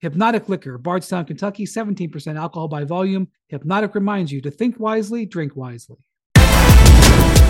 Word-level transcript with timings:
Hypnotic 0.00 0.48
Liquor, 0.48 0.78
Bardstown, 0.78 1.26
Kentucky, 1.26 1.66
17% 1.66 2.36
alcohol 2.38 2.68
by 2.68 2.84
volume. 2.84 3.28
Hypnotic 3.48 3.94
reminds 3.94 4.32
you 4.32 4.40
to 4.40 4.50
think 4.50 4.80
wisely, 4.80 5.26
drink 5.26 5.54
wisely. 5.54 5.98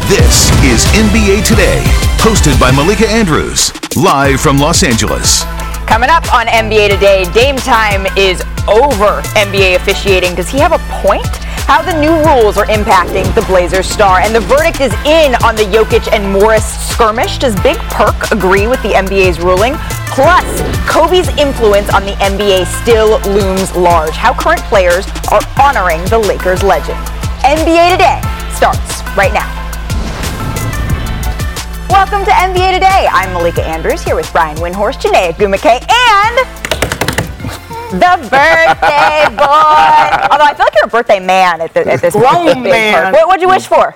This 0.09 0.51
is 0.65 0.85
NBA 0.87 1.47
Today, 1.47 1.81
hosted 2.19 2.59
by 2.59 2.73
Malika 2.73 3.09
Andrews, 3.09 3.71
live 3.97 4.41
from 4.41 4.59
Los 4.59 4.83
Angeles. 4.83 5.45
Coming 5.87 6.11
up 6.11 6.33
on 6.35 6.49
NBA 6.49 6.89
Today, 6.91 7.25
Dame 7.33 7.57
time 7.57 8.07
is 8.17 8.43
over 8.67 9.23
NBA 9.37 9.77
officiating. 9.77 10.35
Does 10.35 10.49
he 10.49 10.59
have 10.59 10.73
a 10.73 10.79
point? 11.03 11.50
How 11.71 11.83
the 11.83 11.95
new 12.01 12.11
rules 12.27 12.59
are 12.59 12.67
impacting 12.67 13.33
the 13.37 13.43
Blazers 13.43 13.89
star. 13.89 14.19
And 14.19 14.35
the 14.35 14.41
verdict 14.41 14.81
is 14.81 14.93
in 15.07 15.37
on 15.45 15.55
the 15.55 15.63
Jokic 15.63 16.13
and 16.13 16.33
Morris 16.33 16.67
skirmish. 16.91 17.39
Does 17.39 17.55
Big 17.61 17.77
Perk 17.95 18.33
agree 18.33 18.67
with 18.67 18.83
the 18.83 18.89
NBA's 18.89 19.39
ruling? 19.39 19.75
Plus, 20.11 20.43
Kobe's 20.91 21.29
influence 21.39 21.89
on 21.95 22.03
the 22.03 22.15
NBA 22.19 22.67
still 22.83 23.21
looms 23.33 23.71
large. 23.77 24.17
How 24.17 24.35
current 24.35 24.61
players 24.63 25.07
are 25.31 25.39
honoring 25.63 26.05
the 26.07 26.19
Lakers 26.19 26.65
legend. 26.65 26.99
NBA 27.47 27.95
Today 27.95 28.19
starts 28.51 29.07
right 29.17 29.33
now. 29.33 29.47
Welcome 31.89 32.25
to 32.25 32.33
NBA 32.33 32.75
Today. 32.75 33.07
I'm 33.13 33.33
Malika 33.33 33.63
Andrews 33.63 34.03
here 34.03 34.17
with 34.17 34.29
Brian 34.33 34.57
Windhorst, 34.57 35.01
Chiney 35.01 35.33
Ogwumike, 35.33 35.87
and 35.89 37.00
the 37.91 38.29
birthday 38.31 39.25
boy. 39.37 40.29
Although 40.31 40.45
I 40.45 40.55
feel 40.57 40.65
like 40.67 40.75
you're 40.77 40.85
a 40.87 40.89
birthday 40.89 41.21
man 41.21 41.61
at, 41.61 41.75
the, 41.75 41.87
at 41.93 42.01
this 42.01 42.15
Grown 42.15 42.63
man. 42.63 43.13
What, 43.13 43.27
what'd 43.29 43.43
you 43.43 43.49
wish 43.49 43.67
for? 43.67 43.95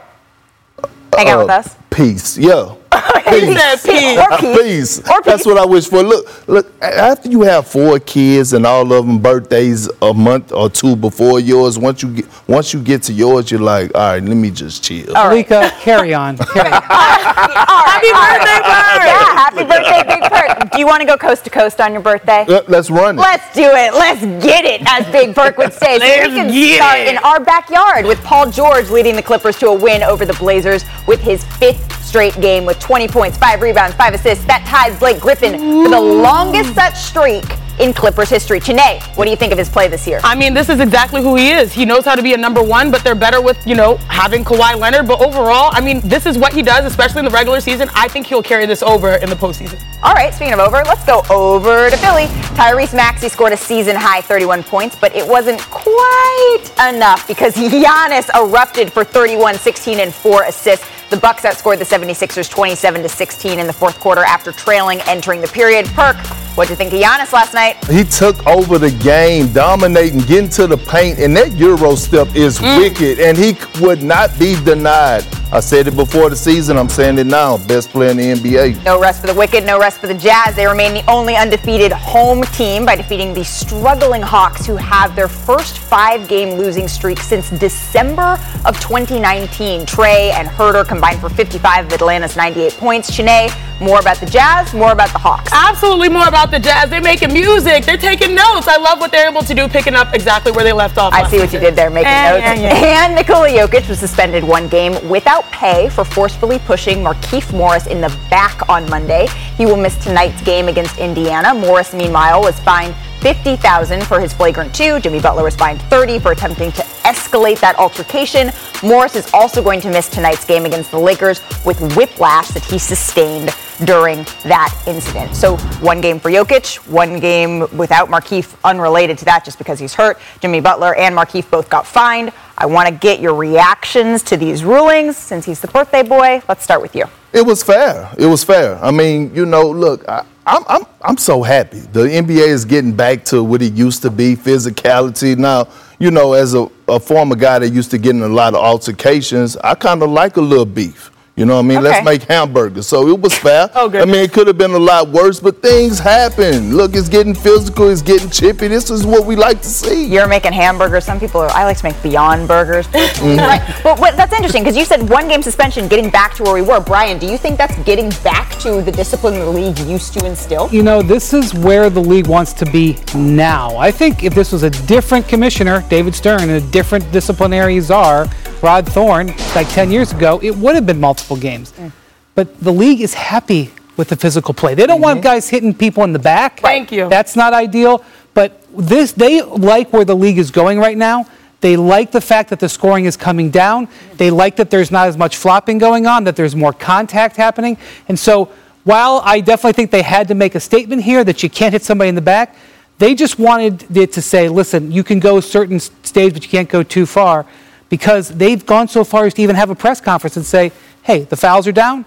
Hang 1.17 1.29
out 1.29 1.39
with 1.41 1.51
Uh, 1.51 1.55
us. 1.55 1.77
Peace, 1.91 2.37
yeah. 2.39 2.75
He 3.35 3.57
said 3.57 3.77
peace. 3.83 4.19
Or 4.19 4.39
peace. 4.39 5.01
Peace. 5.01 5.11
Or 5.11 5.21
That's 5.23 5.45
what 5.45 5.59
I 5.59 5.65
wish 5.67 5.89
for. 5.89 6.03
Look, 6.03 6.49
look. 6.49 6.73
After 6.83 7.29
you 7.29 7.43
have 7.43 7.67
four 7.67 7.99
kids 7.99 8.53
and 8.53 8.65
all 8.65 8.93
of 8.93 9.07
them 9.07 9.19
birthdays 9.19 9.89
a 10.03 10.15
month 10.15 10.53
or 10.53 10.71
two 10.71 10.95
before 10.95 11.41
yours, 11.41 11.77
once 11.79 12.03
you 12.03 12.15
get 12.15 12.27
once 12.49 12.73
you 12.73 12.81
get 12.83 13.03
to 13.05 13.13
yours, 13.13 13.51
you're 13.51 13.61
like, 13.61 13.91
all 13.95 14.13
right, 14.13 14.23
let 14.23 14.37
me 14.37 14.51
just 14.51 14.85
chill. 14.85 15.09
All 15.17 15.25
right. 15.29 15.49
Malika, 15.51 15.73
carry 15.81 16.15
on. 16.15 16.37
Carry 16.37 16.71
on. 16.71 16.83
Happy 16.83 18.11
birthday, 18.13 18.61
Bird! 18.61 19.07
Yeah, 19.07 19.35
happy 19.35 19.65
birthday, 19.65 20.03
Big 20.07 20.23
Perk. 20.31 20.73
Do 20.73 20.79
you 20.79 20.87
want 20.87 21.01
to 21.01 21.07
go 21.07 21.17
coast 21.17 21.45
to 21.45 21.51
coast 21.51 21.81
on 21.81 21.93
your 21.93 22.03
birthday? 22.03 22.45
Let- 22.47 22.69
Let's 22.69 22.91
run 22.91 23.19
it. 23.19 23.23
Let's 23.23 23.55
do 23.55 23.63
it. 23.65 23.95
Let's 23.95 24.21
get 24.45 24.65
it, 24.65 24.83
as 24.87 25.07
Big 25.13 25.35
Perk 25.35 25.57
would 25.59 25.73
say. 25.73 25.99
So 25.99 26.05
Let's 26.05 26.29
we 26.29 26.35
can 26.35 26.53
get 26.53 26.77
start 26.77 26.99
it. 27.01 27.09
in 27.09 27.19
our 27.19 27.41
backyard 27.41 28.05
with 28.07 28.23
Paul 28.23 28.51
George 28.51 28.91
leading 28.91 29.17
the 29.17 29.23
Clippers 29.23 29.57
to 29.61 29.69
a 29.69 29.75
win 29.75 30.03
over 30.03 30.25
the 30.25 30.35
Blazers 30.35 30.85
with 31.07 31.21
his 31.21 31.45
fifth 31.45 31.89
straight 32.15 32.41
game 32.41 32.65
with 32.65 32.79
20 32.79 33.09
points, 33.09 33.37
five 33.37 33.61
rebounds, 33.61 33.97
five 33.97 34.15
assists. 34.15 34.45
That 34.45 34.65
ties 34.69 34.97
Blake 35.01 35.19
Griffin 35.19 35.55
for 35.55 35.89
the 35.89 36.01
longest 36.01 36.73
such 36.73 36.95
streak 36.95 37.43
in 37.81 37.93
Clippers 37.93 38.31
history. 38.31 38.61
Chiney, 38.61 39.01
what 39.17 39.25
do 39.25 39.33
you 39.33 39.37
think 39.37 39.51
of 39.51 39.59
his 39.59 39.69
play 39.69 39.89
this 39.89 40.07
year? 40.07 40.21
I 40.23 40.37
mean, 40.37 40.55
this 40.55 40.69
is 40.69 40.79
exactly 40.79 41.21
who 41.23 41.35
he 41.35 41.51
is. 41.51 41.73
He 41.73 41.85
knows 41.85 42.05
how 42.05 42.15
to 42.15 42.23
be 42.23 42.33
a 42.33 42.37
number 42.37 42.63
one, 42.63 42.93
but 42.93 43.03
they're 43.03 43.17
better 43.17 43.43
with, 43.43 43.67
you 43.67 43.75
know, 43.75 43.97
having 44.07 44.45
Kawhi 44.45 44.79
Leonard. 44.79 45.09
But 45.09 45.21
overall, 45.21 45.71
I 45.73 45.81
mean, 45.81 46.03
this 46.05 46.25
is 46.25 46.39
what 46.39 46.53
he 46.53 46.63
does, 46.63 46.85
especially 46.85 47.19
in 47.19 47.25
the 47.25 47.33
regular 47.33 47.61
season. 47.61 47.91
I 47.97 48.07
think 48.07 48.29
he'll 48.29 48.45
carry 48.45 48.65
this 48.65 48.81
over 48.85 49.15
in 49.15 49.29
the 49.29 49.35
postseason. 49.35 49.83
All 50.05 50.15
right, 50.15 50.33
speaking 50.33 50.55
of 50.55 50.61
over, 50.61 50.83
let's 50.85 51.05
go 51.05 51.23
over 51.31 51.91
to 51.91 51.97
Philly. 51.97 52.27
Tyrese 52.55 52.95
Maxey 52.95 53.29
scored 53.29 53.55
a 53.55 53.57
season 53.57 53.97
high 53.97 54.21
31 54.21 54.63
points, 54.63 54.95
but 54.95 55.13
it 55.17 55.27
wasn't 55.27 55.61
quite 55.63 56.63
enough 56.89 57.27
because 57.27 57.55
Giannis 57.57 58.31
erupted 58.41 58.93
for 58.93 59.03
31, 59.03 59.57
16, 59.57 59.99
and 59.99 60.15
4 60.15 60.45
assists. 60.45 60.87
The 61.15 61.21
Bucks 61.21 61.43
outscored 61.45 61.79
the 61.79 61.85
76ers 61.85 62.51
27 62.51 63.03
to 63.05 63.09
16 63.09 63.61
in 63.61 63.69
the 63.69 63.73
fourth 63.73 64.01
quarter 64.01 64.25
after 64.25 64.51
trailing 64.51 65.01
entering 65.03 65.41
the 65.41 65.47
period. 65.47 65.87
Perk, 65.95 66.17
what'd 66.57 66.71
you 66.71 66.75
think 66.75 66.93
of 66.93 66.99
Giannis 66.99 67.33
last 67.33 67.55
night? 67.55 67.77
He 67.87 68.03
took 68.03 68.45
over 68.49 68.79
the 68.79 68.91
game, 68.91 69.53
dominating, 69.53 70.19
getting 70.23 70.49
to 70.49 70.67
the 70.67 70.77
paint, 70.77 71.21
and 71.21 71.37
that 71.37 71.53
Euro 71.53 71.95
step 71.95 72.35
is 72.35 72.59
Mm. 72.59 72.79
wicked, 72.79 73.21
and 73.21 73.39
he 73.39 73.57
would 73.81 74.03
not 74.03 74.37
be 74.41 74.57
denied. 74.65 75.25
I 75.53 75.61
said 75.61 75.87
it 75.87 75.95
before 75.95 76.31
the 76.31 76.37
season, 76.37 76.77
I'm 76.77 76.89
saying 76.89 77.17
it 77.19 77.29
now. 77.29 77.59
Best 77.59 77.91
player 77.91 78.11
in 78.11 78.17
the 78.17 78.31
NBA. 78.33 78.83
No 78.85 78.99
rest 79.01 79.21
for 79.21 79.29
the 79.29 79.35
Wicked, 79.35 79.65
no 79.65 79.79
rest 79.79 80.01
for 80.01 80.09
the 80.09 80.15
Jazz. 80.15 80.57
They 80.57 80.67
remain 80.67 80.95
the 80.95 81.09
only 81.09 81.37
undefeated 81.37 81.93
home 81.93 82.43
team 82.59 82.85
by 82.85 82.97
defeating 82.97 83.33
the 83.35 83.45
struggling 83.45 84.21
Hawks, 84.23 84.67
who 84.67 84.75
have 84.75 85.15
their 85.15 85.29
first 85.29 85.79
five 85.79 86.27
game 86.27 86.55
losing 86.55 86.89
streak 86.89 87.21
since 87.21 87.51
December 87.51 88.37
of 88.65 88.81
2019. 88.81 89.87
Trae 89.87 90.33
and 90.33 90.49
Huerter 90.49 90.85
combined 90.89 91.04
for 91.13 91.29
55 91.29 91.87
of 91.87 91.93
Atlanta's 91.93 92.37
98 92.37 92.73
points. 92.75 93.15
Chiney, 93.15 93.49
more 93.81 94.01
about 94.01 94.17
the 94.19 94.27
Jazz, 94.27 94.73
more 94.73 94.93
about 94.93 95.13
the 95.13 95.19
Hawks. 95.19 95.51
Absolutely 95.53 96.09
more 96.09 96.27
about 96.27 96.51
the 96.51 96.59
Jazz. 96.59 96.89
They're 96.89 97.03
making 97.03 97.33
music. 97.33 97.85
They're 97.85 97.99
taking 97.99 98.35
notes. 98.35 98.67
I 98.69 98.79
love 98.79 98.99
what 99.01 99.11
they're 99.13 99.29
able 99.29 99.43
to 99.43 99.55
do, 99.55 99.69
picking 99.69 99.95
up 99.95 100.15
exactly 100.15 100.53
where 100.53 100.65
they 100.65 100.73
left 100.73 100.97
off. 100.97 101.13
I 101.13 101.29
see 101.29 101.39
what 101.39 101.53
you 101.53 101.61
did 101.61 101.77
there, 101.77 101.91
making 101.91 102.09
Eh, 102.13 102.31
notes. 102.31 102.61
yeah, 102.61 102.81
yeah. 102.81 103.05
And 103.05 103.15
Nikola 103.15 103.49
Jokic 103.49 103.89
was 103.89 103.99
suspended 103.99 104.43
one 104.43 104.69
game 104.69 104.93
without 105.09 105.45
pay 105.53 105.89
for 105.91 106.05
forcefully 106.05 106.59
pushing 106.61 106.99
Markieff 107.05 107.53
Morris 107.53 107.87
in 107.87 108.01
the 108.01 108.09
back 108.31 108.67
on 108.69 108.89
Monday. 108.89 109.27
He 109.59 109.67
will 109.67 109.77
miss 109.77 109.97
tonight's 110.03 110.41
game 110.43 110.69
against 110.69 110.97
Indiana. 110.99 111.53
Morris, 111.55 111.93
meanwhile, 111.93 112.41
was 112.41 112.59
fined 112.61 112.95
50,000 113.21 114.03
for 114.05 114.21
his 114.21 114.33
flagrant 114.33 114.75
two. 114.75 115.01
Jimmy 115.01 115.21
Butler 115.21 115.43
was 115.45 115.57
fined 115.57 115.81
30 115.83 116.19
for 116.19 116.33
attempting 116.33 116.71
to 116.73 116.83
escalate 117.05 117.61
that 117.61 117.77
altercation. 117.77 118.51
Morris 118.83 119.17
is 119.17 119.33
also 119.33 119.63
going 119.63 119.81
to 119.81 119.91
miss 119.91 120.09
tonight's 120.09 120.45
game 120.45 120.67
against 120.67 120.91
the 120.91 120.99
Lakers 120.99 121.41
with 121.65 121.81
whiplash 121.97 122.49
that 122.49 122.65
he 122.65 122.79
sustained 122.79 123.55
during 123.85 124.25
that 124.45 124.75
incident. 124.87 125.35
So 125.35 125.57
one 125.81 126.01
game 126.01 126.21
for 126.21 126.31
Jokic, 126.31 126.77
one 126.89 127.19
game 127.19 127.61
without 127.77 128.09
Markieff, 128.09 128.57
unrelated 128.65 129.19
to 129.19 129.25
that, 129.25 129.45
just 129.45 129.59
because 129.59 129.79
he's 129.79 129.95
hurt. 129.95 130.19
Jimmy 130.41 130.61
Butler 130.61 130.95
and 130.95 131.17
Markieff 131.17 131.51
both 131.51 131.69
got 131.69 131.87
fined. 131.87 132.33
I 132.57 132.67
want 132.67 132.89
to 132.89 132.95
get 132.95 133.21
your 133.21 133.35
reactions 133.35 134.23
to 134.25 134.37
these 134.37 134.65
rulings 134.65 135.17
since 135.17 135.45
he's 135.45 135.61
the 135.61 135.69
birthday 135.69 136.03
boy. 136.03 136.43
Let's 136.49 136.63
start 136.63 136.83
with 136.83 136.95
you. 136.95 137.05
It 137.33 137.45
was 137.45 137.63
fair. 137.63 138.11
It 138.17 138.27
was 138.27 138.45
fair. 138.45 138.77
I 138.83 138.93
mean, 138.93 139.35
you 139.35 139.45
know, 139.45 139.69
look, 139.69 140.09
I, 140.09 140.25
I'm, 140.47 140.63
I'm, 140.69 140.83
I'm 141.01 141.17
so 141.17 141.43
happy. 141.43 141.81
The 141.81 142.01
NBA 142.01 142.49
is 142.49 142.65
getting 142.65 142.95
back 142.95 143.25
to 143.27 143.43
what 143.43 143.63
it 143.63 143.73
used 143.73 144.03
to 144.03 144.11
be, 144.11 144.37
physicality. 144.37 145.37
Now, 145.37 145.69
you 145.99 146.11
know, 146.11 146.35
as 146.35 146.55
a, 146.55 146.69
a 146.87 147.01
former 147.01 147.35
guy 147.35 147.59
that 147.61 147.71
used 147.71 147.91
to 147.93 147.99
get 147.99 148.11
in 148.11 148.23
a 148.23 148.29
lot 148.29 148.55
of 148.55 148.61
altercations, 148.61 149.57
I 149.57 149.75
kind 149.75 150.03
of 150.03 150.11
like 150.11 150.37
a 150.37 150.43
little 150.43 150.67
beef. 150.67 151.11
You 151.37 151.47
know 151.47 151.57
what 151.57 151.65
I 151.65 151.69
mean? 151.69 151.79
Okay. 151.79 151.89
Let's 151.89 152.05
make 152.05 152.23
hamburgers. 152.23 152.87
So 152.87 153.09
it 153.09 153.21
was 153.21 153.37
fair. 153.37 153.55
Oh, 153.77 153.91
I 153.91 154.05
mean, 154.05 154.17
it 154.17 154.33
could 154.33 154.47
have 154.47 154.57
been 154.57 154.71
a 154.71 154.79
lot 154.79 155.09
worse, 155.09 155.41
but 155.41 155.61
things 155.61 155.99
happen. 155.99 156.77
Look, 156.77 156.95
it's 156.95 157.09
getting 157.09 157.35
physical, 157.35 157.89
it's 157.89 158.03
getting 158.03 158.31
chippy. 158.31 158.69
This 158.69 158.89
is 158.89 159.05
what 159.05 159.27
we 159.27 159.37
like 159.37 159.61
to 159.63 159.69
see. 159.69 160.07
You're 160.07 160.29
making 160.29 160.53
hamburgers. 160.53 161.05
Some 161.05 161.19
people 161.19 161.41
are, 161.41 161.51
I 161.51 161.65
like 161.65 161.77
to 161.79 161.85
make 161.85 162.01
Beyond 162.03 162.47
Burgers. 162.49 162.87
Mm-hmm. 163.15 163.39
Right. 163.39 163.81
But 163.83 164.01
what, 164.01 164.17
that's 164.17 164.33
interesting 164.33 164.63
because 164.63 164.77
you 164.77 164.85
said 164.85 165.09
one 165.09 165.29
game 165.29 165.41
suspension, 165.41 165.89
getting 165.89 166.11
back 166.11 166.35
to 166.35 166.43
where 166.43 166.53
we 166.55 166.63
were. 166.63 166.81
Brian, 166.81 167.19
do 167.19 167.27
you 167.27 167.39
think 167.39 167.57
that's 167.57 167.77
getting 167.85 168.11
back 168.23 168.51
to 168.61 168.83
the 168.83 168.91
discipline 168.91 169.35
the 169.35 169.49
league 169.49 169.79
used 169.81 170.13
to 170.15 170.27
instill? 170.27 170.69
You 170.71 170.83
know, 170.83 171.01
this 171.01 171.33
is 171.33 171.55
where 171.55 171.89
the 171.91 172.01
league 172.01 172.27
wants 172.27 172.53
to 172.55 172.67
be 172.67 172.99
now. 173.15 173.77
I 173.77 173.91
think 173.91 174.25
if 174.25 174.35
this 174.35 174.53
was 174.53 174.63
a 174.63 174.71
different 174.71 175.29
commissioner, 175.29 175.85
David 175.89 176.15
Stern, 176.15 176.43
and 176.43 176.51
a 176.51 176.61
different 176.61 177.11
disciplinary 177.13 177.79
czar, 177.81 178.27
Rod 178.63 178.87
Thorn, 178.87 179.29
like 179.55 179.69
10 179.69 179.91
years 179.91 180.13
ago, 180.13 180.41
it 180.43 180.57
would 180.57 180.75
have 180.75 180.87
been 180.87 181.01
multiple 181.01 181.24
games. 181.37 181.73
Mm. 181.73 181.93
But 182.35 182.61
the 182.61 182.73
league 182.73 183.01
is 183.01 183.15
happy 183.15 183.71
with 183.97 184.09
the 184.09 184.17
physical 184.17 184.55
play. 184.55 184.75
They 184.75 184.87
don't 184.87 185.01
want 185.01 185.19
mm-hmm. 185.19 185.25
guys 185.25 185.49
hitting 185.49 185.75
people 185.75 186.05
in 186.05 186.13
the 186.13 186.19
back. 186.19 186.61
Thank 186.61 186.91
you. 186.93 187.09
That's 187.09 187.37
not 187.37 187.53
ideal. 187.53 188.05
But 188.35 188.61
this, 188.77 189.13
they 189.13 189.43
like 189.43 189.93
where 189.93 190.05
the 190.05 190.17
league 190.17 190.39
is 190.39 190.51
going 190.51 190.79
right 190.79 190.97
now. 190.97 191.27
They 191.61 191.77
like 191.77 192.11
the 192.11 192.21
fact 192.21 192.51
that 192.51 192.61
the 192.61 192.69
scoring 192.69 193.07
is 193.07 193.17
coming 193.17 193.51
down. 193.51 193.87
Mm. 193.87 194.17
They 194.19 194.31
like 194.31 194.57
that 194.57 194.71
there's 194.71 194.91
not 194.91 195.09
as 195.09 195.17
much 195.17 195.37
flopping 195.37 195.79
going 195.79 196.07
on, 196.07 196.25
that 196.25 196.37
there's 196.37 196.55
more 196.55 196.73
contact 196.73 197.37
happening. 197.37 197.79
And 198.09 198.19
so, 198.19 198.51
while 198.83 199.23
I 199.25 199.41
definitely 199.41 199.73
think 199.73 199.91
they 199.91 200.03
had 200.03 200.29
to 200.29 200.35
make 200.35 200.55
a 200.55 200.61
statement 200.61 201.03
here 201.03 201.25
that 201.25 201.43
you 201.43 201.49
can't 201.49 201.73
hit 201.73 201.83
somebody 201.83 202.11
in 202.11 202.15
the 202.15 202.21
back, 202.21 202.55
they 202.99 203.15
just 203.15 203.39
wanted 203.39 203.97
it 203.97 204.13
to 204.13 204.23
say, 204.23 204.49
listen, 204.49 204.93
you 204.93 205.03
can 205.03 205.21
go 205.21 205.41
certain 205.41 205.77
s- 205.77 205.91
stage, 206.03 206.35
but 206.35 206.43
you 206.43 206.49
can't 206.49 206.69
go 206.69 206.83
too 206.83 207.07
far, 207.07 207.47
because 207.89 208.29
they've 208.29 208.65
gone 208.65 208.89
so 208.89 209.05
far 209.05 209.27
as 209.27 209.35
to 209.35 209.43
even 209.43 209.57
have 209.57 209.71
a 209.71 209.75
press 209.75 210.01
conference 210.01 210.37
and 210.37 210.45
say, 210.47 210.73
hey, 211.03 211.25
the 211.25 211.37
fouls 211.37 211.67
are 211.67 211.73
down, 211.73 212.05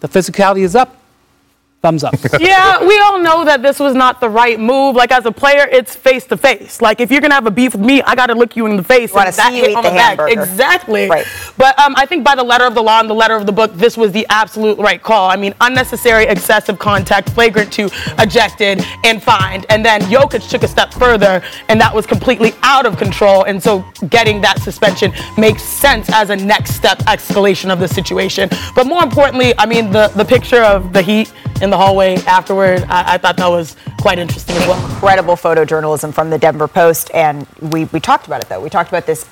the 0.00 0.08
physicality 0.08 0.60
is 0.60 0.74
up, 0.76 1.00
Thumbs 1.84 2.02
up. 2.02 2.14
yeah, 2.40 2.82
we 2.82 2.98
all 3.00 3.18
know 3.18 3.44
that 3.44 3.60
this 3.60 3.78
was 3.78 3.94
not 3.94 4.18
the 4.18 4.30
right 4.30 4.58
move. 4.58 4.96
Like 4.96 5.12
as 5.12 5.26
a 5.26 5.30
player, 5.30 5.68
it's 5.70 5.94
face 5.94 6.24
to 6.28 6.36
face. 6.38 6.80
Like 6.80 6.98
if 6.98 7.10
you're 7.10 7.20
gonna 7.20 7.34
have 7.34 7.46
a 7.46 7.50
beef 7.50 7.74
with 7.74 7.84
me, 7.84 8.00
I 8.00 8.14
gotta 8.14 8.32
look 8.32 8.56
you 8.56 8.64
in 8.64 8.78
the 8.78 8.82
face. 8.82 9.12
You 9.12 9.20
and 9.20 9.34
that 9.34 9.52
see 9.52 9.58
you 9.58 9.64
eat 9.66 9.82
the 9.82 9.90
hamburger. 9.90 10.40
Exactly. 10.40 11.10
Right. 11.10 11.26
But 11.58 11.78
um, 11.78 11.92
I 11.94 12.06
think 12.06 12.24
by 12.24 12.36
the 12.36 12.42
letter 12.42 12.64
of 12.64 12.74
the 12.74 12.82
law 12.82 13.00
and 13.00 13.10
the 13.10 13.14
letter 13.14 13.36
of 13.36 13.44
the 13.44 13.52
book, 13.52 13.74
this 13.74 13.98
was 13.98 14.12
the 14.12 14.26
absolute 14.30 14.78
right 14.78 15.02
call. 15.02 15.28
I 15.28 15.36
mean, 15.36 15.52
unnecessary 15.60 16.24
excessive 16.24 16.78
contact, 16.78 17.28
flagrant 17.28 17.70
two, 17.70 17.90
ejected 18.18 18.82
and 19.04 19.22
fined. 19.22 19.66
And 19.68 19.84
then 19.84 20.00
Jokic 20.02 20.48
took 20.48 20.62
a 20.62 20.68
step 20.68 20.90
further, 20.94 21.42
and 21.68 21.78
that 21.82 21.94
was 21.94 22.06
completely 22.06 22.54
out 22.62 22.86
of 22.86 22.96
control. 22.96 23.44
And 23.44 23.62
so 23.62 23.84
getting 24.08 24.40
that 24.40 24.62
suspension 24.62 25.12
makes 25.36 25.62
sense 25.62 26.08
as 26.10 26.30
a 26.30 26.36
next 26.36 26.76
step 26.76 27.00
escalation 27.00 27.70
of 27.70 27.78
the 27.78 27.88
situation. 27.88 28.48
But 28.74 28.86
more 28.86 29.02
importantly, 29.02 29.52
I 29.58 29.66
mean, 29.66 29.90
the 29.90 30.08
the 30.08 30.24
picture 30.24 30.62
of 30.62 30.94
the 30.94 31.02
Heat 31.02 31.30
in 31.60 31.70
the 31.70 31.73
hallway 31.76 32.16
afterward. 32.26 32.82
I, 32.88 33.14
I, 33.14 33.18
thought 33.18 33.36
that 33.36 33.48
was 33.48 33.76
quite 33.98 34.18
interesting 34.18 34.56
as 34.56 34.66
well. 34.66 34.84
Incredible 34.90 35.34
photojournalism 35.34 36.12
from 36.12 36.30
the 36.30 36.38
Denver 36.38 36.68
Post, 36.68 37.10
and 37.14 37.46
we, 37.60 37.84
we 37.86 38.00
talked 38.00 38.26
about 38.26 38.42
it 38.42 38.48
though. 38.48 38.60
We 38.60 38.70
talked 38.70 38.90
about 38.90 39.06
this 39.06 39.26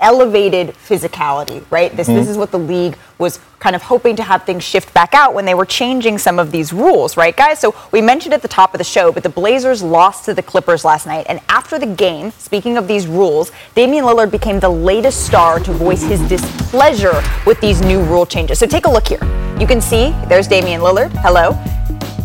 elevated 0.00 0.68
physicality, 0.68 1.64
right? 1.70 1.96
This 1.96 2.08
mm-hmm. 2.08 2.18
this 2.18 2.28
is 2.28 2.36
what 2.36 2.50
the 2.50 2.58
league 2.58 2.96
was 3.18 3.40
kind 3.58 3.74
of 3.74 3.82
hoping 3.82 4.14
to 4.16 4.22
have 4.22 4.44
things 4.44 4.62
shift 4.62 4.92
back 4.92 5.14
out 5.14 5.32
when 5.34 5.46
they 5.46 5.54
were 5.54 5.64
changing 5.64 6.18
some 6.18 6.38
of 6.38 6.52
these 6.52 6.72
rules, 6.72 7.16
right, 7.16 7.34
guys? 7.34 7.58
So 7.58 7.74
we 7.90 8.02
mentioned 8.02 8.34
at 8.34 8.42
the 8.42 8.48
top 8.48 8.74
of 8.74 8.78
the 8.78 8.84
show, 8.84 9.10
but 9.10 9.22
the 9.22 9.30
Blazers 9.30 9.82
lost 9.82 10.26
to 10.26 10.34
the 10.34 10.42
Clippers 10.42 10.84
last 10.84 11.06
night, 11.06 11.26
and 11.28 11.40
after 11.48 11.78
the 11.78 11.86
game, 11.86 12.30
speaking 12.32 12.76
of 12.76 12.86
these 12.86 13.06
rules, 13.06 13.50
Damian 13.74 14.04
Lillard 14.04 14.30
became 14.30 14.60
the 14.60 14.68
latest 14.68 15.26
star 15.26 15.58
to 15.60 15.72
voice 15.72 16.02
his 16.02 16.20
displeasure 16.28 17.22
with 17.46 17.58
these 17.60 17.80
new 17.80 18.02
rule 18.02 18.26
changes. 18.26 18.58
So 18.58 18.66
take 18.66 18.84
a 18.86 18.90
look 18.90 19.08
here. 19.08 19.24
You 19.58 19.66
can 19.66 19.80
see 19.80 20.14
there's 20.28 20.46
Damian 20.46 20.82
Lillard. 20.82 21.10
Hello. 21.22 21.52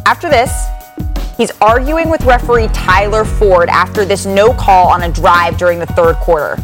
After 0.05 0.29
this, 0.29 0.51
He's 1.37 1.49
arguing 1.59 2.07
with 2.11 2.23
referee 2.23 2.67
Tyler 2.67 3.25
Ford 3.25 3.67
after 3.69 4.05
this 4.05 4.27
no 4.27 4.53
call 4.53 4.89
on 4.89 5.01
a 5.01 5.11
drive 5.11 5.57
during 5.57 5.79
the 5.79 5.87
third 5.87 6.17
quarter. 6.17 6.55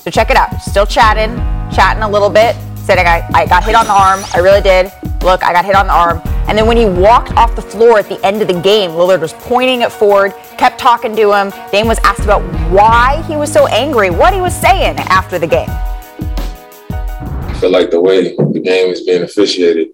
So 0.00 0.10
check 0.10 0.30
it 0.30 0.36
out. 0.36 0.62
Still 0.62 0.86
chatting, 0.86 1.36
chatting 1.70 2.02
a 2.02 2.08
little 2.08 2.30
bit. 2.30 2.56
Said 2.78 2.98
I 2.98 3.04
got, 3.04 3.34
I 3.34 3.44
got 3.44 3.64
hit 3.64 3.74
on 3.74 3.84
the 3.86 3.92
arm. 3.92 4.22
I 4.32 4.38
really 4.38 4.62
did. 4.62 4.90
Look, 5.22 5.44
I 5.44 5.52
got 5.52 5.66
hit 5.66 5.74
on 5.74 5.88
the 5.88 5.92
arm. 5.92 6.22
And 6.48 6.56
then 6.56 6.66
when 6.66 6.78
he 6.78 6.86
walked 6.86 7.32
off 7.32 7.54
the 7.54 7.60
floor 7.62 7.98
at 7.98 8.08
the 8.08 8.18
end 8.24 8.40
of 8.40 8.48
the 8.48 8.58
game, 8.58 8.92
Lillard 8.92 9.20
was 9.20 9.34
pointing 9.34 9.82
at 9.82 9.92
Ford, 9.92 10.32
kept 10.56 10.80
talking 10.80 11.14
to 11.16 11.32
him. 11.34 11.52
Dame 11.70 11.86
was 11.86 11.98
asked 11.98 12.24
about 12.24 12.40
why 12.70 13.22
he 13.28 13.36
was 13.36 13.52
so 13.52 13.66
angry, 13.66 14.08
what 14.08 14.32
he 14.32 14.40
was 14.40 14.58
saying 14.58 14.96
after 15.10 15.38
the 15.38 15.46
game. 15.46 15.68
I 15.68 17.58
feel 17.60 17.70
like 17.70 17.90
the 17.90 18.00
way 18.00 18.34
the 18.34 18.60
game 18.64 18.90
is 18.90 19.02
being 19.02 19.22
officiated 19.22 19.88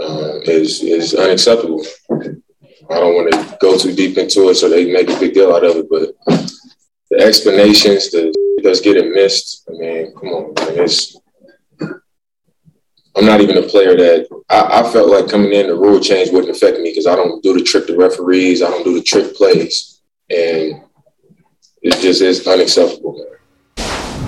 uh, 0.00 0.38
is 0.44 0.82
is 0.82 1.14
unacceptable. 1.14 1.84
I 2.08 2.94
don't 2.94 3.14
want 3.14 3.32
to 3.32 3.58
go 3.60 3.76
too 3.76 3.92
deep 3.92 4.16
into 4.18 4.48
it 4.50 4.54
so 4.54 4.68
they 4.68 4.92
make 4.92 5.10
a 5.10 5.18
big 5.18 5.34
deal 5.34 5.52
out 5.52 5.64
of 5.64 5.76
it, 5.76 5.86
but 5.90 6.14
the 7.10 7.18
explanations, 7.18 8.10
the 8.12 8.32
that's 8.62 8.80
getting 8.80 9.12
missed. 9.12 9.68
I 9.68 9.72
mean, 9.72 10.14
come 10.14 10.28
on, 10.28 10.54
man. 10.54 10.84
It's 10.84 11.16
I'm 13.14 13.26
not 13.26 13.40
even 13.40 13.58
a 13.58 13.62
player 13.62 13.94
that 13.96 14.26
I, 14.48 14.80
I 14.80 14.90
felt 14.90 15.10
like 15.10 15.28
coming 15.28 15.52
in 15.52 15.66
the 15.66 15.74
rule 15.74 16.00
change 16.00 16.30
wouldn't 16.30 16.54
affect 16.54 16.78
me 16.78 16.90
because 16.90 17.06
I 17.06 17.14
don't 17.14 17.42
do 17.42 17.52
the 17.52 17.62
trick 17.62 17.86
to 17.88 17.96
referees, 17.96 18.62
I 18.62 18.70
don't 18.70 18.84
do 18.84 18.94
the 18.94 19.02
trick 19.02 19.34
plays, 19.34 20.00
and 20.30 20.82
it 21.82 22.00
just 22.00 22.22
is 22.22 22.46
unacceptable. 22.46 23.26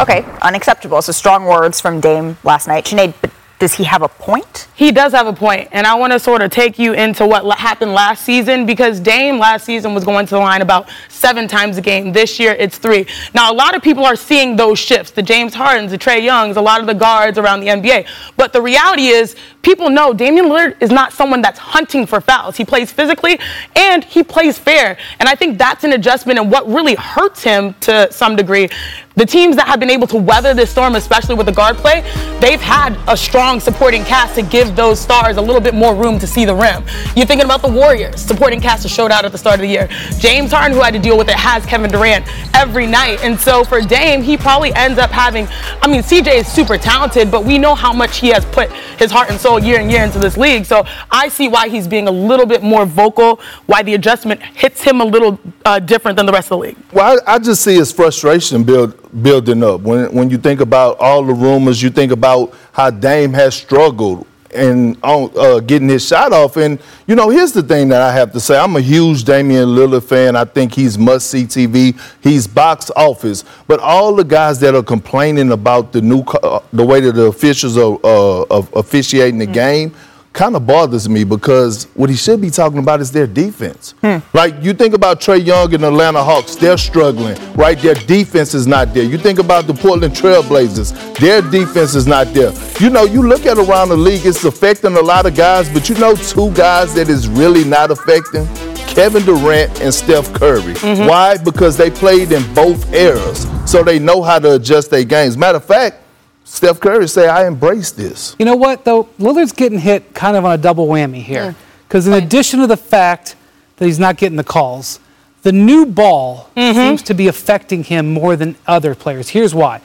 Okay, 0.00 0.24
unacceptable. 0.42 1.00
So 1.02 1.12
strong 1.12 1.44
words 1.44 1.80
from 1.80 2.00
Dame 2.00 2.36
last 2.44 2.66
night. 2.66 2.84
Sinead, 2.84 3.14
but 3.20 3.30
does 3.58 3.74
he 3.74 3.84
have 3.84 4.02
a 4.02 4.08
point? 4.08 4.68
He 4.74 4.90
does 4.90 5.12
have 5.12 5.26
a 5.26 5.32
point, 5.32 5.68
and 5.70 5.86
I 5.86 5.94
want 5.94 6.12
to 6.12 6.18
sort 6.18 6.42
of 6.42 6.50
take 6.50 6.78
you 6.78 6.92
into 6.92 7.26
what 7.26 7.58
happened 7.58 7.94
last 7.94 8.24
season 8.24 8.66
because 8.66 8.98
Dame 8.98 9.38
last 9.38 9.64
season 9.64 9.94
was 9.94 10.04
going 10.04 10.26
to 10.26 10.34
the 10.34 10.40
line 10.40 10.60
about 10.60 10.88
seven 11.08 11.46
times 11.46 11.78
a 11.78 11.80
game. 11.80 12.12
This 12.12 12.40
year, 12.40 12.52
it's 12.58 12.76
three. 12.76 13.06
Now, 13.32 13.52
a 13.52 13.54
lot 13.54 13.76
of 13.76 13.82
people 13.82 14.04
are 14.04 14.16
seeing 14.16 14.56
those 14.56 14.78
shifts 14.78 15.12
the 15.12 15.22
James 15.22 15.54
Hardens, 15.54 15.92
the 15.92 15.98
Trae 15.98 16.22
Youngs, 16.22 16.56
a 16.56 16.60
lot 16.60 16.80
of 16.80 16.86
the 16.86 16.94
guards 16.94 17.38
around 17.38 17.60
the 17.60 17.68
NBA. 17.68 18.06
But 18.36 18.52
the 18.52 18.60
reality 18.60 19.06
is, 19.06 19.36
people 19.62 19.88
know 19.88 20.12
Damian 20.12 20.46
Lillard 20.46 20.76
is 20.80 20.90
not 20.90 21.12
someone 21.12 21.40
that's 21.40 21.58
hunting 21.58 22.06
for 22.06 22.20
fouls. 22.20 22.56
He 22.56 22.64
plays 22.64 22.92
physically 22.92 23.38
and 23.76 24.04
he 24.04 24.22
plays 24.22 24.58
fair. 24.58 24.98
And 25.18 25.28
I 25.28 25.34
think 25.34 25.56
that's 25.58 25.84
an 25.84 25.92
adjustment 25.92 26.38
and 26.38 26.50
what 26.50 26.68
really 26.68 26.94
hurts 26.94 27.42
him 27.42 27.74
to 27.80 28.12
some 28.12 28.36
degree. 28.36 28.68
The 29.16 29.24
teams 29.24 29.54
that 29.54 29.68
have 29.68 29.78
been 29.78 29.90
able 29.90 30.08
to 30.08 30.16
weather 30.16 30.54
this 30.54 30.70
storm, 30.70 30.96
especially 30.96 31.36
with 31.36 31.46
the 31.46 31.52
guard 31.52 31.76
play, 31.76 32.00
they've 32.40 32.60
had 32.60 32.98
a 33.06 33.16
strong 33.16 33.60
supporting 33.60 34.02
cast 34.02 34.34
to 34.34 34.42
give 34.42 34.74
those 34.74 34.98
stars 34.98 35.36
a 35.36 35.40
little 35.40 35.60
bit 35.60 35.72
more 35.72 35.94
room 35.94 36.18
to 36.18 36.26
see 36.26 36.44
the 36.44 36.54
rim. 36.54 36.82
You're 37.14 37.24
thinking 37.24 37.44
about 37.44 37.62
the 37.62 37.68
Warriors, 37.68 38.20
supporting 38.20 38.60
cast 38.60 38.82
that 38.82 38.88
showed 38.88 39.12
out 39.12 39.24
at 39.24 39.30
the 39.30 39.38
start 39.38 39.54
of 39.54 39.60
the 39.60 39.68
year. 39.68 39.86
James 40.18 40.50
Harden, 40.50 40.76
who 40.76 40.82
had 40.82 40.94
to 40.94 40.98
deal 40.98 41.16
with 41.16 41.28
it, 41.28 41.36
has 41.36 41.64
Kevin 41.64 41.92
Durant 41.92 42.26
every 42.56 42.88
night. 42.88 43.22
And 43.22 43.38
so 43.38 43.62
for 43.62 43.80
Dame, 43.80 44.20
he 44.20 44.36
probably 44.36 44.74
ends 44.74 44.98
up 44.98 45.10
having, 45.10 45.46
I 45.80 45.86
mean, 45.86 46.02
CJ 46.02 46.34
is 46.34 46.48
super 46.48 46.76
talented, 46.76 47.30
but 47.30 47.44
we 47.44 47.56
know 47.56 47.76
how 47.76 47.92
much 47.92 48.18
he 48.18 48.30
has 48.30 48.44
put 48.46 48.72
his 48.98 49.12
heart 49.12 49.30
and 49.30 49.38
soul 49.38 49.60
year 49.60 49.78
and 49.78 49.92
year 49.92 50.02
into 50.02 50.18
this 50.18 50.36
league. 50.36 50.64
So 50.64 50.84
I 51.12 51.28
see 51.28 51.46
why 51.46 51.68
he's 51.68 51.86
being 51.86 52.08
a 52.08 52.12
little 52.12 52.46
bit 52.46 52.64
more 52.64 52.84
vocal, 52.84 53.40
why 53.66 53.84
the 53.84 53.94
adjustment 53.94 54.42
hits 54.42 54.82
him 54.82 55.00
a 55.00 55.04
little 55.04 55.38
uh, 55.64 55.78
different 55.78 56.16
than 56.16 56.26
the 56.26 56.32
rest 56.32 56.46
of 56.46 56.58
the 56.58 56.66
league. 56.66 56.76
Well, 56.92 57.20
I, 57.24 57.34
I 57.34 57.38
just 57.38 57.62
see 57.62 57.76
his 57.76 57.92
frustration 57.92 58.64
build 58.64 59.03
building 59.22 59.62
up. 59.62 59.80
When 59.80 60.12
when 60.12 60.30
you 60.30 60.38
think 60.38 60.60
about 60.60 60.98
all 60.98 61.24
the 61.24 61.34
rumors, 61.34 61.82
you 61.82 61.90
think 61.90 62.12
about 62.12 62.54
how 62.72 62.90
Dame 62.90 63.32
has 63.32 63.54
struggled 63.54 64.26
and 64.54 64.96
on 65.02 65.30
uh, 65.36 65.60
getting 65.60 65.88
his 65.88 66.06
shot 66.06 66.32
off. 66.32 66.56
And 66.56 66.78
you 67.06 67.14
know, 67.14 67.28
here's 67.28 67.52
the 67.52 67.62
thing 67.62 67.88
that 67.88 68.00
I 68.00 68.12
have 68.12 68.32
to 68.32 68.40
say: 68.40 68.58
I'm 68.58 68.76
a 68.76 68.80
huge 68.80 69.24
Damian 69.24 69.68
Lillard 69.68 70.04
fan. 70.04 70.36
I 70.36 70.44
think 70.44 70.72
he's 70.72 70.96
must 70.96 71.30
see 71.30 71.44
TV. 71.44 71.98
He's 72.22 72.46
box 72.46 72.90
office. 72.96 73.44
But 73.66 73.80
all 73.80 74.14
the 74.14 74.24
guys 74.24 74.60
that 74.60 74.74
are 74.74 74.82
complaining 74.82 75.52
about 75.52 75.92
the 75.92 76.00
new, 76.00 76.20
uh, 76.20 76.60
the 76.72 76.84
way 76.84 77.00
that 77.00 77.12
the 77.12 77.24
officials 77.24 77.76
are, 77.76 77.98
uh, 78.04 78.62
officiating 78.74 79.38
the 79.38 79.46
mm-hmm. 79.46 79.54
game 79.54 79.94
kind 80.34 80.56
of 80.56 80.66
bothers 80.66 81.08
me 81.08 81.22
because 81.22 81.84
what 81.94 82.10
he 82.10 82.16
should 82.16 82.40
be 82.40 82.50
talking 82.50 82.78
about 82.78 83.00
is 83.00 83.12
their 83.12 83.26
defense. 83.26 83.94
Hmm. 84.00 84.18
Like 84.34 84.54
you 84.60 84.74
think 84.74 84.92
about 84.92 85.20
Trae 85.20 85.42
Young 85.44 85.72
and 85.72 85.82
the 85.82 85.88
Atlanta 85.88 86.22
Hawks, 86.22 86.56
they're 86.56 86.76
struggling, 86.76 87.38
right? 87.54 87.78
Their 87.78 87.94
defense 87.94 88.52
is 88.52 88.66
not 88.66 88.92
there. 88.92 89.04
You 89.04 89.16
think 89.16 89.38
about 89.38 89.68
the 89.68 89.74
Portland 89.74 90.12
Trailblazers, 90.12 91.16
their 91.18 91.40
defense 91.40 91.94
is 91.94 92.08
not 92.08 92.34
there. 92.34 92.52
You 92.80 92.90
know, 92.90 93.04
you 93.04 93.22
look 93.22 93.46
at 93.46 93.58
around 93.58 93.90
the 93.90 93.96
league, 93.96 94.26
it's 94.26 94.44
affecting 94.44 94.96
a 94.96 95.00
lot 95.00 95.24
of 95.24 95.36
guys, 95.36 95.72
but 95.72 95.88
you 95.88 95.94
know 95.94 96.16
two 96.16 96.52
guys 96.52 96.92
that 96.94 97.08
is 97.08 97.28
really 97.28 97.64
not 97.64 97.92
affecting? 97.92 98.46
Kevin 98.88 99.24
Durant 99.24 99.80
and 99.80 99.94
Steph 99.94 100.32
Curry. 100.34 100.74
Mm-hmm. 100.74 101.08
Why? 101.08 101.36
Because 101.36 101.76
they 101.76 101.90
played 101.90 102.32
in 102.32 102.42
both 102.54 102.92
eras, 102.92 103.46
so 103.66 103.82
they 103.84 103.98
know 104.00 104.22
how 104.22 104.40
to 104.40 104.54
adjust 104.56 104.90
their 104.90 105.04
games. 105.04 105.36
Matter 105.36 105.58
of 105.58 105.64
fact, 105.64 106.03
Steph 106.44 106.78
Curry 106.78 107.08
say, 107.08 107.26
I 107.26 107.46
embrace 107.46 107.90
this. 107.90 108.36
You 108.38 108.44
know 108.44 108.56
what, 108.56 108.84
though? 108.84 109.04
Lillard's 109.18 109.52
getting 109.52 109.78
hit 109.78 110.14
kind 110.14 110.36
of 110.36 110.44
on 110.44 110.52
a 110.52 110.58
double 110.58 110.86
whammy 110.86 111.22
here. 111.22 111.56
Because 111.88 112.06
in 112.06 112.12
addition 112.12 112.60
to 112.60 112.66
the 112.66 112.76
fact 112.76 113.34
that 113.76 113.86
he's 113.86 113.98
not 113.98 114.16
getting 114.16 114.36
the 114.36 114.44
calls, 114.44 115.00
the 115.42 115.52
new 115.52 115.86
ball 115.86 116.50
mm-hmm. 116.56 116.76
seems 116.76 117.02
to 117.02 117.14
be 117.14 117.28
affecting 117.28 117.84
him 117.84 118.12
more 118.12 118.36
than 118.36 118.56
other 118.66 118.94
players. 118.94 119.28
Here's 119.28 119.54
why. 119.54 119.80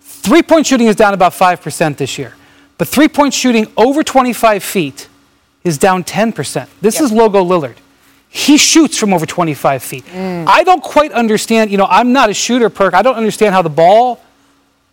Three 0.00 0.42
point 0.42 0.66
shooting 0.66 0.86
is 0.86 0.96
down 0.96 1.14
about 1.14 1.32
5% 1.32 1.96
this 1.96 2.18
year, 2.18 2.34
but 2.78 2.86
three 2.86 3.08
point 3.08 3.34
shooting 3.34 3.66
over 3.76 4.02
25 4.04 4.62
feet 4.62 5.08
is 5.64 5.78
down 5.78 6.04
10%. 6.04 6.68
This 6.80 6.96
yep. 6.96 7.04
is 7.04 7.12
Logo 7.12 7.44
Lillard. 7.44 7.76
He 8.28 8.56
shoots 8.56 8.98
from 8.98 9.12
over 9.12 9.26
25 9.26 9.82
feet. 9.82 10.04
Mm. 10.06 10.46
I 10.46 10.64
don't 10.64 10.82
quite 10.82 11.12
understand, 11.12 11.70
you 11.70 11.76
know, 11.76 11.86
I'm 11.88 12.12
not 12.12 12.30
a 12.30 12.34
shooter, 12.34 12.70
Perk. 12.70 12.94
I 12.94 13.02
don't 13.02 13.16
understand 13.16 13.54
how 13.54 13.62
the 13.62 13.68
ball 13.68 14.20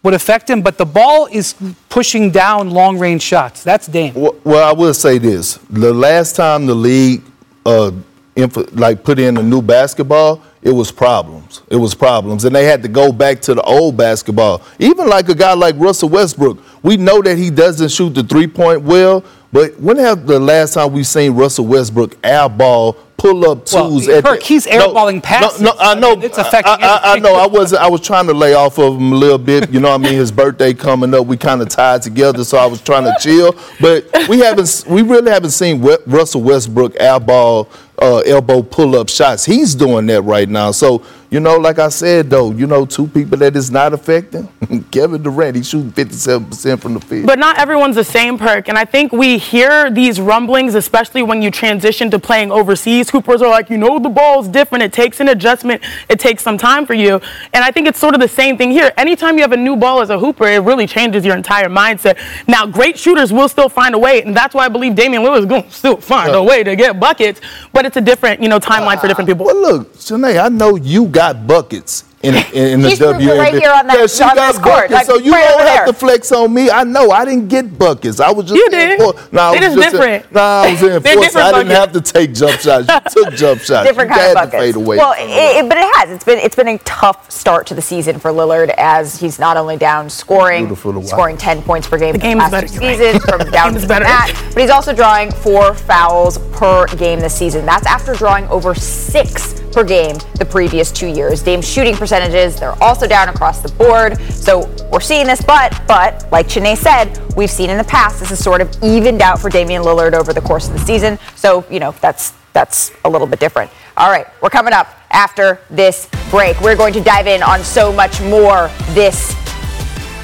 would 0.03 0.13
affect 0.13 0.49
him, 0.49 0.61
but 0.61 0.77
the 0.77 0.85
ball 0.85 1.27
is 1.31 1.55
pushing 1.89 2.31
down 2.31 2.69
long 2.69 2.97
range 2.97 3.21
shots. 3.21 3.63
That's 3.63 3.87
Dame. 3.87 4.13
Well, 4.13 4.35
well, 4.43 4.67
I 4.67 4.71
will 4.71 4.93
say 4.93 5.17
this: 5.17 5.57
the 5.69 5.93
last 5.93 6.35
time 6.35 6.65
the 6.65 6.75
league, 6.75 7.23
uh, 7.65 7.91
inf- 8.35 8.73
like 8.73 9.03
put 9.03 9.19
in 9.19 9.37
a 9.37 9.43
new 9.43 9.61
basketball, 9.61 10.41
it 10.61 10.71
was 10.71 10.91
problems. 10.91 11.61
It 11.69 11.75
was 11.75 11.93
problems, 11.93 12.45
and 12.45 12.55
they 12.55 12.65
had 12.65 12.81
to 12.83 12.89
go 12.89 13.11
back 13.11 13.41
to 13.41 13.55
the 13.55 13.61
old 13.63 13.97
basketball. 13.97 14.61
Even 14.79 15.07
like 15.07 15.27
a 15.29 15.35
guy 15.35 15.53
like 15.53 15.75
Russell 15.77 16.09
Westbrook, 16.09 16.59
we 16.81 16.95
know 16.95 17.21
that 17.21 17.37
he 17.37 17.49
doesn't 17.49 17.89
shoot 17.89 18.13
the 18.13 18.23
three 18.23 18.47
point 18.47 18.81
well, 18.81 19.23
but 19.51 19.77
when 19.79 19.97
have 19.97 20.27
the 20.27 20.39
last 20.39 20.75
time 20.75 20.93
we 20.93 21.03
seen 21.03 21.33
Russell 21.33 21.65
Westbrook 21.65 22.11
airball 22.21 22.95
pull 23.19 23.49
up 23.49 23.65
twos 23.65 24.07
well, 24.07 24.17
at 24.17 24.23
Kirk, 24.23 24.39
the, 24.39 24.45
he's 24.45 24.65
airballing 24.65 25.15
no, 25.15 25.21
passes. 25.21 25.61
No, 25.61 25.71
no, 25.71 25.77
I 25.79 25.93
know. 25.95 26.11
I 26.13 26.15
mean, 26.15 26.23
it's 26.23 26.37
affecting. 26.37 26.73
I, 26.81 26.99
I, 27.03 27.13
I, 27.13 27.19
know. 27.19 27.35
I 27.35 27.45
was 27.45 27.73
I 27.73 27.87
was 27.87 28.01
trying 28.01 28.27
to 28.27 28.33
lay 28.33 28.53
off 28.53 28.79
of 28.79 28.95
him 28.95 29.11
a 29.11 29.15
little 29.15 29.37
bit. 29.37 29.69
You 29.69 29.79
know, 29.79 29.89
what 29.89 30.01
I 30.01 30.03
mean, 30.03 30.13
his 30.13 30.31
birthday 30.31 30.73
coming 30.73 31.13
up, 31.13 31.27
we 31.27 31.37
kind 31.37 31.61
of 31.61 31.69
tied 31.69 32.01
together, 32.01 32.43
so 32.43 32.57
I 32.57 32.65
was 32.65 32.81
trying 32.81 33.03
to 33.03 33.15
chill. 33.19 33.55
But 33.79 34.05
we 34.27 34.39
haven't, 34.39 34.85
we 34.87 35.01
really 35.01 35.31
haven't 35.31 35.51
seen 35.51 35.81
Russell 36.07 36.41
Westbrook 36.41 36.93
airball, 36.93 37.67
uh, 38.01 38.19
elbow 38.19 38.61
pull 38.61 38.95
up 38.95 39.09
shots. 39.09 39.45
He's 39.45 39.75
doing 39.75 40.05
that 40.07 40.21
right 40.23 40.47
now. 40.47 40.71
So 40.71 41.03
you 41.31 41.39
know, 41.39 41.57
like 41.57 41.77
I 41.77 41.89
said 41.89 42.29
though, 42.29 42.51
you 42.51 42.65
know, 42.65 42.85
two 42.85 43.07
people 43.07 43.37
that 43.37 43.55
is 43.55 43.69
not 43.69 43.93
affecting. 43.93 44.47
Kevin 44.91 45.21
Durant, 45.21 45.55
he's 45.55 45.69
shooting 45.69 45.91
57% 45.91 46.79
from 46.81 46.95
the 46.95 46.99
field. 46.99 47.27
But 47.27 47.37
not 47.37 47.59
everyone's 47.59 47.95
the 47.95 48.03
same 48.03 48.39
perk. 48.39 48.67
And 48.67 48.77
I 48.77 48.85
think 48.85 49.11
we 49.11 49.37
hear 49.37 49.91
these 49.91 50.19
rumblings, 50.19 50.73
especially 50.73 51.21
when 51.21 51.43
you 51.43 51.51
transition 51.51 52.09
to 52.11 52.19
playing 52.19 52.51
overseas. 52.51 53.11
Hoopers 53.11 53.43
are 53.43 53.49
like, 53.49 53.69
you 53.69 53.77
know, 53.77 53.99
the 53.99 54.09
ball's 54.09 54.47
different. 54.47 54.83
It 54.83 54.91
takes 54.91 55.19
an 55.19 55.29
adjustment. 55.29 55.83
It 56.09 56.19
takes 56.19 56.41
some 56.41 56.57
time 56.57 56.87
for 56.87 56.95
you. 56.95 57.21
And 57.53 57.63
I 57.63 57.69
think 57.69 57.87
it's 57.87 57.99
sort 57.99 58.15
of 58.15 58.21
the 58.21 58.27
same 58.27 58.57
thing 58.57 58.71
here. 58.71 58.91
Anytime 58.97 59.35
you 59.35 59.41
have 59.41 59.51
a 59.51 59.57
new 59.57 59.75
ball 59.75 60.01
as 60.01 60.09
a 60.09 60.17
hooper, 60.17 60.47
it 60.47 60.63
really 60.63 60.87
changes 60.87 61.23
your 61.23 61.35
entire 61.35 61.69
mindset. 61.69 62.17
Now, 62.47 62.65
great 62.65 62.97
shooters 62.97 63.31
will 63.31 63.49
still 63.49 63.69
find 63.69 63.93
a 63.93 63.99
way. 63.99 64.23
And 64.23 64.35
that's 64.35 64.55
why 64.55 64.65
I 64.65 64.69
believe 64.69 64.95
Damian 64.95 65.21
Lillard 65.21 65.39
is 65.39 65.45
going 65.45 65.63
to 65.63 65.71
still 65.71 65.97
find 65.97 66.33
a 66.33 66.41
way 66.41 66.63
to 66.63 66.75
get 66.75 66.99
buckets. 66.99 67.39
But 67.71 67.85
it's 67.85 67.97
a 67.97 68.01
different, 68.01 68.41
you 68.41 68.49
know, 68.49 68.59
timeline 68.59 68.99
for 68.99 69.07
different 69.07 69.29
ah, 69.29 69.33
people. 69.33 69.45
Well, 69.45 69.61
look, 69.61 69.93
Shanae, 69.93 70.43
I 70.43 70.49
know 70.49 70.75
you 70.75 71.05
got 71.05 71.18
buckets 71.47 72.05
in, 72.21 72.35
in, 72.53 72.67
in 72.73 72.81
the 72.81 72.89
He's 72.89 72.99
WNBA. 72.99 73.37
right 73.37 73.53
here 73.53 73.71
on 73.71 73.87
that- 73.87 73.97
yeah, 73.97 74.05
she 74.07 74.23
on 74.23 74.35
got 74.35 74.47
this 74.51 74.57
court, 74.61 74.89
buckets, 74.89 74.93
like 74.93 75.05
so 75.05 75.17
you 75.17 75.31
right 75.31 75.47
don't 75.49 75.59
have 75.61 75.77
there. 75.77 75.85
to 75.87 75.93
flex 75.93 76.31
on 76.33 76.53
me. 76.53 76.69
I 76.69 76.83
know 76.83 77.11
I 77.11 77.23
didn't 77.23 77.47
get 77.47 77.77
buckets. 77.79 78.19
I 78.19 78.29
was 78.31 78.43
just 78.45 78.55
You 78.55 78.65
in 78.65 78.71
did. 78.71 78.99
for- 78.99 79.13
Nah, 79.33 79.49
I 79.49 79.51
was 79.51 79.59
is 79.61 79.75
just 79.75 79.75
in- 79.75 79.91
different. 80.01 80.31
nah, 80.33 80.41
I 80.41 80.71
was 80.71 80.81
in 80.83 80.89
force. 81.01 81.03
different 81.03 81.47
I 81.47 81.51
didn't 81.63 81.75
have 81.75 81.91
to 81.93 82.01
take 82.01 82.33
jump 82.33 82.59
shots. 82.59 82.89
You 83.15 83.23
took 83.23 83.33
jump 83.35 83.61
shots. 83.61 83.87
different 83.87 84.09
you 84.09 84.15
kind 84.17 84.31
of 84.31 84.37
had 84.37 84.45
to 84.45 84.51
buckets. 84.51 84.63
fade 84.63 84.75
away. 84.75 84.97
Well, 84.97 85.13
it, 85.17 85.29
it- 85.63 85.69
but 85.69 85.77
it 85.77 85.95
has. 85.95 86.09
It's 86.09 86.23
been 86.25 86.39
it's 86.39 86.55
been 86.57 86.67
a 86.67 86.77
tough 86.79 87.31
start 87.31 87.67
to 87.67 87.73
the 87.73 87.81
season 87.81 88.19
for 88.19 88.31
Lillard 88.31 88.73
as 88.77 89.17
he's 89.19 89.39
not 89.39 89.55
only 89.55 89.77
down 89.77 90.09
scoring, 90.09 90.63
Beautiful 90.65 90.91
to 90.93 90.99
watch. 90.99 91.07
scoring 91.07 91.37
10 91.37 91.61
points 91.61 91.87
per 91.87 91.97
game 91.97 92.11
the 92.13 92.19
game 92.19 92.39
is 92.41 92.49
past 92.49 92.73
two 92.73 92.79
better, 92.81 92.85
you're 93.01 93.11
seasons 93.13 93.23
from 93.25 93.49
down 93.51 93.69
game 93.69 93.77
is 93.77 93.81
to 93.83 93.87
better. 93.87 94.03
that, 94.05 94.49
but 94.53 94.61
he's 94.61 94.69
also 94.71 94.93
drawing 94.93 95.31
four 95.31 95.73
fouls 95.73 96.37
per 96.51 96.85
game 96.97 97.21
this 97.21 97.33
season. 97.35 97.65
That's 97.65 97.87
after 97.87 98.13
drawing 98.13 98.45
over 98.47 98.75
six 98.75 99.53
per 99.71 99.83
game 99.83 100.17
the 100.35 100.45
previous 100.45 100.91
two 100.91 101.07
years. 101.07 101.41
Dame's 101.41 101.67
shooting 101.67 101.95
percentages 101.95 102.59
they're 102.59 102.81
also 102.83 103.07
down 103.07 103.29
across 103.29 103.61
the 103.61 103.71
board. 103.73 104.19
So 104.31 104.67
we're 104.91 104.99
seeing 104.99 105.27
this, 105.27 105.41
but 105.41 105.81
but 105.87 106.29
like 106.31 106.47
Chiney 106.47 106.75
said, 106.75 107.17
we've 107.35 107.51
seen 107.51 107.69
in 107.69 107.77
the 107.77 107.83
past 107.83 108.19
this 108.19 108.31
is 108.31 108.43
sort 108.43 108.61
of 108.61 108.71
evened 108.83 109.21
out 109.21 109.39
for 109.39 109.49
Damian 109.49 109.83
Lillard 109.83 110.13
over 110.13 110.33
the 110.33 110.41
course 110.41 110.67
of 110.67 110.73
the 110.73 110.79
season. 110.79 111.17
So 111.35 111.65
you 111.69 111.79
know 111.79 111.91
that's 112.01 112.33
that's 112.53 112.91
a 113.05 113.09
little 113.09 113.27
bit 113.27 113.39
different. 113.39 113.71
All 113.97 114.09
right, 114.09 114.27
we're 114.41 114.49
coming 114.49 114.73
up 114.73 114.87
after 115.11 115.59
this 115.69 116.09
break. 116.29 116.59
We're 116.61 116.75
going 116.75 116.93
to 116.93 117.01
dive 117.01 117.27
in 117.27 117.43
on 117.43 117.63
so 117.63 117.91
much 117.91 118.21
more 118.21 118.69
this 118.93 119.35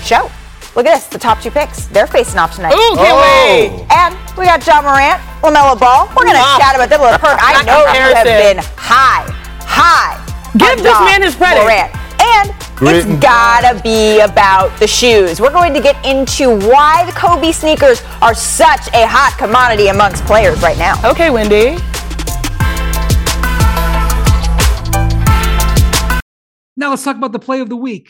show. 0.03 0.29
Look 0.75 0.85
at 0.87 0.95
this, 0.95 1.07
the 1.07 1.17
top 1.17 1.39
two 1.41 1.51
picks. 1.51 1.85
They're 1.85 2.05
facing 2.07 2.37
off 2.37 2.53
tonight. 2.55 2.73
Ooh, 2.73 2.95
can't 2.97 3.15
oh. 3.15 3.23
wait. 3.23 3.87
And 3.95 4.11
we 4.37 4.43
got 4.43 4.59
Ja 4.67 4.81
Morant, 4.81 5.21
LaMelo 5.41 5.79
Ball. 5.79 6.07
We're 6.09 6.25
going 6.27 6.35
to 6.35 6.41
Wow. 6.43 6.57
chat 6.59 6.75
about 6.75 6.89
them 6.89 6.99
a 6.99 7.03
little 7.03 7.19
perk. 7.19 7.39
I 7.41 7.53
Not 7.53 7.65
know 7.65 7.79
you 7.79 8.13
have 8.13 8.25
been 8.25 8.57
high, 8.75 9.23
high. 9.63 10.19
Give 10.57 10.77
this 10.83 10.91
Ja 10.91 11.05
man 11.05 11.21
his 11.21 11.33
credit. 11.35 11.63
Morant. 11.63 11.95
And 12.19 12.53
Grit 12.75 12.95
it's 12.97 13.05
and- 13.05 13.21
gotta 13.21 13.81
be 13.83 14.19
about 14.19 14.77
the 14.79 14.87
shoes. 14.87 15.39
We're 15.39 15.49
going 15.51 15.73
to 15.75 15.79
get 15.79 15.95
into 16.05 16.49
why 16.67 17.05
the 17.05 17.13
Kobe 17.13 17.53
sneakers 17.53 18.03
are 18.21 18.35
such 18.35 18.89
a 18.93 19.07
hot 19.07 19.35
commodity 19.37 19.87
amongst 19.87 20.25
players 20.25 20.61
right 20.61 20.77
now. 20.77 20.95
Okay, 21.09 21.29
Wendy. 21.29 21.77
Now 26.75 26.89
let's 26.89 27.03
talk 27.05 27.15
about 27.15 27.31
the 27.31 27.39
play 27.39 27.61
of 27.61 27.69
the 27.69 27.77
week. 27.77 28.09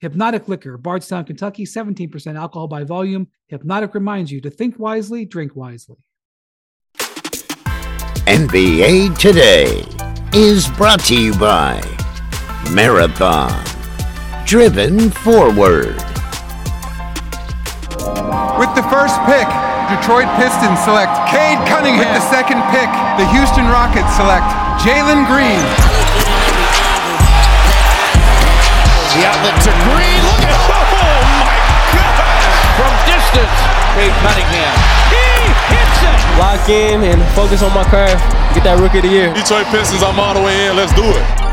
Hypnotic 0.00 0.46
Liquor, 0.46 0.76
Bardstown, 0.76 1.24
Kentucky, 1.24 1.64
17% 1.64 2.36
alcohol 2.36 2.68
by 2.68 2.84
volume. 2.84 3.28
Hypnotic 3.48 3.94
reminds 3.94 4.30
you 4.30 4.42
to 4.42 4.50
think 4.50 4.78
wisely, 4.78 5.24
drink 5.24 5.56
wisely. 5.56 5.96
NBA 8.26 9.16
Today 9.18 9.82
is 10.34 10.68
brought 10.68 11.00
to 11.04 11.18
you 11.18 11.32
by 11.38 11.80
Marathon, 12.74 13.64
driven 14.44 15.10
forward. 15.10 15.96
With 18.60 18.72
the 18.74 18.84
first 18.90 19.16
pick, 19.24 19.48
Detroit 19.88 20.28
Pistons 20.36 20.80
select 20.84 21.14
Cade 21.30 21.56
Cunningham. 21.68 22.04
With 22.04 22.20
the 22.20 22.28
second 22.28 22.60
pick, 22.68 22.90
the 23.16 23.26
Houston 23.32 23.64
Rockets 23.64 24.12
select 24.16 24.44
Jalen 24.84 25.24
Green. 25.26 25.95
The 29.14 29.22
outlet 29.22 29.54
to 29.62 29.72
Green. 29.86 30.20
Look 30.26 30.42
at 30.42 30.56
oh 30.74 31.22
my 31.38 31.56
God! 31.94 32.42
From 32.74 32.92
distance, 33.06 33.56
Cade 33.94 34.16
Cunningham. 34.20 34.74
He 35.08 35.24
hits 35.72 36.00
it. 36.02 36.18
lock 36.38 36.68
in 36.68 37.02
and 37.04 37.22
focus 37.34 37.62
on 37.62 37.72
my 37.72 37.84
craft. 37.84 38.20
Get 38.54 38.64
that 38.64 38.80
rookie 38.80 38.98
of 38.98 39.04
the 39.04 39.10
year. 39.10 39.32
Detroit 39.32 39.66
Pistons, 39.66 40.02
I'm 40.02 40.18
all 40.18 40.34
the 40.34 40.42
way 40.42 40.68
in. 40.68 40.76
Let's 40.76 40.92
do 40.92 41.04
it. 41.04 41.46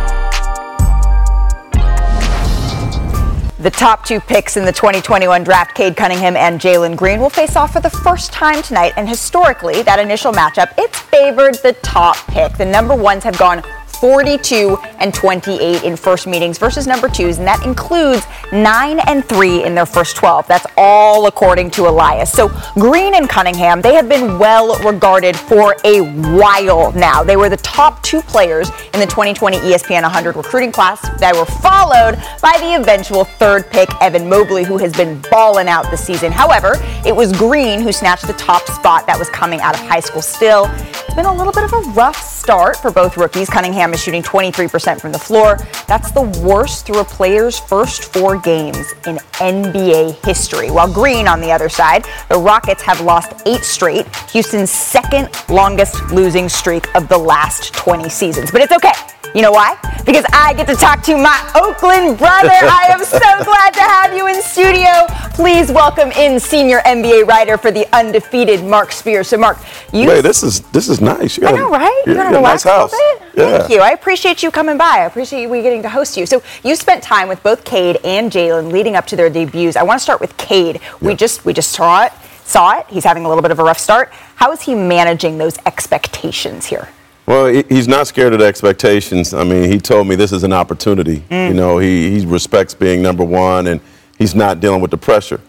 The 3.64 3.72
top 3.72 4.04
two 4.04 4.20
picks 4.20 4.58
in 4.58 4.66
the 4.66 4.74
2021 4.74 5.44
draft, 5.46 5.74
Cade 5.74 5.96
Cunningham 5.96 6.36
and 6.36 6.60
Jalen 6.60 6.98
Green, 6.98 7.22
will 7.22 7.30
face 7.30 7.56
off 7.56 7.72
for 7.72 7.80
the 7.80 7.90
first 7.90 8.34
time 8.34 8.62
tonight. 8.62 8.92
And 8.98 9.08
historically, 9.08 9.84
that 9.84 10.00
initial 10.00 10.34
matchup, 10.34 10.74
it's 10.78 11.00
favored 11.00 11.56
the 11.64 11.72
top 11.82 12.18
pick. 12.28 12.58
The 12.58 12.66
number 12.66 12.94
ones 12.94 13.24
have 13.24 13.38
gone 13.38 13.64
42 14.04 14.78
and 15.00 15.14
28 15.14 15.84
in 15.86 15.96
first 15.96 16.28
meetings 16.28 16.58
versus 16.58 16.86
number 16.86 17.08
twos, 17.08 17.38
and 17.38 17.48
that 17.48 17.66
includes 17.66 18.26
9 18.52 19.00
and 19.08 19.24
3 19.24 19.64
in 19.64 19.76
their 19.76 19.86
first 19.86 20.18
12. 20.18 20.46
That's 20.46 20.66
all 20.76 21.28
according 21.28 21.72
to 21.72 21.88
Elias. 21.88 22.30
So 22.30 22.50
Green 22.74 23.16
and 23.16 23.30
Cunningham, 23.30 23.82
they 23.82 23.94
have 23.94 24.10
been 24.10 24.38
well 24.38 24.78
regarded 24.84 25.38
for 25.38 25.78
a 25.86 26.02
while 26.36 26.92
now. 26.92 27.24
They 27.24 27.38
were 27.38 27.48
the 27.48 27.56
top 27.56 28.04
two 28.04 28.22
players 28.24 28.68
in 28.94 29.00
the 29.00 29.06
2020 29.06 29.56
ESPN 29.60 30.02
100 30.02 30.36
recruiting 30.36 30.74
class 30.74 31.00
that 31.22 31.34
were 31.34 31.46
followed 31.46 32.22
by 32.42 32.58
the 32.60 32.76
eventual 32.82 33.24
third 33.24 33.72
pick, 33.72 33.88
Evan 34.02 34.28
Mobley, 34.28 34.66
who 34.66 34.78
has 34.80 34.92
been 34.92 35.22
balling 35.32 35.70
out 35.70 35.90
this 35.90 36.06
season. 36.06 36.30
However, 36.30 36.74
it 37.06 37.16
was 37.16 37.32
Green 37.32 37.80
who 37.80 37.94
snatched 37.94 38.28
the 38.28 38.34
top 38.34 38.64
spot 38.68 39.08
that 39.08 39.18
was 39.18 39.30
coming 39.30 39.62
out 39.62 39.76
of 39.76 39.88
high 39.88 40.02
school. 40.02 40.22
Still, 40.22 40.66
it's 40.76 41.16
been 41.16 41.26
a 41.26 41.34
little 41.34 41.54
bit 41.54 41.64
of 41.64 41.72
a 41.72 41.90
rough 41.92 42.22
start 42.22 42.76
for 42.76 42.92
both 42.92 43.16
rookies. 43.16 43.50
Cunningham 43.50 43.93
is 43.94 44.02
shooting 44.04 44.22
23% 44.24 45.00
from 45.00 45.12
the 45.12 45.20
floor. 45.20 45.58
That's 45.88 46.12
the 46.12 46.24
worst 46.44 46.86
through 46.86 47.00
a 47.00 47.04
player's 47.06 47.60
first 47.60 48.12
four 48.14 48.38
games 48.40 48.94
in 49.08 49.18
NBA 49.40 50.26
history. 50.26 50.72
While 50.72 50.92
Green, 50.92 51.28
on 51.28 51.40
the 51.42 51.52
other 51.52 51.70
side, 51.70 52.06
the 52.30 52.38
Rockets 52.38 52.82
have 52.84 53.02
lost 53.02 53.32
eight 53.46 53.64
straight, 53.64 54.06
Houston's 54.32 54.72
second 54.72 55.30
longest 55.50 56.02
losing 56.12 56.50
streak 56.50 56.94
of 56.96 57.08
the 57.08 57.18
last 57.18 57.74
20 57.74 58.10
seasons. 58.10 58.52
But 58.52 58.62
it's 58.62 58.74
okay. 58.74 58.94
You 59.36 59.42
know 59.42 59.52
why? 59.52 59.76
Because 60.06 60.26
I 60.32 60.54
get 60.54 60.68
to 60.68 60.76
talk 60.76 61.02
to 61.04 61.18
my 61.18 61.40
Oakland 61.56 62.20
brother. 62.20 62.50
I 62.52 62.88
am 62.92 63.04
so 63.04 63.18
glad 63.44 63.74
to 63.74 63.80
have 63.82 64.14
you 64.16 64.28
in 64.28 64.40
studio. 64.44 65.08
Please 65.34 65.72
welcome 65.72 66.12
in 66.12 66.40
senior 66.40 66.80
NBA 66.82 67.26
writer 67.26 67.58
for 67.58 67.72
the 67.72 67.88
undefeated 67.96 68.64
Mark 68.64 68.92
Spears. 68.92 69.30
So, 69.30 69.38
Mark, 69.38 69.58
you. 69.92 70.08
Hey, 70.08 70.22
this 70.22 70.44
is 70.44 70.62
this 70.72 70.88
is 70.88 71.02
nice. 71.02 71.38
You 71.38 71.48
I 71.48 71.52
got 71.52 71.56
a- 71.56 71.62
know, 71.64 71.70
right? 71.72 72.04
You 72.06 72.14
You're 72.14 72.24
got 72.24 72.34
gonna 72.34 72.40
a 72.40 72.42
nice 72.52 72.64
house. 72.64 72.94
Yeah. 73.36 73.60
Thank 73.60 73.72
you. 73.72 73.80
I 73.80 73.92
appreciate 73.92 74.44
you 74.44 74.52
coming 74.52 74.78
by. 74.78 74.98
I 75.00 75.06
appreciate 75.06 75.48
we 75.48 75.62
getting 75.62 75.82
to 75.82 75.90
host 75.90 76.18
you. 76.18 76.26
So 76.26 76.44
you 76.64 76.76
spent 76.76 77.04
time 77.04 77.28
with 77.28 77.42
both 77.42 77.64
Cade 77.64 77.98
and 78.04 78.32
Jalen 78.32 78.72
leading 78.72 78.96
up 78.96 79.08
to 79.08 79.16
their 79.16 79.30
debuts. 79.30 79.76
I 79.76 79.84
want 79.84 80.00
to 80.00 80.04
start 80.04 80.22
with 80.22 80.36
Cade. 80.38 80.80
We 81.02 81.16
just 81.16 81.46
we 81.46 81.54
just 81.54 81.72
saw 81.72 82.06
it. 82.06 82.14
Saw 82.46 82.80
it. 82.80 82.86
He's 82.90 83.04
having 83.04 83.26
a 83.26 83.28
little 83.28 83.42
bit 83.42 83.52
of 83.52 83.60
a 83.60 83.64
rough 83.64 83.80
start. 83.80 84.12
How 84.36 84.52
is 84.52 84.62
he 84.62 84.76
managing 84.76 85.38
those 85.38 85.58
expectations 85.66 86.66
here? 86.66 86.90
Well, 87.26 87.48
he's 87.70 87.88
not 87.88 88.08
scared 88.08 88.34
of 88.34 88.40
the 88.40 88.46
expectations. 88.46 89.34
I 89.34 89.46
mean, 89.46 89.72
he 89.72 89.80
told 89.80 90.08
me 90.08 90.16
this 90.16 90.34
is 90.34 90.44
an 90.44 90.52
opportunity. 90.52 91.24
Mm. 91.32 91.48
You 91.48 91.54
know, 91.54 91.78
he, 91.78 92.20
he 92.20 92.26
respects 92.26 92.74
being 92.74 93.02
number 93.02 93.24
one, 93.24 93.68
and 93.68 93.80
he's 94.18 94.36
not 94.36 94.60
dealing 94.60 94.82
with 94.82 94.92
the 94.92 94.98
pressure. 94.98 95.40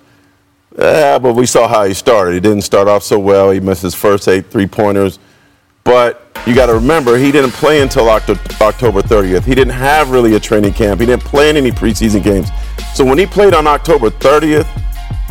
Yeah, 0.78 1.18
but 1.18 1.34
we 1.34 1.46
saw 1.46 1.66
how 1.66 1.84
he 1.84 1.92
started. 1.92 2.34
He 2.34 2.40
didn't 2.40 2.62
start 2.62 2.86
off 2.86 3.02
so 3.02 3.18
well. 3.18 3.50
He 3.50 3.58
missed 3.58 3.82
his 3.82 3.94
first 3.94 4.28
eight 4.28 4.46
three 4.50 4.66
pointers. 4.66 5.18
But 5.84 6.26
you 6.46 6.54
got 6.54 6.66
to 6.66 6.74
remember, 6.74 7.16
he 7.16 7.30
didn't 7.30 7.52
play 7.52 7.80
until 7.80 8.08
Octo- 8.08 8.38
October 8.60 9.02
30th. 9.02 9.44
He 9.44 9.54
didn't 9.54 9.74
have 9.74 10.10
really 10.10 10.34
a 10.34 10.40
training 10.40 10.72
camp. 10.72 11.00
He 11.00 11.06
didn't 11.06 11.24
play 11.24 11.50
in 11.50 11.56
any 11.56 11.70
preseason 11.70 12.22
games. 12.22 12.48
So 12.94 13.04
when 13.04 13.18
he 13.18 13.26
played 13.26 13.54
on 13.54 13.66
October 13.66 14.10
30th, 14.10 14.66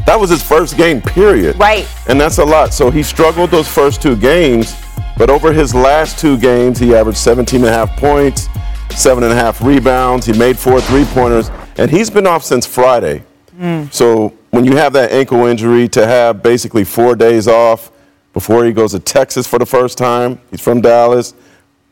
that 0.05 0.19
was 0.19 0.29
his 0.29 0.43
first 0.43 0.77
game, 0.77 1.01
period. 1.01 1.57
Right. 1.57 1.88
And 2.07 2.19
that's 2.19 2.38
a 2.38 2.45
lot. 2.45 2.74
So 2.74 2.91
he 2.91 3.03
struggled 3.03 3.51
those 3.51 3.67
first 3.67 4.01
two 4.01 4.15
games, 4.15 4.75
but 5.17 5.29
over 5.29 5.53
his 5.53 5.74
last 5.74 6.19
two 6.19 6.38
games, 6.38 6.77
he 6.77 6.93
averaged 6.95 7.19
17 7.19 7.62
and 7.62 7.69
a 7.69 7.72
half 7.72 7.95
points, 7.98 8.48
seven 8.95 9.24
and 9.24 9.31
a 9.31 9.36
half 9.36 9.62
rebounds. 9.62 10.25
He 10.25 10.38
made 10.38 10.57
four 10.57 10.81
three 10.81 11.05
pointers, 11.05 11.50
and 11.77 11.89
he's 11.89 12.10
been 12.10 12.27
off 12.27 12.43
since 12.43 12.65
Friday. 12.65 13.24
Hmm. 13.57 13.86
So 13.91 14.33
when 14.51 14.65
you 14.65 14.75
have 14.75 14.93
that 14.93 15.12
ankle 15.12 15.45
injury, 15.45 15.88
to 15.89 16.05
have 16.05 16.43
basically 16.43 16.83
four 16.83 17.15
days 17.15 17.48
off 17.48 17.91
before 18.33 18.65
he 18.65 18.71
goes 18.73 18.91
to 18.91 18.99
Texas 18.99 19.47
for 19.47 19.59
the 19.59 19.65
first 19.65 19.97
time, 19.97 20.39
he's 20.51 20.61
from 20.61 20.81
Dallas. 20.81 21.33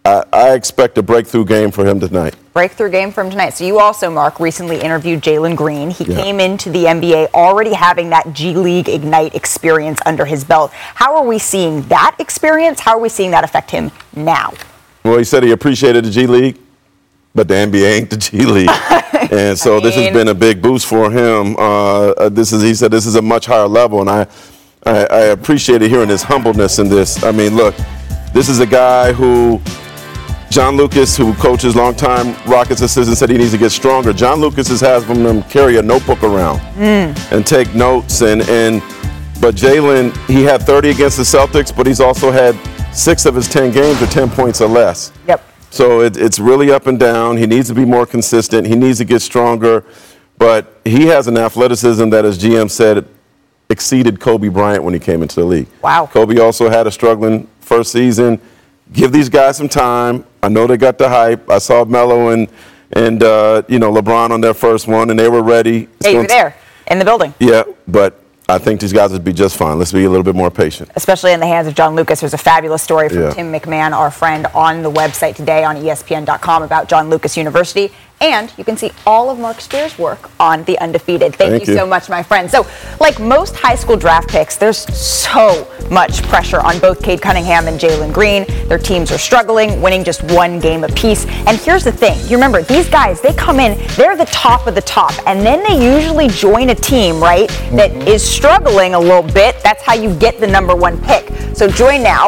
I, 0.04 0.24
I 0.34 0.54
expect 0.54 0.98
a 0.98 1.04
breakthrough 1.04 1.46
game 1.46 1.70
for 1.70 1.86
him 1.86 2.00
tonight. 2.00 2.34
breakthrough 2.54 2.90
game 2.90 3.12
from 3.12 3.30
tonight. 3.30 3.52
So 3.52 3.64
you 3.66 3.80
also, 3.80 4.10
Mark, 4.10 4.40
recently 4.40 4.82
interviewed 4.82 5.22
Jalen 5.22 5.56
Green. 5.56 5.92
He 5.92 6.06
Yeah. 6.06 6.22
came 6.22 6.40
into 6.40 6.72
the 6.72 6.86
NBA 6.88 7.28
already 7.36 7.74
having 7.74 8.10
that 8.10 8.34
G 8.34 8.56
League 8.56 8.90
Ignite 8.90 9.36
experience 9.36 10.00
under 10.06 10.26
his 10.26 10.44
belt. 10.44 10.72
How 10.74 11.16
are 11.16 11.24
we 11.26 11.38
seeing 11.38 11.84
that 11.84 12.16
experience? 12.18 12.80
How 12.80 12.94
are 12.94 13.00
we 13.00 13.10
seeing 13.10 13.30
that 13.32 13.44
affect 13.44 13.70
him 13.70 13.92
now? 14.16 14.54
Well, 15.06 15.18
he 15.20 15.24
said 15.24 15.44
he 15.44 15.52
appreciated 15.52 16.04
the 16.04 16.10
G 16.12 16.26
League, 16.26 16.58
but 17.36 17.48
the 17.48 17.54
NBA 17.54 17.98
ain't 18.00 18.10
the 18.10 18.18
G 18.18 18.40
League, 18.46 18.70
and 19.32 19.58
so 19.58 19.80
this 19.80 19.96
has 19.96 20.12
been 20.12 20.28
a 20.28 20.34
big 20.34 20.62
boost 20.62 20.88
for 20.88 21.10
him. 21.12 21.56
Uh, 21.58 22.10
uh, 22.10 22.30
this 22.30 22.52
is, 22.52 22.62
he 22.64 22.74
said, 22.74 22.92
this 22.92 23.06
is 23.06 23.16
a 23.16 23.22
much 23.22 23.46
higher 23.46 23.68
level, 23.68 24.02
and 24.02 24.10
I, 24.10 24.28
I, 24.86 25.06
I 25.06 25.20
appreciated 25.26 25.90
hearing 25.90 26.10
his 26.10 26.24
humbleness 26.24 26.80
in 26.80 26.90
this. 26.90 27.24
I 27.24 27.32
mean, 27.32 27.56
look, 27.56 27.76
this 28.34 28.50
is 28.50 28.60
a 28.60 28.66
guy 28.66 29.14
who. 29.14 29.62
John 30.50 30.76
Lucas, 30.76 31.16
who 31.16 31.34
coaches 31.36 31.78
longtime 31.78 32.36
Rockets 32.46 32.82
assistant, 32.82 33.18
said 33.18 33.30
he 33.30 33.38
needs 33.38 33.52
to 33.52 33.58
get 33.58 33.70
stronger. 33.70 34.12
John 34.12 34.42
Lucas 34.42 34.68
has 34.68 34.82
had 34.82 35.04
him 35.04 35.44
carry 35.44 35.78
a 35.78 35.82
notebook 35.82 36.24
around 36.24 36.60
mm. 36.76 37.32
and 37.32 37.48
take 37.48 37.74
notes. 37.74 38.22
And, 38.22 38.42
and 38.50 38.82
but 39.40 39.56
Jalen, 39.56 40.14
he 40.28 40.44
had 40.44 40.62
30 40.64 40.90
against 40.90 41.16
the 41.16 41.24
Celtics, 41.24 41.74
but 41.74 41.88
he's 41.88 42.02
also 42.02 42.32
had 42.32 42.54
six 42.94 43.26
of 43.26 43.34
his 43.34 43.48
10 43.48 43.72
games 43.72 44.02
are 44.02 44.08
10 44.08 44.30
points 44.32 44.60
or 44.60 44.68
less. 44.68 45.14
Yep. 45.26 45.42
So 45.70 46.02
it, 46.02 46.18
it's 46.18 46.38
really 46.38 46.70
up 46.70 46.88
and 46.88 47.00
down. 47.00 47.38
He 47.38 47.48
needs 47.48 47.70
to 47.70 47.74
be 47.74 47.86
more 47.86 48.06
consistent. 48.06 48.68
He 48.68 48.76
needs 48.76 48.98
to 48.98 49.06
get 49.06 49.22
stronger. 49.22 49.86
But 50.38 50.82
he 50.84 51.06
has 51.06 51.28
an 51.28 51.38
athleticism 51.38 52.10
that, 52.10 52.26
as 52.26 52.38
GM 52.38 52.70
said, 52.70 53.08
exceeded 53.72 54.20
Kobe 54.20 54.50
Bryant 54.50 54.84
when 54.84 54.94
he 54.94 55.00
came 55.00 55.22
into 55.24 55.36
the 55.36 55.46
league. 55.46 55.68
Wow. 55.82 56.06
Kobe 56.12 56.38
also 56.40 56.70
had 56.70 56.86
a 56.88 56.92
struggling 56.92 57.48
first 57.62 57.92
season. 57.92 58.40
Give 58.94 59.12
these 59.12 59.30
guys 59.30 59.58
some 59.58 59.70
time. 59.70 60.26
I 60.44 60.50
know 60.50 60.68
they 60.68 60.78
got 60.78 60.98
the 60.98 61.08
hype. 61.10 61.50
I 61.50 61.58
saw 61.60 61.86
Melo 61.86 62.30
and 62.30 62.48
and 62.94 63.24
uh, 63.24 63.62
you 63.70 63.80
know 63.80 63.92
LeBron 63.92 64.32
on 64.32 64.42
their 64.42 64.54
first 64.54 64.88
one, 64.88 65.10
and 65.10 65.18
they 65.18 65.30
were 65.30 65.42
ready. 65.42 65.88
It's 66.00 66.06
Yeah, 66.08 66.12
you 66.12 66.18
were 66.20 66.28
there 66.28 66.56
in 66.88 67.00
the 67.00 67.06
building. 67.06 67.34
yeah, 67.40 67.64
but 67.88 68.20
I 68.50 68.58
think 68.58 68.82
these 68.82 68.92
guys 68.92 69.14
would 69.14 69.24
be 69.24 69.32
just 69.32 69.56
fine. 69.56 69.80
Let's 69.80 69.94
be 69.94 70.04
a 70.04 70.10
little 70.10 70.26
bit 70.26 70.36
more 70.36 70.52
patient. 70.52 70.92
especially 70.96 71.32
in 71.32 71.40
the 71.40 71.48
hands 71.48 71.68
of 71.68 71.74
John 71.76 71.96
Lucas. 71.96 72.20
There's 72.20 72.34
a 72.34 72.38
fabulous 72.38 72.82
story 72.84 73.08
from 73.08 73.20
Yeah. 73.22 73.34
Tim 73.34 73.54
MacMahon, 73.54 73.94
our 73.94 74.12
friend, 74.12 74.46
on 74.54 74.84
the 74.84 74.92
website 74.92 75.36
today 75.38 75.64
on 75.64 75.78
ESPN.com 75.78 76.64
about 76.64 76.90
John 76.90 77.10
Lucas 77.10 77.38
University. 77.38 77.92
And 78.22 78.54
you 78.56 78.64
can 78.64 78.78
see 78.78 78.92
all 79.08 79.32
of 79.32 79.40
Mark 79.40 79.60
Spears' 79.60 79.98
work 79.98 80.30
on 80.40 80.64
The 80.66 80.78
Undefeated. 80.80 81.36
Thank, 81.36 81.52
Thank 81.52 81.68
you, 81.68 81.74
you. 81.74 81.80
so 81.80 81.88
much, 81.88 82.08
my 82.08 82.22
friend. 82.22 82.50
So, 82.50 82.68
like 83.00 83.20
most 83.20 83.56
high 83.56 83.74
school 83.74 83.98
draft 83.98 84.30
picks, 84.30 84.58
there's 84.58 84.78
so 84.96 85.68
much 85.90 86.22
pressure 86.24 86.62
on 86.62 86.78
both 86.78 87.02
Cade 87.02 87.20
Cunningham 87.20 87.68
and 87.68 87.80
Jalen 87.80 88.14
Green. 88.14 88.46
Their 88.68 88.78
teams 88.78 89.12
are 89.12 89.18
struggling, 89.18 89.82
winning 89.82 90.04
just 90.04 90.22
one 90.34 90.60
game 90.60 90.84
apiece. 90.84 91.26
And 91.48 91.58
here's 91.58 91.84
the 91.84 91.92
thing 91.92 92.20
you 92.30 92.38
remember, 92.38 92.62
these 92.62 92.88
guys, 92.88 93.22
they 93.22 93.34
come 93.34 93.60
in, 93.60 93.76
they're 93.96 94.16
the 94.16 94.26
top 94.26 94.68
of 94.68 94.76
the 94.76 94.82
top, 94.82 95.14
and 95.26 95.44
then 95.44 95.64
they 95.64 95.84
usually 95.84 96.28
join 96.28 96.70
a 96.70 96.76
team, 96.76 97.20
right, 97.20 97.50
that 97.72 97.90
mm-hmm. 97.90 98.08
is 98.08 98.24
struggling 98.24 98.94
a 98.94 99.00
little 99.00 99.24
bit. 99.24 99.56
That's 99.64 99.82
how 99.82 99.96
you 99.96 100.14
get 100.20 100.40
the 100.40 100.48
number 100.48 100.76
one 100.76 101.02
pick. 101.02 101.28
So, 101.56 101.68
join 101.68 102.04
now. 102.04 102.28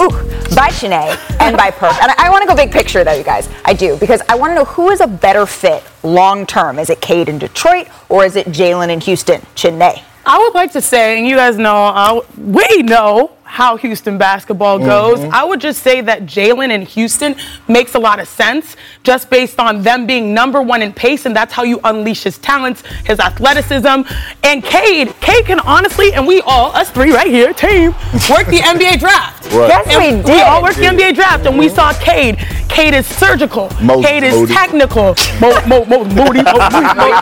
Ooh, 0.00 0.31
by 0.54 0.68
Chiney 0.68 1.16
and 1.40 1.56
by 1.56 1.70
Perk. 1.70 1.94
And 2.02 2.10
I, 2.12 2.26
I 2.26 2.30
want 2.30 2.42
to 2.42 2.48
go 2.48 2.54
big 2.54 2.70
picture 2.72 3.04
though, 3.04 3.12
you 3.12 3.24
guys. 3.24 3.48
I 3.64 3.72
do 3.72 3.96
because 3.96 4.20
I 4.28 4.34
want 4.34 4.50
to 4.50 4.54
know 4.54 4.64
who 4.64 4.90
is 4.90 5.00
a 5.00 5.06
better 5.06 5.46
fit 5.46 5.82
long 6.02 6.46
term. 6.46 6.78
Is 6.78 6.90
it 6.90 7.00
Cade 7.00 7.28
in 7.28 7.38
Detroit 7.38 7.88
or 8.08 8.24
is 8.24 8.36
it 8.36 8.46
Jalen 8.48 8.90
in 8.90 9.00
Houston? 9.00 9.40
Chiney. 9.54 10.02
I 10.24 10.38
would 10.38 10.54
like 10.54 10.72
to 10.72 10.80
say, 10.80 11.18
and 11.18 11.26
you 11.26 11.34
guys 11.34 11.58
know, 11.58 11.86
uh, 11.86 12.20
we 12.38 12.82
know 12.82 13.32
how 13.52 13.76
Houston 13.76 14.16
basketball 14.16 14.78
goes. 14.78 15.20
I 15.30 15.44
would 15.44 15.60
just 15.60 15.82
say 15.82 16.00
that 16.00 16.22
Jalen 16.22 16.70
and 16.70 16.84
Houston 16.84 17.36
makes 17.68 17.94
a 17.94 17.98
lot 17.98 18.18
of 18.18 18.26
sense 18.26 18.76
just 19.02 19.28
based 19.28 19.60
on 19.60 19.82
them 19.82 20.06
being 20.06 20.32
number 20.32 20.62
one 20.62 20.80
in 20.80 20.90
pace, 20.90 21.26
and 21.26 21.36
that's 21.36 21.52
how 21.52 21.62
you 21.62 21.78
unleash 21.84 22.22
his 22.22 22.38
talents, 22.38 22.82
his 23.04 23.20
athleticism. 23.20 24.08
And 24.42 24.64
Cade, 24.64 25.08
Cade 25.20 25.44
can 25.44 25.60
honestly, 25.60 26.14
and 26.14 26.26
we 26.26 26.40
all, 26.46 26.72
us 26.74 26.88
three 26.90 27.12
right 27.12 27.26
here, 27.30 27.52
team, 27.52 27.90
work 28.30 28.46
the 28.46 28.62
NBA 28.64 28.98
draft. 28.98 29.40
Right. 29.52 29.68
Yes, 29.68 29.86
And 29.88 29.98
we 30.16 30.22
did. 30.22 30.34
We 30.34 30.40
all 30.40 30.62
work 30.62 30.74
the 30.76 30.84
NBA 30.84 31.14
draft, 31.14 31.44
and 31.44 31.58
we 31.58 31.68
saw 31.68 31.92
Cade. 31.92 32.38
Cade 32.70 32.94
is 32.94 33.06
surgical. 33.06 33.68
Mo- 33.82 34.00
Cade 34.00 34.22
is 34.22 34.34
Modi. 34.34 34.54
technical. 34.54 35.14
Mo, 35.42 35.50
mo, 35.66 35.84
mo, 35.84 36.04
Modi, 36.18 36.42
mo, 36.42 36.52
Modi, 36.56 36.94
Modi. 36.96 37.12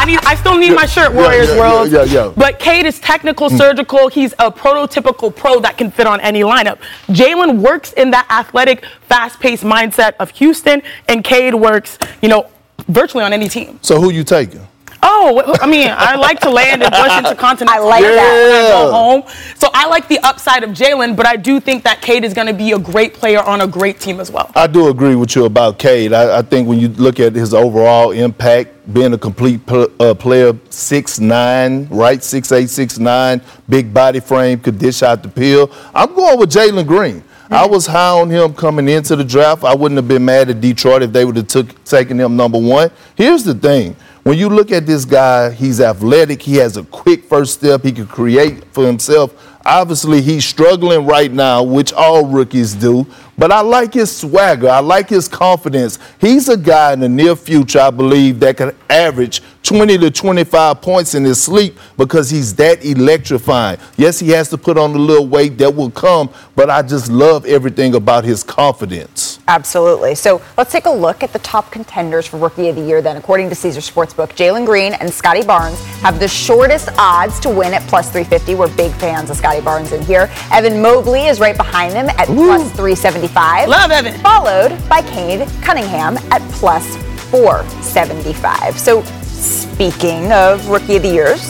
I 0.00 0.04
need. 0.06 0.18
I 0.24 0.34
still 0.36 0.56
need 0.56 0.74
my 0.74 0.86
shirt, 0.86 1.12
Warriors 1.12 1.50
yeah, 1.50 1.58
World. 1.58 1.90
yeah, 1.92 2.04
yeah. 2.04 2.32
But 2.34 2.58
Cade 2.58 2.86
is 2.86 2.98
technical, 3.00 3.50
surgical. 3.50 4.08
He's 4.08 4.32
a 4.38 4.50
prototypical 4.50 5.34
pro 5.34 5.60
that 5.60 5.73
can 5.76 5.90
fit 5.90 6.06
on 6.06 6.20
any 6.20 6.40
lineup. 6.40 6.78
Jalen 7.08 7.60
works 7.60 7.92
in 7.92 8.10
that 8.10 8.26
athletic, 8.30 8.84
fast-paced 9.08 9.64
mindset 9.64 10.14
of 10.18 10.30
Houston, 10.30 10.82
and 11.08 11.22
Cade 11.24 11.54
works, 11.54 11.98
you 12.22 12.28
know, 12.28 12.50
virtually 12.88 13.24
on 13.24 13.32
any 13.32 13.48
team. 13.48 13.78
So 13.82 14.00
who 14.00 14.10
you 14.10 14.24
taking? 14.24 14.66
Oh, 15.06 15.56
I 15.60 15.66
mean, 15.66 15.88
I 15.90 16.16
like 16.16 16.40
to 16.40 16.50
land 16.50 16.82
and 16.82 16.90
push 16.92 17.12
into 17.18 17.34
continental. 17.34 17.84
I 17.84 17.86
like 17.86 18.02
that 18.02 18.48
when 18.48 18.56
I 18.56 18.68
go 18.70 18.90
home. 18.90 19.22
So 19.58 19.68
I 19.74 19.86
like 19.86 20.08
the 20.08 20.18
upside 20.20 20.64
of 20.64 20.70
Jalen, 20.70 21.14
but 21.14 21.26
I 21.26 21.36
do 21.36 21.60
think 21.60 21.84
that 21.84 22.00
Cade 22.00 22.24
is 22.24 22.32
going 22.32 22.46
to 22.46 22.54
be 22.54 22.72
a 22.72 22.78
great 22.78 23.12
player 23.12 23.42
on 23.42 23.60
a 23.60 23.66
great 23.66 24.00
team 24.00 24.18
as 24.18 24.30
well. 24.30 24.50
I 24.56 24.66
do 24.66 24.88
agree 24.88 25.14
with 25.14 25.36
you 25.36 25.44
about 25.44 25.78
Cade. 25.78 26.14
I, 26.14 26.38
I 26.38 26.42
think 26.42 26.66
when 26.66 26.80
you 26.80 26.88
look 26.88 27.20
at 27.20 27.34
his 27.34 27.52
overall 27.52 28.12
impact, 28.12 28.70
being 28.94 29.12
a 29.12 29.18
complete 29.18 29.64
pl- 29.66 29.90
uh, 30.00 30.14
player, 30.14 30.52
six 30.70 31.20
nine, 31.20 31.86
right, 31.88 32.24
six 32.24 32.50
eight, 32.52 32.70
six 32.70 32.98
nine, 32.98 33.42
big 33.68 33.92
body 33.92 34.20
frame, 34.20 34.58
could 34.58 34.78
dish 34.78 35.02
out 35.02 35.22
the 35.22 35.28
peel. 35.28 35.70
I'm 35.94 36.14
going 36.14 36.38
with 36.38 36.50
Jalen 36.50 36.86
Green. 36.86 37.22
I 37.50 37.66
was 37.66 37.86
high 37.86 38.18
on 38.20 38.30
him 38.30 38.54
coming 38.54 38.88
into 38.88 39.16
the 39.16 39.24
draft. 39.24 39.64
I 39.64 39.74
wouldn't 39.74 39.96
have 39.96 40.08
been 40.08 40.24
mad 40.24 40.48
at 40.48 40.60
Detroit 40.60 41.02
if 41.02 41.12
they 41.12 41.24
would 41.24 41.36
have 41.36 41.46
took 41.46 41.84
taken 41.84 42.18
him 42.18 42.36
number 42.36 42.58
one. 42.58 42.90
Here's 43.16 43.44
the 43.44 43.54
thing. 43.54 43.96
When 44.24 44.38
you 44.38 44.48
look 44.48 44.72
at 44.72 44.86
this 44.86 45.04
guy, 45.04 45.50
he's 45.50 45.82
athletic. 45.82 46.40
He 46.40 46.56
has 46.56 46.78
a 46.78 46.84
quick 46.84 47.24
first 47.24 47.52
step. 47.52 47.82
He 47.82 47.92
can 47.92 48.06
create 48.06 48.64
for 48.72 48.86
himself. 48.86 49.34
Obviously, 49.66 50.22
he's 50.22 50.46
struggling 50.46 51.04
right 51.04 51.30
now, 51.30 51.62
which 51.62 51.92
all 51.92 52.26
rookies 52.26 52.72
do. 52.72 53.06
But 53.36 53.52
I 53.52 53.60
like 53.60 53.92
his 53.92 54.14
swagger. 54.14 54.70
I 54.70 54.78
like 54.78 55.10
his 55.10 55.28
confidence. 55.28 55.98
He's 56.22 56.48
a 56.48 56.56
guy 56.56 56.94
in 56.94 57.00
the 57.00 57.08
near 57.08 57.36
future, 57.36 57.80
I 57.80 57.90
believe, 57.90 58.40
that 58.40 58.56
could 58.56 58.74
average 58.88 59.42
20 59.62 59.98
to 59.98 60.10
25 60.10 60.80
points 60.80 61.14
in 61.14 61.24
his 61.24 61.42
sleep 61.42 61.78
because 61.98 62.30
he's 62.30 62.54
that 62.54 62.82
electrifying. 62.82 63.78
Yes, 63.98 64.20
he 64.20 64.30
has 64.30 64.48
to 64.50 64.56
put 64.56 64.78
on 64.78 64.94
a 64.94 64.98
little 64.98 65.26
weight 65.26 65.58
that 65.58 65.74
will 65.74 65.90
come, 65.90 66.30
but 66.56 66.70
I 66.70 66.80
just 66.80 67.10
love 67.10 67.44
everything 67.44 67.94
about 67.94 68.24
his 68.24 68.42
confidence. 68.42 69.33
Absolutely. 69.46 70.14
So 70.14 70.40
let's 70.56 70.72
take 70.72 70.86
a 70.86 70.90
look 70.90 71.22
at 71.22 71.32
the 71.32 71.38
top 71.40 71.70
contenders 71.70 72.26
for 72.26 72.38
Rookie 72.38 72.68
of 72.68 72.76
the 72.76 72.82
Year 72.82 73.02
then. 73.02 73.16
According 73.18 73.50
to 73.50 73.54
Caesar 73.54 73.80
Sportsbook, 73.80 74.28
Jalen 74.34 74.64
Green 74.64 74.94
and 74.94 75.12
Scottie 75.12 75.44
Barnes 75.44 75.78
have 75.96 76.18
the 76.18 76.28
shortest 76.28 76.88
odds 76.98 77.38
to 77.40 77.50
win 77.50 77.74
at 77.74 77.82
plus 77.82 78.10
350. 78.10 78.54
We're 78.54 78.74
big 78.76 78.92
fans 78.92 79.28
of 79.30 79.36
Scottie 79.36 79.60
Barnes 79.60 79.92
in 79.92 80.02
here. 80.02 80.30
Evan 80.50 80.80
Mobley 80.80 81.26
is 81.26 81.40
right 81.40 81.56
behind 81.56 81.92
them 81.92 82.08
at 82.10 82.26
plus 82.26 82.62
375. 82.72 83.68
Love 83.68 83.90
Evan. 83.90 84.14
Followed 84.20 84.78
by 84.88 85.02
Cade 85.02 85.46
Cunningham 85.62 86.16
at 86.30 86.40
plus 86.52 86.96
475. 87.30 88.78
So 88.78 89.02
speaking 89.02 90.32
of 90.32 90.66
Rookie 90.68 90.96
of 90.96 91.02
the 91.02 91.08
Years, 91.12 91.42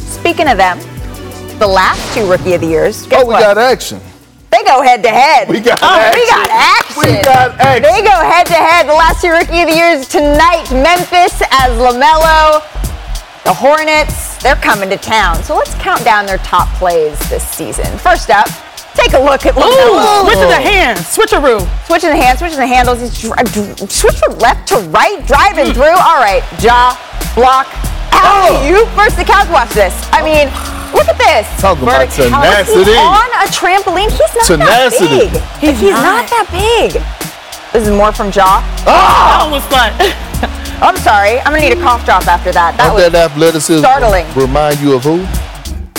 speaking 0.00 0.48
of 0.48 0.56
them, 0.56 0.78
the 1.58 1.66
last 1.66 2.14
two 2.14 2.28
Rookie 2.28 2.54
of 2.54 2.62
the 2.62 2.66
Years, 2.68 3.06
Oh, 3.12 3.26
we 3.26 3.34
what? 3.34 3.40
got 3.40 3.58
action. 3.58 4.00
They 4.54 4.62
go 4.62 4.82
head 4.82 5.02
to 5.02 5.08
head. 5.10 5.48
We 5.48 5.58
got 5.58 5.80
oh, 5.82 5.98
We 6.14 6.22
action. 6.22 6.30
got 6.30 6.48
action. 6.50 6.94
We 7.02 7.22
got 7.26 7.58
action. 7.58 7.82
They 7.82 8.02
go 8.06 8.14
head 8.22 8.46
to 8.46 8.54
head. 8.54 8.86
The 8.86 8.94
last 8.94 9.18
two 9.20 9.30
rookie 9.34 9.62
of 9.62 9.68
the 9.68 9.74
years 9.74 10.06
tonight. 10.06 10.70
Memphis 10.70 11.42
as 11.50 11.74
LaMelo. 11.74 12.62
The 13.42 13.52
Hornets. 13.52 14.38
They're 14.44 14.54
coming 14.62 14.88
to 14.90 14.96
town. 14.96 15.42
So 15.42 15.56
let's 15.56 15.74
count 15.82 16.04
down 16.04 16.26
their 16.26 16.38
top 16.38 16.68
plays 16.78 17.18
this 17.28 17.42
season. 17.42 17.86
First 17.98 18.30
up, 18.30 18.46
take 18.94 19.12
a 19.14 19.18
look 19.18 19.44
at 19.44 19.56
Ooh, 19.56 19.60
LaMelo. 19.60 20.22
switch 20.22 20.38
of 20.38 20.48
the 20.48 20.62
hands, 20.62 21.00
switcheroo. 21.00 21.86
Switching 21.86 22.10
the 22.10 22.16
hands, 22.16 22.38
switching 22.38 22.58
the 22.58 22.66
handles. 22.66 23.00
He's 23.00 23.18
dri- 23.18 23.34
switch 23.88 24.16
from 24.22 24.38
left 24.38 24.68
to 24.68 24.76
right, 24.94 25.18
driving 25.26 25.66
Hmm. 25.66 25.72
through. 25.72 25.98
All 25.98 26.20
right, 26.22 26.44
Ja, 26.62 26.94
block, 27.34 27.66
alley 28.14 28.56
oh! 28.62 28.68
you 28.68 28.86
First 28.94 29.16
the 29.16 29.24
couch. 29.24 29.48
Watch 29.50 29.74
this. 29.74 29.94
I 30.12 30.22
mean, 30.22 30.46
look 30.94 31.08
at 31.10 31.18
this. 31.18 31.44
Talk 31.60 31.82
about 31.82 32.06
Verticality 32.08 32.30
tenacity. 32.30 32.94
On 32.94 33.28
a 33.42 33.46
trampoline. 33.50 34.10
He's 34.10 34.32
not 34.38 34.46
Tenacity. 34.46 35.28
that 35.28 35.60
big. 35.60 35.70
He's, 35.70 35.80
he's 35.80 35.98
not. 35.98 36.30
that 36.30 36.46
big. 36.50 37.02
This 37.72 37.88
is 37.88 37.90
more 37.90 38.12
from 38.12 38.30
Ja. 38.30 38.62
Oh! 38.86 38.94
Ah! 38.94 39.42
That 39.42 39.50
was 39.50 39.64
fun. 39.66 39.90
I'm 40.82 40.96
sorry. 40.98 41.40
I'm 41.40 41.50
gonna 41.50 41.60
need 41.68 41.76
a 41.76 41.82
cough 41.82 42.04
drop 42.04 42.26
after 42.26 42.52
that. 42.52 42.76
That 42.76 42.86
Don't 42.86 42.94
was 42.94 43.10
that 43.10 43.30
athleticism 43.32 43.82
startling. 43.82 44.26
remind 44.34 44.78
you 44.80 44.94
of 44.94 45.02
who? 45.02 45.26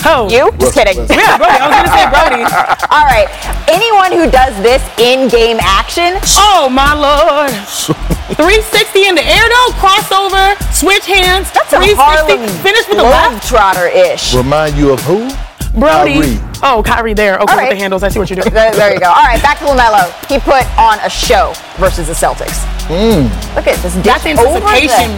Oh, 0.06 0.28
you. 0.30 0.50
Just 0.58 0.74
kidding. 0.74 1.02
Yeah, 1.10 1.34
Brodie. 1.36 1.58
I 1.58 1.66
was 1.66 1.74
gonna 1.74 1.92
say 1.92 2.04
Brodie. 2.14 2.46
All 2.94 3.04
right. 3.10 3.26
anyone 3.66 4.12
who 4.14 4.30
does 4.30 4.54
this 4.62 4.80
in 5.02 5.26
game 5.28 5.58
action, 5.60 6.14
Oh 6.38 6.68
my 6.70 6.94
lord. 6.94 7.50
360 8.38 9.06
in 9.08 9.14
the 9.14 9.24
air 9.26 9.42
though, 9.42 9.70
crossover, 9.82 10.54
switch 10.74 11.06
hands. 11.06 11.50
that's 11.52 11.72
a 11.72 11.78
360, 11.78 11.94
Harlem 11.94 12.42
finish 12.62 12.86
with 12.88 12.98
a 12.98 13.02
left. 13.02 13.46
Globetrotter-ish. 13.50 14.34
Remind 14.34 14.76
you 14.76 14.92
of 14.92 15.00
who? 15.02 15.30
Brodie. 15.78 16.20
Kyrie. 16.22 16.38
Oh, 16.62 16.82
Kyrie 16.84 17.14
there. 17.14 17.38
Okay, 17.38 17.52
All 17.52 17.58
with 17.60 17.70
the 17.70 17.76
handles. 17.76 18.02
I 18.02 18.08
see 18.08 18.18
what 18.18 18.30
you're 18.30 18.40
doing. 18.40 18.52
There, 18.52 18.72
there 18.72 18.92
you 18.94 19.00
go. 19.00 19.08
All 19.08 19.26
right, 19.26 19.40
back 19.42 19.58
to 19.58 19.64
LaMelo. 19.66 20.08
He 20.28 20.38
put 20.38 20.64
on 20.78 20.98
a 21.00 21.10
show 21.10 21.52
versus 21.76 22.06
the 22.08 22.14
Celtics. 22.14 22.64
Hmm. 22.88 23.28
Look 23.54 23.66
at 23.66 23.76
this. 23.82 23.94
That's 24.02 24.24
dish 24.24 24.38
over 24.38 24.56
anticipation. 24.56 25.10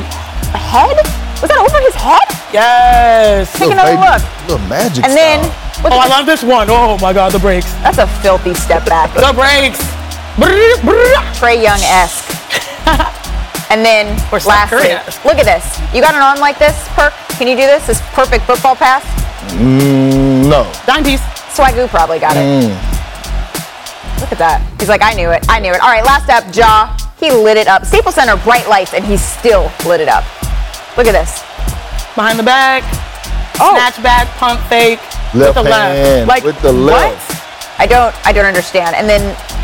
the 0.53 0.59
head? 0.59 1.28
Was 1.41 1.49
that 1.51 1.59
over 1.63 1.79
his 1.87 1.95
head? 1.95 2.27
Yes. 2.53 3.53
Take 3.53 3.69
Little 3.71 3.79
another 3.79 3.95
baby- 3.95 4.11
look. 4.11 4.23
Little 4.49 4.67
magic 4.69 5.05
And 5.05 5.13
then, 5.15 5.45
style. 5.45 5.83
look 5.85 5.93
Oh, 5.93 6.01
at 6.01 6.07
I 6.07 6.17
love 6.19 6.27
this 6.27 6.43
one. 6.43 6.67
Oh 6.71 6.99
my 6.99 7.13
god, 7.13 7.33
the 7.33 7.39
breaks. 7.39 7.71
That's 7.85 7.99
a 7.99 8.07
filthy 8.25 8.55
step 8.55 8.85
back. 8.87 9.13
The 9.15 9.33
breaks. 9.35 9.79
Brrr. 10.35 11.15
Trae 11.39 11.63
Young 11.63 11.79
esque. 11.83 12.27
and 13.71 13.85
then, 13.85 14.07
Or 14.33 14.39
lastly, 14.41 14.95
look 15.25 15.39
at 15.39 15.47
this. 15.47 15.67
You 15.95 16.01
got 16.03 16.15
an 16.15 16.23
arm 16.23 16.39
like 16.41 16.59
this, 16.59 16.75
Perk? 16.95 17.13
Can 17.39 17.47
you 17.47 17.55
do 17.55 17.67
this? 17.67 17.87
This 17.87 18.01
perfect 18.15 18.45
football 18.45 18.75
pass? 18.75 19.05
Mm, 19.55 20.49
no. 20.51 20.67
Dime 20.87 21.05
piece. 21.05 21.21
Swagoo 21.55 21.89
probably 21.89 22.19
got 22.19 22.37
it. 22.37 22.41
Mm. 22.43 22.71
Look 24.21 24.33
at 24.33 24.39
that. 24.39 24.63
He's 24.81 24.89
like, 24.89 25.03
I 25.03 25.13
knew 25.15 25.31
it. 25.31 25.45
I 25.49 25.61
knew 25.61 25.73
it. 25.73 25.81
All 25.81 25.89
right, 25.91 26.05
last 26.05 26.29
up, 26.31 26.45
Ja. 26.55 26.97
He 27.21 27.31
lit 27.33 27.57
it 27.57 27.67
up. 27.67 27.85
Staples 27.85 28.15
Center, 28.15 28.37
bright 28.37 28.69
lights, 28.69 28.95
and 28.95 29.05
he 29.05 29.17
still 29.17 29.71
lit 29.87 30.01
it 30.01 30.09
up. 30.09 30.25
Look 30.99 31.07
at 31.07 31.15
this. 31.15 31.47
Behind 32.19 32.37
the 32.37 32.43
back. 32.43 32.83
Oh. 33.63 33.71
Snatch 33.79 34.03
back, 34.03 34.27
pump 34.37 34.59
fake. 34.67 34.99
Left 35.33 35.55
with 35.55 35.65
the 35.65 35.73
hand 35.73 36.27
left. 36.27 36.29
Like 36.29 36.43
with 36.43 36.61
the 36.61 36.75
what? 36.75 37.15
I 37.79 37.87
don't 37.87 38.11
I 38.27 38.33
don't 38.33 38.47
understand. 38.47 38.97
And 38.97 39.09
then 39.09 39.23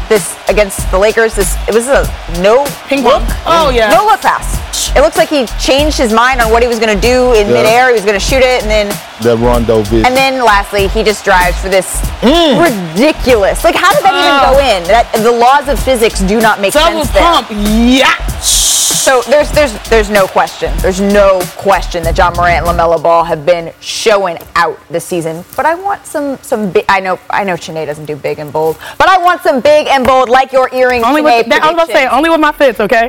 this 0.08 0.38
against 0.48 0.90
the 0.90 0.98
Lakers, 0.98 1.34
this 1.34 1.56
it 1.68 1.74
was 1.74 1.88
a 1.88 2.02
no 2.40 2.64
Ping 2.88 3.02
look. 3.02 3.22
Oh 3.46 3.70
yeah. 3.74 3.88
No 3.90 4.04
look 4.04 4.20
pass. 4.20 4.60
It 4.96 5.00
looks 5.00 5.16
like 5.16 5.28
he 5.28 5.46
changed 5.58 5.96
his 5.98 6.12
mind 6.12 6.40
on 6.40 6.50
what 6.50 6.62
he 6.62 6.68
was 6.68 6.78
gonna 6.78 7.00
do 7.00 7.32
in 7.32 7.48
Yeah. 7.48 7.54
midair. 7.54 7.88
He 7.88 7.94
was 7.94 8.04
gonna 8.04 8.20
shoot 8.20 8.42
it 8.42 8.62
and 8.62 8.70
then 8.70 8.88
the 9.22 9.36
Rondo 9.36 9.82
vision. 9.82 10.06
and 10.06 10.16
then 10.16 10.44
lastly 10.44 10.86
he 10.88 11.02
just 11.02 11.24
drives 11.24 11.56
for 11.58 11.68
this 11.68 11.86
Mm. 12.22 12.60
ridiculous. 12.94 13.64
Like 13.64 13.74
how 13.74 13.92
did 13.92 14.02
that 14.04 14.12
Oh. 14.14 14.20
even 14.20 14.54
go 14.54 14.58
in? 14.76 14.84
That 14.84 15.12
the 15.12 15.32
laws 15.32 15.68
of 15.68 15.78
physics 15.78 16.20
do 16.20 16.40
not 16.40 16.60
make 16.60 16.72
Double 16.72 17.02
sense 17.04 17.10
there. 17.14 17.22
pump. 17.22 17.48
Yeah. 17.50 18.14
So 18.40 19.20
there's 19.22 19.50
there's 19.50 19.72
there's 19.90 20.08
no 20.08 20.26
question. 20.26 20.72
There's 20.78 21.00
no 21.00 21.42
question 21.58 22.02
that 22.04 22.16
Ja 22.16 22.30
Morant 22.30 22.66
and 22.66 22.78
LaMelo 22.78 23.02
Ball 23.02 23.22
have 23.24 23.44
been 23.44 23.70
showing 23.80 24.38
out 24.56 24.78
this 24.88 25.04
season. 25.04 25.44
But 25.56 25.66
I 25.66 25.74
want 25.74 26.06
some 26.06 26.38
some 26.40 26.70
big. 26.70 26.84
I 26.88 27.00
know 27.00 27.18
I 27.28 27.44
know 27.44 27.54
Chiney 27.56 27.84
doesn't 27.84 28.06
do 28.06 28.16
big 28.16 28.38
and 28.38 28.50
bold, 28.50 28.78
but 28.96 29.08
I 29.10 29.18
want 29.18 29.42
some 29.42 29.60
big 29.60 29.88
and 29.88 30.06
bold 30.06 30.30
like 30.34 30.52
your 30.52 30.68
earrings 30.74 31.04
Only 31.04 31.22
Chiney 31.22 31.38
with 31.38 31.46
that, 31.48 31.62
I 31.62 31.66
was 31.66 31.74
about 31.74 31.86
to 31.86 31.92
say 31.92 32.06
only 32.08 32.28
with 32.28 32.40
my 32.40 32.52
fits, 32.52 32.80
okay? 32.80 33.08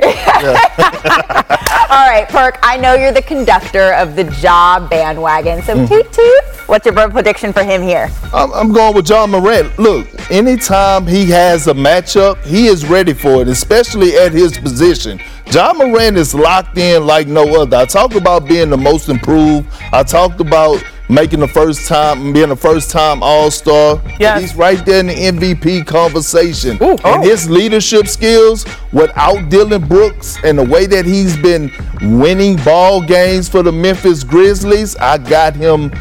All 1.90 2.08
right, 2.08 2.26
Perk. 2.28 2.58
I 2.62 2.76
know 2.78 2.94
you're 2.94 3.12
the 3.12 3.22
conductor 3.22 3.92
of 3.94 4.16
the 4.16 4.24
job 4.24 4.88
bandwagon. 4.88 5.62
So 5.62 5.76
Mm. 5.76 5.88
toot 5.88 6.12
toot. 6.12 6.44
What's 6.66 6.86
your 6.86 6.94
prediction 7.10 7.52
for 7.52 7.62
him 7.62 7.82
here? 7.82 8.10
I'm, 8.32 8.52
I'm 8.52 8.72
going 8.72 8.94
with 8.94 9.08
Ja 9.08 9.26
Morant. 9.26 9.78
Look, 9.78 10.08
anytime 10.30 11.06
he 11.06 11.26
has 11.26 11.66
a 11.68 11.74
matchup, 11.74 12.42
he 12.44 12.66
is 12.66 12.86
ready 12.86 13.12
for 13.12 13.42
it, 13.42 13.48
especially 13.48 14.16
at 14.16 14.32
his 14.32 14.56
position. 14.58 15.20
Ja 15.52 15.72
Morant 15.72 16.16
is 16.16 16.34
locked 16.34 16.78
in 16.78 17.06
like 17.06 17.26
no 17.28 17.60
other. 17.60 17.76
I 17.76 17.84
talked 17.84 18.14
about 18.16 18.46
being 18.46 18.70
the 18.70 18.76
most 18.76 19.08
improved. 19.08 19.68
I 19.92 20.02
talked 20.02 20.40
about 20.40 20.82
making 21.08 21.40
the 21.40 21.48
first 21.48 21.86
time, 21.86 22.32
being 22.32 22.48
the 22.48 22.56
first 22.56 22.90
time 22.90 23.22
All 23.22 23.50
Star. 23.50 24.00
Yes. 24.18 24.40
He's 24.40 24.56
right 24.56 24.84
there 24.84 25.00
in 25.00 25.06
the 25.06 25.14
MVP 25.14 25.86
conversation. 25.86 26.76
Ooh, 26.82 26.90
and 26.90 27.00
oh. 27.04 27.22
his 27.22 27.48
leadership 27.48 28.06
skills 28.08 28.66
without 28.92 29.48
Dillon 29.48 29.86
Brooks 29.86 30.38
and 30.44 30.58
the 30.58 30.64
way 30.64 30.86
that 30.86 31.04
he's 31.04 31.36
been 31.36 31.70
winning 32.18 32.56
ball 32.56 33.02
games 33.02 33.48
for 33.48 33.62
the 33.62 33.72
Memphis 33.72 34.24
Grizzlies, 34.24 34.96
I 34.96 35.18
got 35.18 35.54
him 35.54 35.92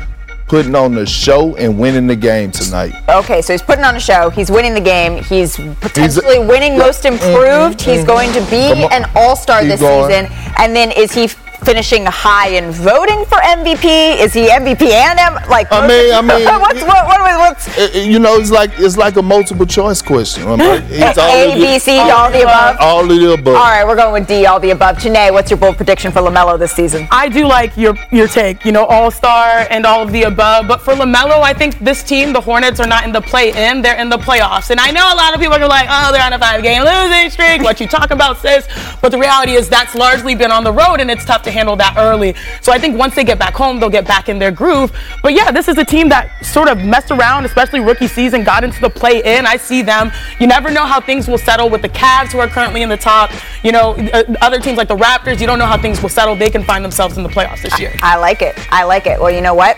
putting 0.47 0.75
on 0.75 0.93
the 0.93 1.05
show 1.05 1.55
and 1.55 1.79
winning 1.79 2.07
the 2.07 2.15
game 2.15 2.51
tonight. 2.51 2.93
Okay, 3.09 3.41
so 3.41 3.53
he's 3.53 3.61
putting 3.61 3.83
on 3.83 3.95
a 3.95 3.99
show. 3.99 4.29
He's 4.29 4.51
winning 4.51 4.73
the 4.73 4.81
game. 4.81 5.23
He's 5.23 5.55
potentially 5.55 6.39
winning 6.39 6.73
yeah. 6.73 6.79
most 6.79 7.05
improved. 7.05 7.81
He's 7.81 7.99
mm-hmm. 7.99 8.07
going 8.07 8.31
to 8.33 8.41
be 8.51 8.83
on. 8.83 8.91
an 8.91 9.09
all-star 9.15 9.63
this 9.63 9.81
going. 9.81 10.11
season. 10.11 10.53
And 10.59 10.75
then 10.75 10.91
is 10.91 11.11
he 11.13 11.29
finishing 11.65 12.05
high 12.05 12.49
in 12.49 12.71
voting 12.71 13.25
for 13.25 13.37
MVP? 13.37 14.19
Is 14.19 14.33
he 14.33 14.47
MVP 14.47 14.83
and 14.83 15.19
M? 15.19 15.33
Like 15.49 15.67
I 15.71 15.87
mean, 15.87 16.13
I 16.13 16.21
mean, 16.21 16.45
what's 16.61 16.81
what, 16.81 17.05
what, 17.07 17.19
what's 17.39 17.95
You 17.95 18.19
know, 18.19 18.35
it's 18.35 18.51
like 18.51 18.71
it's 18.77 18.97
like 18.97 19.15
a 19.17 19.21
multiple 19.21 19.65
choice 19.65 20.01
question. 20.01 20.47
I 20.47 20.55
mean, 20.55 20.83
it's 20.89 21.17
all 21.17 21.29
A, 21.29 21.49
of 21.51 21.55
B, 21.55 21.61
the- 21.61 21.79
C, 21.79 21.97
all 21.97 22.31
the 22.31 22.43
above? 22.43 22.77
All 22.79 23.01
of 23.01 23.09
the 23.09 23.33
above. 23.33 23.55
All 23.55 23.63
right, 23.63 23.85
we're 23.85 23.95
going 23.95 24.13
with 24.13 24.27
D, 24.27 24.45
all 24.45 24.59
the 24.59 24.69
above. 24.69 24.97
Janae, 24.97 25.31
what's 25.33 25.49
your 25.49 25.57
bold 25.59 25.75
prediction 25.77 26.11
for 26.11 26.21
LaMelo 26.21 26.57
this 26.59 26.71
season? 26.71 27.07
I 27.11 27.27
do 27.29 27.47
like 27.47 27.75
your 27.75 27.95
your 28.11 28.27
take, 28.27 28.63
you 28.63 28.71
know, 28.71 28.85
all 28.85 29.09
star 29.09 29.65
and 29.69 29.85
all 29.85 30.03
of 30.03 30.11
the 30.11 30.23
above. 30.23 30.67
But 30.67 30.81
for 30.81 30.93
LaMelo, 30.93 31.41
I 31.41 31.53
think 31.53 31.79
this 31.79 32.03
team, 32.03 32.31
the 32.31 32.41
Hornets, 32.41 32.79
are 32.79 32.87
not 32.87 33.03
in 33.05 33.11
the 33.11 33.21
play-in; 33.21 33.81
they're 33.81 33.97
in 33.99 34.09
the 34.09 34.17
playoffs. 34.17 34.69
And 34.69 34.79
I 34.79 34.91
know 34.91 35.05
a 35.11 35.17
lot 35.17 35.33
of 35.33 35.39
people 35.39 35.55
are 35.55 35.67
like, 35.67 35.87
"Oh, 35.89 36.11
they're 36.11 36.23
on 36.23 36.33
a 36.33 36.39
five-game 36.39 36.83
losing 36.83 37.29
streak." 37.31 37.63
What 37.63 37.79
you 37.79 37.87
talk 37.87 38.11
about, 38.11 38.37
sis? 38.37 38.67
But 39.01 39.09
the 39.11 39.17
reality 39.17 39.53
is 39.53 39.67
that's 39.69 39.95
largely 39.95 40.35
been 40.35 40.51
on 40.51 40.63
the 40.63 40.71
road, 40.71 40.99
and 40.99 41.09
it's 41.09 41.25
tough 41.25 41.41
to 41.43 41.51
handle 41.55 41.75
that 41.77 41.95
early. 41.97 42.35
So 42.61 42.71
I 42.71 42.77
think 42.77 42.97
once 42.97 43.15
they 43.15 43.23
get 43.23 43.39
back 43.39 43.53
home, 43.53 43.79
they'll 43.79 43.89
get 43.89 44.05
back 44.05 44.29
in 44.29 44.37
their 44.37 44.51
groove. 44.51 44.91
But 45.23 45.33
yeah, 45.33 45.51
this 45.51 45.67
is 45.67 45.77
a 45.77 45.85
team 45.85 46.09
that 46.09 46.45
sort 46.45 46.67
of 46.67 46.77
messed 46.79 47.11
around, 47.11 47.45
especially 47.45 47.79
rookie 47.79 48.07
season, 48.07 48.43
got 48.43 48.63
into 48.63 48.79
the 48.81 48.89
play-in. 48.89 49.45
I 49.45 49.57
see 49.57 49.81
them. 49.81 50.11
You 50.39 50.47
never 50.47 50.69
know 50.69 50.85
how 50.85 50.99
things 50.99 51.27
will 51.27 51.37
settle 51.37 51.69
with 51.69 51.81
the 51.81 51.89
Cavs, 51.89 52.31
who 52.31 52.39
are 52.39 52.47
currently 52.47 52.81
in 52.81 52.89
the 52.89 52.97
top. 52.97 53.31
You 53.63 53.71
know, 53.71 53.95
uh, 54.13 54.23
other 54.41 54.59
teams 54.59 54.77
like 54.77 54.87
the 54.87 54.97
Raptors, 54.97 55.39
you 55.39 55.47
don't 55.47 55.59
know 55.59 55.65
how 55.65 55.77
things 55.77 56.01
will 56.01 56.09
settle. 56.09 56.35
They 56.35 56.49
can 56.49 56.63
find 56.63 56.83
themselves 56.83 57.17
in 57.17 57.23
the 57.23 57.29
playoffs 57.29 57.61
this 57.61 57.79
year. 57.79 57.95
I 58.01 58.17
like 58.17 58.41
it. 58.41 58.55
I 58.71 58.83
like 58.83 59.07
it. 59.07 59.19
Well, 59.19 59.31
you 59.31 59.41
know 59.41 59.55
what? 59.55 59.77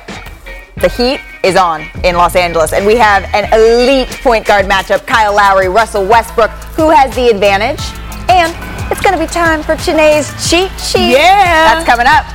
The 0.78 0.90
heat 0.90 1.20
is 1.44 1.56
on 1.56 1.82
in 2.04 2.16
Los 2.16 2.36
Angeles, 2.36 2.72
and 2.72 2.86
we 2.86 2.96
have 2.98 3.24
an 3.34 3.52
elite 3.52 4.10
point 4.22 4.46
guard 4.46 4.68
matchup 4.68 5.08
Kyle 5.08 5.34
Lowry, 5.34 5.70
Russell 5.70 6.06
Westbrook. 6.06 6.52
Who 6.78 6.90
has 6.90 7.16
the 7.16 7.30
advantage? 7.30 7.82
And 8.30 8.54
it's 8.92 9.02
going 9.02 9.18
to 9.18 9.20
be 9.20 9.28
time 9.28 9.64
for 9.64 9.76
Janae's 9.76 10.30
cheat 10.50 10.72
sheet. 10.80 11.12
Yeah. 11.12 11.84
That's 11.84 11.86
coming 11.86 12.08
up. 12.08 12.26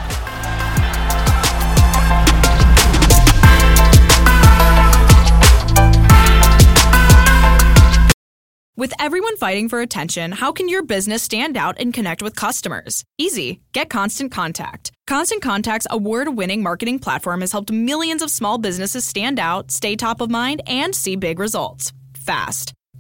With 8.75 8.95
everyone 8.99 9.37
fighting 9.37 9.69
for 9.69 9.81
attention, 9.81 10.33
how 10.33 10.51
can 10.51 10.69
your 10.69 10.83
business 10.83 11.23
stand 11.23 11.57
out 11.57 11.77
and 11.79 11.95
connect 11.95 12.21
with 12.21 12.35
customers? 12.35 13.05
Easy. 13.17 13.61
Get 13.73 13.91
Constant 13.91 14.33
Contact. 14.33 14.91
Constant 15.07 15.41
Contact's 15.41 15.87
award 15.91 16.37
winning 16.37 16.65
marketing 16.65 16.99
platform 16.99 17.43
has 17.43 17.53
helped 17.53 17.71
millions 17.71 18.23
of 18.23 18.31
small 18.31 18.59
businesses 18.59 19.05
stand 19.05 19.38
out, 19.38 19.71
stay 19.71 19.95
top 19.95 20.21
of 20.21 20.31
mind, 20.31 20.62
and 20.67 20.97
see 20.97 21.15
big 21.15 21.38
results 21.38 21.93
fast. 22.15 22.73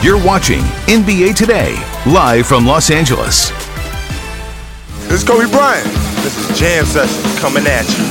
You're 0.00 0.24
watching 0.24 0.60
NBA 0.86 1.34
Today, 1.34 1.74
live 2.06 2.46
from 2.46 2.64
Los 2.64 2.88
Angeles. 2.88 3.50
This 5.08 5.22
is 5.22 5.28
Kobe 5.28 5.50
Bryant. 5.50 5.86
This 6.22 6.38
is 6.38 6.56
Jam 6.56 6.84
Session 6.84 7.36
coming 7.40 7.66
at 7.66 7.82
you. 7.82 8.04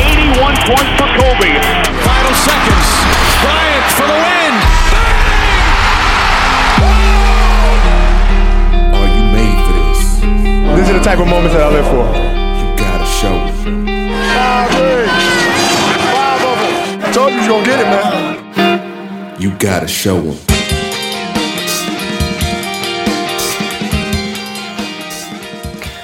Eighty-one 0.00 0.56
points 0.64 0.92
for 0.96 1.08
Kobe. 1.20 1.52
Final 2.00 2.32
seconds. 2.32 2.88
Bryant 3.44 3.86
for 3.92 4.06
the 4.08 4.16
win. 4.24 4.54
Bang! 6.80 7.82
Are 8.96 9.08
you 9.12 9.22
made 9.36 9.58
for 9.66 9.74
this? 9.76 10.00
These 10.80 10.88
are 10.88 10.96
the 10.98 11.04
type 11.04 11.18
of 11.18 11.28
moments 11.28 11.52
that 11.54 11.60
I 11.60 11.68
live 11.68 11.86
for. 11.86 12.31
Five 14.52 14.70
of 14.70 16.58
them. 16.60 17.00
I 17.00 17.10
told 17.10 17.32
you 17.32 17.40
you 17.40 17.48
gonna 17.48 17.64
get 17.64 17.80
it, 17.80 17.84
man. 17.84 19.40
You 19.40 19.50
gotta 19.56 19.88
show 19.88 20.20
them. 20.20 20.36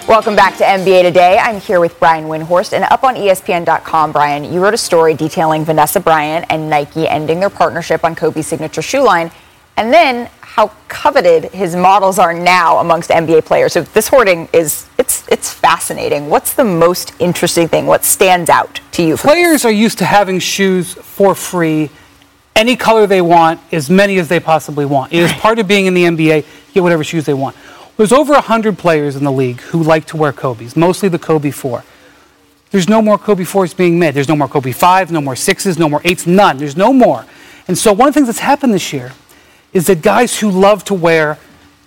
Welcome 0.09 0.35
back 0.35 0.57
to 0.57 0.65
NBA 0.65 1.03
Today. 1.03 1.37
I'm 1.37 1.61
here 1.61 1.79
with 1.79 2.01
Brian 2.01 2.25
Windhorst. 2.25 2.73
And 2.73 2.85
up 2.85 3.05
on 3.05 3.17
ESPN.com, 3.17 4.13
Brian, 4.13 4.51
you 4.51 4.65
wrote 4.65 4.73
a 4.73 4.79
story 4.79 5.13
detailing 5.13 5.67
Vanessa 5.67 6.01
Bryant 6.01 6.47
and 6.49 6.71
Nike 6.71 7.07
ending 7.07 7.41
their 7.41 7.51
partnership 7.51 8.03
on 8.03 8.15
Kobe's 8.15 8.47
signature 8.47 8.81
shoe 8.81 9.03
line, 9.03 9.31
and 9.79 9.93
then 9.93 10.29
how 10.41 10.73
coveted 10.89 11.45
his 11.53 11.77
models 11.77 12.19
are 12.19 12.35
now 12.35 12.79
amongst 12.79 13.11
NBA 13.11 13.45
players. 13.45 13.73
So 13.73 13.83
this 13.83 14.09
hoarding 14.09 14.49
is 14.53 14.87
it's 14.99 15.27
it's 15.29 15.53
fascinating. 15.53 16.29
What's 16.29 16.53
the 16.55 16.65
most 16.65 17.15
interesting 17.21 17.69
thing? 17.69 17.87
What 17.87 18.05
stands 18.05 18.51
out 18.51 18.81
to 18.93 19.05
you? 19.05 19.17
Players 19.17 19.65
are 19.65 19.71
used 19.71 19.99
to 19.99 20.05
having 20.05 20.41
shoes 20.41 20.95
for 20.95 21.37
free, 21.37 21.91
any 22.57 22.75
color 22.75 23.07
they 23.07 23.23
want, 23.23 23.61
as 23.71 23.89
many 23.89 24.19
as 24.19 24.27
they 24.27 24.41
possibly 24.41 24.85
want. 24.85 25.13
It 25.13 25.21
is 25.21 25.33
part 25.35 25.61
of 25.61 25.69
being 25.69 25.87
in 25.87 25.95
the 25.95 26.03
NBA. 26.05 26.45
Get 26.75 26.83
whatever 26.83 27.05
shoes 27.05 27.25
they 27.25 27.35
want. 27.35 27.55
There's 27.97 28.13
over 28.13 28.33
100 28.33 28.79
players 28.79 29.15
in 29.15 29.23
the 29.23 29.33
league 29.33 29.61
who 29.61 29.85
like 29.85 30.07
to 30.07 30.17
wear 30.17 30.33
Kobe's, 30.33 30.77
mostly 30.77 31.09
the 31.09 31.19
Kobe 31.21 31.53
4. 31.53 31.85
There's 32.73 32.89
no 32.89 33.01
more 33.01 33.17
Kobe 33.17 33.45
4s 33.45 33.77
being 33.77 33.99
made. 33.99 34.15
There's 34.15 34.29
no 34.29 34.37
more 34.37 34.49
Kobe 34.49 34.73
5s, 34.73 35.11
no 35.11 35.21
more 35.21 35.35
6s, 35.35 35.79
no 35.79 35.89
more 35.89 36.01
8s, 36.01 36.27
none. 36.27 36.59
There's 36.59 36.77
no 36.77 36.93
more. 36.93 37.25
And 37.69 37.79
so 37.79 37.93
one 37.93 38.09
of 38.09 38.15
the 38.15 38.19
things 38.19 38.29
that's 38.29 38.41
happened 38.41 38.75
this 38.75 38.93
year 38.93 39.13
is 39.73 39.87
that 39.87 40.03
guys 40.03 40.39
who 40.39 40.51
love 40.51 40.85
to 40.85 40.95
wear 40.95 41.39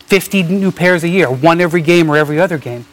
50 0.06 0.44
new 0.44 0.72
pairs 0.72 1.04
a 1.04 1.10
year, 1.10 1.30
one 1.30 1.62
every 1.62 1.82
game 1.82 2.10
or 2.10 2.18
every 2.18 2.40
other 2.40 2.58
game, 2.58 2.86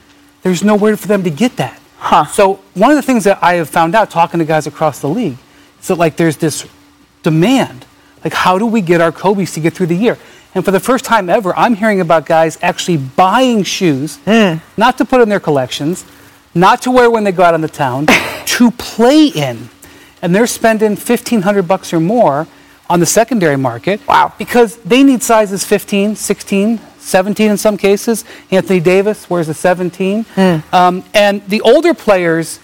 there's 0.43 0.63
nowhere 0.63 0.97
for 0.97 1.09
them 1.09 1.25
to 1.25 1.31
get 1.31 1.57
that. 1.57 1.81
Huh. 1.99 2.27
So 2.27 2.61
one 2.75 2.91
of 2.91 2.97
the 2.97 3.03
things 3.03 3.25
that 3.25 3.43
I 3.43 3.55
have 3.55 3.69
found 3.69 3.95
out 3.95 4.11
talking 4.11 4.39
to 4.39 4.47
guys 4.47 4.67
across 4.67 5.01
the 5.01 5.09
league 5.09 5.37
is 5.81 5.89
that 5.89 5.97
like 5.97 6.17
there's 6.17 6.37
this 6.37 6.67
demand. 7.23 7.85
Like 8.23 8.33
how 8.33 8.59
do 8.59 8.67
we 8.67 8.81
get 8.81 9.01
our 9.01 9.13
Kobe's 9.13 9.53
to 9.55 9.61
get 9.61 9.75
through 9.75 9.87
the 9.87 9.97
year? 9.97 10.17
And 10.55 10.65
for 10.65 10.71
the 10.71 10.81
first 10.81 11.05
time 11.05 11.29
ever, 11.29 11.55
I'm 11.57 11.75
hearing 11.75 12.01
about 12.01 12.25
guys 12.25 12.57
actually 12.63 12.97
buying 12.97 13.63
shoes, 13.65 14.17
hmm. 14.25 14.57
not 14.77 14.97
to 14.99 15.05
put 15.05 15.21
in 15.21 15.29
their 15.29 15.41
collections, 15.41 16.05
not 16.55 16.83
to 16.83 16.91
wear 16.91 17.11
when 17.11 17.25
they 17.25 17.33
go 17.33 17.43
out 17.43 17.55
on 17.55 17.61
the 17.61 17.69
town, 17.69 18.07
to 18.47 18.71
play 18.73 19.27
in. 19.27 19.69
And 20.23 20.35
they're 20.35 20.47
spending 20.47 20.91
1500 20.91 21.69
bucks 21.69 21.93
or 21.93 22.01
more 22.01 22.49
on 22.91 23.01
the 23.01 23.07
secondary 23.07 23.57
market. 23.57 24.07
Wow. 24.07 24.33
Because 24.39 24.77
they 24.79 25.03
need 25.03 25.23
sizes 25.23 25.65
15, 25.65 26.17
16, 26.17 26.81
17 26.99 27.51
in 27.51 27.57
some 27.57 27.77
cases. 27.77 28.25
Anthony 28.51 28.81
Davis 28.81 29.29
wears 29.29 29.49
a 29.49 29.55
17. 29.55 30.25
Um, 30.73 31.05
and 31.15 31.45
the 31.49 31.61
older 31.63 31.95
players 31.95 32.61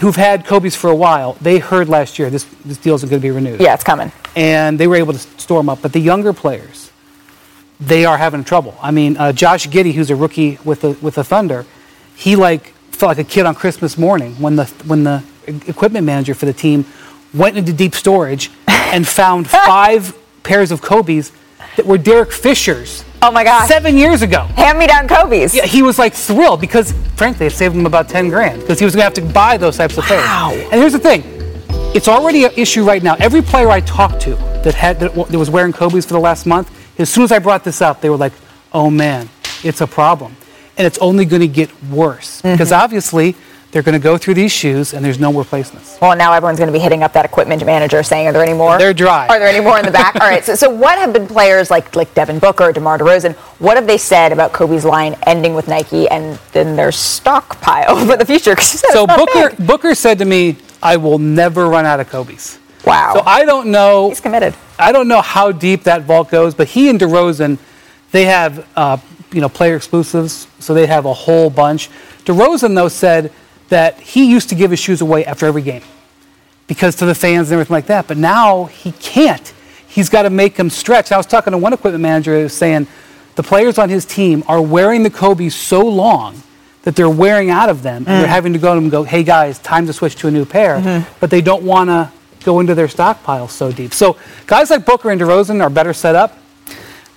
who've 0.00 0.16
had 0.16 0.46
Kobe's 0.46 0.76
for 0.76 0.90
a 0.90 0.94
while, 0.94 1.34
they 1.40 1.58
heard 1.58 1.88
last 1.88 2.18
year 2.18 2.30
this, 2.30 2.44
this 2.64 2.78
deal 2.78 2.94
isn't 2.94 3.08
going 3.08 3.20
to 3.20 3.26
be 3.26 3.30
renewed. 3.30 3.60
Yeah, 3.60 3.74
it's 3.74 3.84
coming. 3.84 4.12
And 4.36 4.78
they 4.78 4.86
were 4.86 4.96
able 4.96 5.12
to 5.12 5.18
store 5.18 5.58
them 5.58 5.68
up. 5.68 5.82
But 5.82 5.92
the 5.92 6.00
younger 6.00 6.32
players, 6.32 6.90
they 7.80 8.04
are 8.04 8.16
having 8.16 8.44
trouble. 8.44 8.76
I 8.80 8.90
mean, 8.90 9.16
uh, 9.16 9.32
Josh 9.32 9.66
Giddey, 9.66 9.92
who's 9.92 10.10
a 10.10 10.16
rookie 10.16 10.58
with 10.64 10.82
the 10.82 10.90
with 11.00 11.14
the 11.16 11.24
Thunder, 11.24 11.66
he 12.14 12.36
like 12.36 12.74
felt 12.92 13.16
like 13.16 13.26
a 13.26 13.28
kid 13.28 13.46
on 13.46 13.54
Christmas 13.54 13.96
morning 13.96 14.34
when 14.34 14.56
the 14.56 14.66
when 14.86 15.04
the 15.04 15.24
equipment 15.46 16.04
manager 16.04 16.34
for 16.34 16.46
the 16.46 16.52
team 16.52 16.84
went 17.32 17.56
into 17.56 17.72
deep 17.72 17.94
storage 17.94 18.50
and 18.92 19.06
found 19.06 19.48
five 19.48 20.16
pairs 20.42 20.70
of 20.70 20.82
Kobe's 20.82 21.32
that 21.76 21.86
were 21.86 21.98
Derek 21.98 22.32
Fisher's. 22.32 23.04
Oh 23.22 23.30
my 23.30 23.44
gosh. 23.44 23.68
Seven 23.68 23.96
years 23.96 24.22
ago. 24.22 24.44
Hand 24.56 24.78
me 24.78 24.86
down 24.86 25.06
Kobe's. 25.06 25.54
Yeah, 25.54 25.66
he 25.66 25.82
was 25.82 25.98
like 25.98 26.14
thrilled 26.14 26.60
because 26.60 26.92
frankly 27.16 27.46
it 27.46 27.52
saved 27.52 27.74
him 27.74 27.86
about 27.86 28.08
10 28.08 28.28
grand 28.28 28.60
because 28.60 28.78
he 28.78 28.84
was 28.84 28.94
going 28.94 29.10
to 29.10 29.20
have 29.20 29.28
to 29.28 29.34
buy 29.34 29.56
those 29.56 29.76
types 29.76 29.98
of 29.98 30.04
pairs. 30.04 30.24
Wow. 30.24 30.52
And 30.52 30.80
here's 30.80 30.92
the 30.92 30.98
thing 30.98 31.22
it's 31.94 32.08
already 32.08 32.44
an 32.44 32.52
issue 32.56 32.84
right 32.84 33.02
now. 33.02 33.16
Every 33.18 33.42
player 33.42 33.68
I 33.68 33.80
talked 33.80 34.20
to 34.22 34.36
that 34.62 34.74
had 34.74 35.00
that, 35.00 35.16
was 35.16 35.50
wearing 35.50 35.72
Kobe's 35.72 36.06
for 36.06 36.12
the 36.12 36.20
last 36.20 36.46
month, 36.46 36.70
as 36.98 37.10
soon 37.10 37.24
as 37.24 37.32
I 37.32 37.38
brought 37.38 37.64
this 37.64 37.82
up, 37.82 38.00
they 38.00 38.10
were 38.10 38.16
like, 38.16 38.32
"Oh 38.72 38.90
man, 38.90 39.28
it's 39.64 39.80
a 39.80 39.86
problem," 39.86 40.36
and 40.76 40.86
it's 40.86 40.98
only 40.98 41.24
going 41.24 41.40
to 41.40 41.48
get 41.48 41.70
worse 41.84 42.42
mm-hmm. 42.42 42.54
because 42.54 42.70
obviously 42.70 43.34
they're 43.72 43.82
going 43.82 43.98
to 43.98 44.02
go 44.02 44.18
through 44.18 44.34
these 44.34 44.50
shoes 44.50 44.94
and 44.94 45.04
there's 45.04 45.18
no 45.18 45.32
replacements. 45.32 45.98
Well, 46.00 46.16
now 46.16 46.32
everyone's 46.32 46.58
going 46.58 46.72
to 46.72 46.72
be 46.72 46.82
hitting 46.82 47.02
up 47.02 47.12
that 47.12 47.24
equipment 47.24 47.64
manager 47.64 48.02
saying, 48.02 48.26
"Are 48.26 48.32
there 48.32 48.42
any 48.42 48.54
more?" 48.54 48.78
They're 48.78 48.94
dry. 48.94 49.28
Are 49.28 49.38
there 49.38 49.48
any 49.48 49.60
more 49.60 49.78
in 49.78 49.84
the 49.84 49.90
back? 49.92 50.16
All 50.20 50.28
right. 50.28 50.44
So, 50.44 50.54
so 50.54 50.68
what 50.68 50.98
have 50.98 51.12
been 51.12 51.26
players 51.26 51.70
like 51.70 51.94
like 51.94 52.12
Devin 52.14 52.38
Booker, 52.38 52.72
DeMar 52.72 52.98
DeRozan? 52.98 53.34
What 53.58 53.76
have 53.76 53.86
they 53.86 53.98
said 53.98 54.32
about 54.32 54.52
Kobe's 54.52 54.84
line 54.84 55.16
ending 55.24 55.54
with 55.54 55.68
Nike 55.68 56.08
and 56.08 56.38
then 56.52 56.76
their 56.76 56.92
stockpile 56.92 58.04
for 58.06 58.16
the 58.16 58.26
future? 58.26 58.56
So 58.60 59.06
Booker 59.06 59.50
big. 59.50 59.66
Booker 59.66 59.94
said 59.94 60.18
to 60.18 60.24
me, 60.24 60.56
"I 60.82 60.96
will 60.96 61.18
never 61.18 61.68
run 61.68 61.86
out 61.86 62.00
of 62.00 62.08
Kobe's." 62.08 62.58
Wow. 62.84 63.12
So 63.14 63.22
I 63.24 63.44
don't 63.44 63.70
know. 63.70 64.08
He's 64.08 64.20
committed. 64.20 64.54
I 64.78 64.92
don't 64.92 65.06
know 65.06 65.20
how 65.20 65.52
deep 65.52 65.84
that 65.84 66.02
vault 66.02 66.30
goes, 66.30 66.54
but 66.54 66.66
he 66.66 66.88
and 66.88 66.98
DeRozan, 66.98 67.58
they 68.10 68.24
have 68.24 68.66
uh, 68.74 68.96
you 69.32 69.40
know 69.40 69.48
player 69.48 69.76
exclusives, 69.76 70.48
so 70.58 70.74
they 70.74 70.86
have 70.86 71.04
a 71.04 71.14
whole 71.14 71.50
bunch. 71.50 71.88
DeRozan 72.24 72.74
though 72.74 72.88
said 72.88 73.32
that 73.70 73.98
he 73.98 74.30
used 74.30 74.48
to 74.50 74.54
give 74.54 74.70
his 74.70 74.78
shoes 74.80 75.00
away 75.00 75.24
after 75.24 75.46
every 75.46 75.62
game 75.62 75.82
because 76.66 76.94
to 76.96 77.06
the 77.06 77.14
fans 77.14 77.48
and 77.48 77.54
everything 77.54 77.74
like 77.74 77.86
that, 77.86 78.06
but 78.06 78.16
now 78.16 78.66
he 78.66 78.92
can't. 78.92 79.52
He's 79.88 80.08
got 80.08 80.22
to 80.22 80.30
make 80.30 80.54
them 80.54 80.70
stretch. 80.70 81.10
I 81.10 81.16
was 81.16 81.26
talking 81.26 81.50
to 81.52 81.58
one 81.58 81.72
equipment 81.72 82.02
manager 82.02 82.36
who 82.36 82.42
was 82.44 82.52
saying 82.56 82.86
the 83.34 83.42
players 83.42 83.78
on 83.78 83.88
his 83.88 84.04
team 84.04 84.44
are 84.46 84.60
wearing 84.62 85.02
the 85.02 85.10
Kobe 85.10 85.48
so 85.48 85.80
long 85.80 86.40
that 86.82 86.94
they're 86.96 87.10
wearing 87.10 87.50
out 87.50 87.68
of 87.68 87.82
them 87.82 88.04
and 88.06 88.06
they're 88.20 88.26
having 88.28 88.52
to 88.52 88.58
go 88.58 88.70
to 88.70 88.74
them 88.76 88.84
and 88.84 88.90
go, 88.92 89.02
hey 89.02 89.22
guys, 89.24 89.58
time 89.58 89.86
to 89.86 89.92
switch 89.92 90.14
to 90.16 90.28
a 90.28 90.30
new 90.30 90.44
pair. 90.44 91.04
But 91.18 91.30
they 91.30 91.40
don't 91.40 91.62
want 91.64 91.90
to 91.90 92.12
go 92.44 92.60
into 92.60 92.74
their 92.74 92.88
stockpile 92.88 93.48
so 93.48 93.70
deep. 93.72 93.92
So 93.92 94.16
guys 94.46 94.70
like 94.70 94.86
Booker 94.86 95.10
and 95.10 95.20
DeRozan 95.20 95.60
are 95.60 95.68
better 95.70 95.92
set 95.92 96.14
up, 96.14 96.38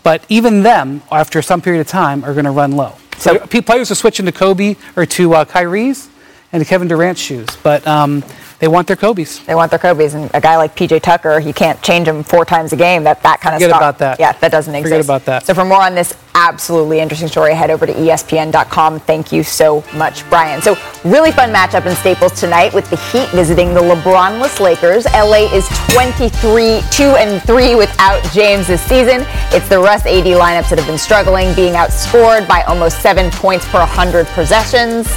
but 0.04 0.26
even 0.30 0.64
them, 0.64 1.02
after 1.12 1.42
some 1.42 1.62
period 1.62 1.82
of 1.82 1.88
time, 1.88 2.24
are 2.26 2.34
going 2.34 2.46
to 2.46 2.52
run 2.52 2.72
low. 2.74 2.94
So 3.18 3.40
pe- 3.40 3.62
players 3.62 3.90
are 3.92 3.96
switching 3.96 4.26
to 4.26 4.32
Kobe 4.34 4.76
or 4.98 5.06
to 5.06 5.34
uh, 5.36 5.46
Kyrie's 5.46 6.10
and 6.54 6.66
Kevin 6.66 6.88
Durant's 6.88 7.20
shoes, 7.20 7.48
but 7.64 7.86
um, 7.88 8.24
they 8.60 8.68
want 8.70 8.88
their 8.88 8.96
Kobe's. 8.96 9.44
They 9.46 9.56
want 9.56 9.72
their 9.72 9.80
Kobe's, 9.80 10.14
and 10.14 10.30
a 10.34 10.40
guy 10.40 10.56
like 10.56 10.76
PJ 10.76 11.02
Tucker, 11.02 11.40
you 11.40 11.54
can't 11.54 11.82
change 11.82 12.08
him 12.08 12.24
four 12.24 12.46
times 12.46 12.72
a 12.72 12.78
game. 12.78 13.04
That 13.04 13.22
that 13.24 13.42
kind 13.42 13.56
Forget 13.56 13.72
of 13.72 13.76
stuff. 13.76 13.82
about 13.82 13.98
that. 13.98 14.20
Yeah, 14.20 14.32
that 14.34 14.52
doesn't 14.52 14.74
exist. 14.74 14.94
Forget 14.94 15.06
about 15.06 15.26
that. 15.26 15.46
So 15.46 15.54
for 15.54 15.66
more 15.66 15.82
on 15.82 15.96
this 15.96 16.16
absolutely 16.36 17.00
interesting 17.00 17.28
story, 17.28 17.54
head 17.56 17.72
over 17.72 17.86
to 17.86 17.94
ESPN.com. 17.94 19.00
Thank 19.02 19.32
you 19.32 19.44
so 19.44 19.84
much, 19.96 20.28
Brian. 20.30 20.62
So 20.62 20.78
really 21.04 21.32
fun 21.32 21.52
matchup 21.52 21.86
in 21.86 21.96
Staples 21.96 22.40
tonight 22.40 22.74
with 22.74 22.90
the 22.90 22.96
Heat 22.96 23.28
visiting 23.30 23.74
the 23.74 23.82
LeBronless 23.82 24.60
Lakers. 24.60 25.06
LA 25.06 25.52
is 25.54 25.68
23, 25.92 26.82
2 26.92 27.04
and 27.18 27.42
3 27.44 27.76
without 27.76 28.24
James 28.32 28.68
this 28.68 28.82
season. 28.84 29.26
It's 29.52 29.68
the 29.68 29.80
Russ 29.80 30.06
AD 30.06 30.26
lineups 30.26 30.70
that 30.70 30.80
have 30.80 30.88
been 30.88 30.98
struggling, 30.98 31.54
being 31.56 31.74
outscored 31.74 32.48
by 32.48 32.62
almost 32.64 33.02
seven 33.02 33.30
points 33.32 33.68
per 33.68 33.80
100 33.80 34.26
possessions. 34.28 35.08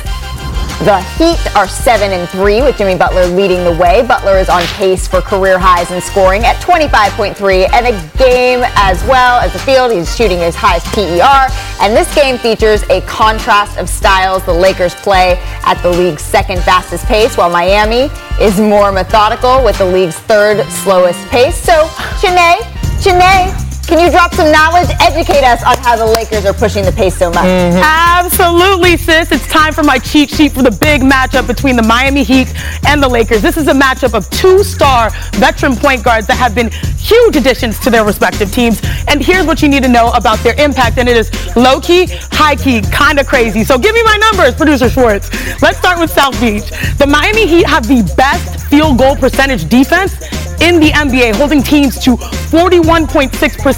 The 0.84 1.00
Heat 1.16 1.56
are 1.56 1.66
7 1.66 2.12
and 2.12 2.28
3 2.28 2.60
with 2.60 2.76
Jimmy 2.76 2.96
Butler 2.96 3.26
leading 3.26 3.64
the 3.64 3.72
way. 3.72 4.06
Butler 4.06 4.38
is 4.38 4.50
on 4.50 4.62
pace 4.74 5.08
for 5.08 5.22
career 5.22 5.58
highs 5.58 5.90
in 5.90 6.02
scoring 6.02 6.44
at 6.44 6.56
25.3 6.56 7.72
and 7.72 7.86
a 7.86 8.18
game 8.18 8.60
as 8.76 9.02
well 9.04 9.40
as 9.40 9.54
the 9.54 9.58
field. 9.58 9.90
He's 9.90 10.14
shooting 10.14 10.38
his 10.38 10.54
highest 10.54 10.86
PER. 10.88 11.48
And 11.80 11.96
this 11.96 12.14
game 12.14 12.36
features 12.36 12.82
a 12.90 13.00
contrast 13.00 13.78
of 13.78 13.88
styles. 13.88 14.44
The 14.44 14.52
Lakers 14.52 14.94
play 14.94 15.38
at 15.64 15.80
the 15.82 15.90
league's 15.90 16.22
second 16.22 16.60
fastest 16.62 17.06
pace, 17.06 17.38
while 17.38 17.50
Miami 17.50 18.10
is 18.38 18.60
more 18.60 18.92
methodical 18.92 19.64
with 19.64 19.78
the 19.78 19.86
league's 19.86 20.18
third 20.18 20.62
slowest 20.70 21.26
pace. 21.28 21.56
So, 21.56 21.86
Janae, 22.20 22.58
Janae, 23.00 23.65
can 23.86 24.00
you 24.00 24.10
drop 24.10 24.34
some 24.34 24.50
knowledge? 24.50 24.88
Educate 25.00 25.44
us 25.44 25.62
on 25.62 25.76
how 25.78 25.96
the 25.96 26.06
Lakers 26.06 26.44
are 26.44 26.52
pushing 26.52 26.84
the 26.84 26.92
pace 26.92 27.16
so 27.16 27.30
much. 27.30 27.44
Mm-hmm. 27.44 27.78
Absolutely, 27.82 28.96
sis. 28.96 29.30
It's 29.30 29.46
time 29.46 29.72
for 29.72 29.82
my 29.82 29.98
cheat 29.98 30.30
sheet 30.30 30.52
for 30.52 30.62
the 30.62 30.70
big 30.70 31.02
matchup 31.02 31.46
between 31.46 31.76
the 31.76 31.82
Miami 31.82 32.24
Heat 32.24 32.52
and 32.86 33.02
the 33.02 33.08
Lakers. 33.08 33.42
This 33.42 33.56
is 33.56 33.68
a 33.68 33.72
matchup 33.72 34.14
of 34.14 34.28
two 34.30 34.64
star 34.64 35.10
veteran 35.34 35.76
point 35.76 36.02
guards 36.02 36.26
that 36.26 36.36
have 36.36 36.54
been 36.54 36.70
huge 36.98 37.36
additions 37.36 37.78
to 37.80 37.90
their 37.90 38.04
respective 38.04 38.52
teams. 38.52 38.80
And 39.06 39.24
here's 39.24 39.46
what 39.46 39.62
you 39.62 39.68
need 39.68 39.84
to 39.84 39.88
know 39.88 40.10
about 40.12 40.40
their 40.40 40.58
impact. 40.60 40.98
And 40.98 41.08
it 41.08 41.16
is 41.16 41.30
low 41.56 41.80
key, 41.80 42.06
high 42.32 42.56
key, 42.56 42.82
kind 42.82 43.20
of 43.20 43.26
crazy. 43.26 43.62
So 43.62 43.78
give 43.78 43.94
me 43.94 44.02
my 44.02 44.16
numbers, 44.16 44.54
producer 44.54 44.90
Schwartz. 44.90 45.30
Let's 45.62 45.78
start 45.78 46.00
with 46.00 46.10
South 46.10 46.38
Beach. 46.40 46.68
The 46.98 47.06
Miami 47.06 47.46
Heat 47.46 47.66
have 47.66 47.86
the 47.86 48.02
best 48.16 48.66
field 48.66 48.98
goal 48.98 49.14
percentage 49.14 49.68
defense 49.68 50.14
in 50.60 50.80
the 50.80 50.90
NBA, 50.90 51.36
holding 51.36 51.62
teams 51.62 51.98
to 52.04 52.16
41.6% 52.16 53.75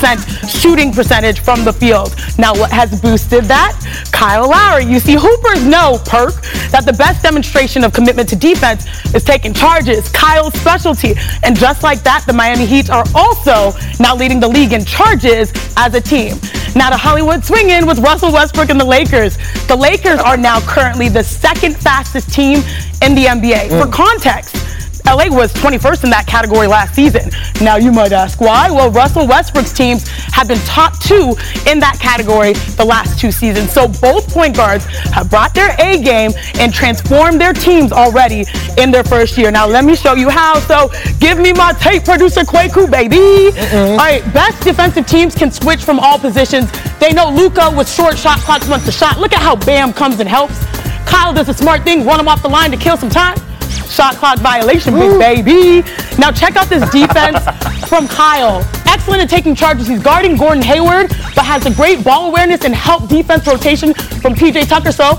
shooting 0.49 0.93
percentage 0.93 1.41
from 1.41 1.65
the 1.65 1.73
field. 1.73 2.15
Now, 2.39 2.53
what 2.55 2.71
has 2.71 3.01
boosted 3.01 3.45
that? 3.45 3.73
Kyle 4.13 4.49
Lowry. 4.49 4.85
You 4.85 5.01
see, 5.01 5.15
Hoopers 5.15 5.65
know, 5.65 6.01
Perk, 6.05 6.35
that 6.71 6.85
the 6.87 6.93
best 6.93 7.23
demonstration 7.23 7.85
of 7.85 7.93
commitment 7.93 8.29
to 8.31 8.37
defense 8.37 8.87
is 9.15 9.25
taking 9.25 9.53
charges, 9.53 10.09
Kyle's 10.11 10.55
specialty. 10.55 11.15
And 11.43 11.57
just 11.57 11.83
like 11.83 12.03
that, 12.03 12.25
the 12.27 12.33
Miami 12.33 12.67
Heat 12.67 12.91
are 12.91 13.05
also 13.15 13.77
now 14.01 14.15
leading 14.15 14.41
the 14.41 14.49
league 14.49 14.73
in 14.73 14.85
charges 14.85 15.53
as 15.77 15.95
a 15.95 16.01
team. 16.01 16.37
Now 16.75 16.91
to 16.91 16.97
Hollywood 16.97 17.45
swinging 17.45 17.87
with 17.87 17.99
Russell 17.99 18.33
Westbrook 18.33 18.71
and 18.71 18.79
the 18.79 18.85
Lakers. 18.85 19.39
The 19.67 19.77
Lakers 19.77 20.21
are 20.21 20.37
now 20.37 20.61
currently 20.61 21.09
the 21.09 21.25
second 21.25 21.77
fastest 21.77 22.33
team 22.33 22.59
in 23.03 23.15
the 23.15 23.25
NBA. 23.25 23.69
For 23.69 23.87
mm. 23.87 23.93
context, 23.93 24.58
LA 25.07 25.27
was 25.29 25.53
21st 25.55 26.05
in 26.05 26.11
that 26.11 26.27
category 26.27 26.67
last 26.67 26.95
season. 26.95 27.31
Now 27.61 27.77
you 27.77 27.93
might 27.93 28.13
ask 28.13 28.41
why? 28.41 28.71
Well, 28.71 28.91
Russell 28.91 29.27
Westbrook's 29.27 29.73
teams 29.73 30.07
have 30.33 30.49
been 30.49 30.59
top 30.61 30.99
two 31.01 31.37
in 31.67 31.79
that 31.81 31.99
category 32.01 32.53
the 32.77 32.85
last 32.85 33.19
two 33.19 33.31
seasons. 33.33 33.73
So 33.73 33.89
both 33.89 34.33
point 34.33 34.57
guards 34.57 34.85
have 35.13 35.31
brought 35.31 35.55
their 35.55 35.75
A 35.81 36.03
game 36.03 36.33
and 36.55 36.73
transformed 36.73 37.41
their 37.41 37.53
teams 37.53 37.93
already 37.93 38.45
in 38.77 38.91
their 38.91 39.05
first 39.05 39.37
year. 39.39 39.51
Now 39.51 39.67
let 39.67 39.85
me 39.85 39.97
show 39.97 40.15
you 40.15 40.29
how. 40.29 40.61
So 40.61 40.91
give 41.19 41.39
me 41.39 41.53
my 41.53 41.73
tape 41.75 42.05
producer 42.05 42.43
Kwaku, 42.43 42.91
baby. 42.91 43.57
All 43.77 43.97
right, 43.97 44.23
best 44.33 44.63
defensive 44.63 45.07
teams 45.07 45.35
can 45.35 45.51
switch 45.51 45.83
from 45.85 45.99
all 46.01 46.19
positions. 46.19 46.71
They 46.99 47.13
know 47.13 47.31
Luka 47.31 47.73
with 47.77 47.89
short 47.91 48.17
shot 48.19 48.39
clocks 48.41 48.69
wants 48.69 48.87
the 48.87 48.93
shot. 48.93 49.19
Look 49.19 49.33
at 49.33 49.41
how 49.43 49.57
Bam 49.57 49.93
comes 49.93 50.21
and 50.21 50.29
helps. 50.29 50.59
Kyle 51.07 51.33
does 51.33 51.49
a 51.49 51.55
smart 51.55 51.83
thing, 51.85 52.05
run 52.05 52.21
him 52.21 52.29
off 52.29 52.43
the 52.43 52.49
line 52.49 52.71
to 52.71 52.77
kill 52.77 52.97
some 52.97 53.11
time. 53.11 53.37
Shot 53.87 54.17
clock 54.17 54.39
violation, 54.39 54.95
big 54.95 55.19
baby. 55.19 55.83
Now 56.19 56.31
check 56.31 56.57
out 56.57 56.69
this 56.69 56.89
defense 56.91 57.39
from 57.89 58.09
Kyle. 58.09 58.61
Excellent 58.87 59.23
at 59.23 59.31
taking 59.31 59.55
charges. 59.55 59.87
He's 59.87 60.03
guarding 60.03 60.37
Gordon 60.37 60.63
Hayward, 60.63 61.09
but 61.35 61.45
has 61.45 61.67
a 61.67 61.75
great 61.75 62.05
ball 62.05 62.29
awareness 62.31 62.65
and 62.65 62.75
help 62.75 63.09
defense 63.09 63.47
rotation 63.47 63.95
from 63.95 64.35
PJ 64.35 64.69
Tucker. 64.69 64.93
So 64.93 65.15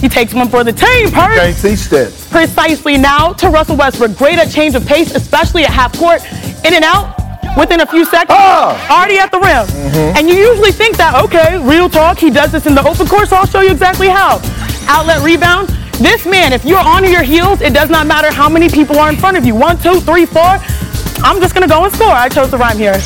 he 0.00 0.08
takes 0.08 0.32
one 0.34 0.48
for 0.48 0.64
the 0.64 0.72
team. 0.72 1.10
Perk. 1.10 1.36
Can't 1.36 1.56
teach 1.56 1.88
that. 1.90 2.12
Precisely 2.30 2.96
now 2.96 3.32
to 3.34 3.48
Russell 3.48 3.76
Westbrook. 3.76 4.16
Great 4.16 4.38
at 4.38 4.50
change 4.50 4.74
of 4.74 4.86
pace, 4.86 5.14
especially 5.14 5.64
at 5.64 5.70
half 5.70 5.96
court. 5.98 6.22
In 6.64 6.74
and 6.74 6.84
out 6.84 7.16
within 7.56 7.80
a 7.80 7.86
few 7.86 8.04
seconds. 8.04 8.30
Ah! 8.30 8.76
Already 8.90 9.18
at 9.18 9.30
the 9.30 9.38
rim. 9.38 9.66
Mm-hmm. 9.66 10.16
And 10.16 10.28
you 10.28 10.34
usually 10.34 10.72
think 10.72 10.96
that, 10.96 11.22
okay, 11.24 11.58
real 11.66 11.88
talk, 11.88 12.18
he 12.18 12.30
does 12.30 12.52
this 12.52 12.66
in 12.66 12.74
the 12.74 12.86
open 12.86 13.06
court, 13.06 13.28
So 13.28 13.36
I'll 13.36 13.46
show 13.46 13.60
you 13.60 13.70
exactly 13.72 14.08
how. 14.08 14.40
Outlet 14.88 15.22
rebound. 15.22 15.68
This 16.00 16.24
man, 16.24 16.54
if 16.54 16.64
you're 16.64 16.78
on 16.78 17.04
your 17.04 17.22
heels, 17.22 17.60
it 17.60 17.74
does 17.74 17.90
not 17.90 18.06
matter 18.06 18.32
how 18.32 18.48
many 18.48 18.70
people 18.70 18.98
are 18.98 19.10
in 19.10 19.16
front 19.16 19.36
of 19.36 19.44
you. 19.44 19.54
One, 19.54 19.78
two, 19.78 20.00
three, 20.00 20.24
four. 20.24 20.56
I'm 21.22 21.40
just 21.40 21.52
gonna 21.52 21.68
go 21.68 21.84
and 21.84 21.92
score. 21.92 22.08
I 22.08 22.30
chose 22.30 22.50
the 22.50 22.56
rhyme 22.56 22.78
here. 22.78 22.96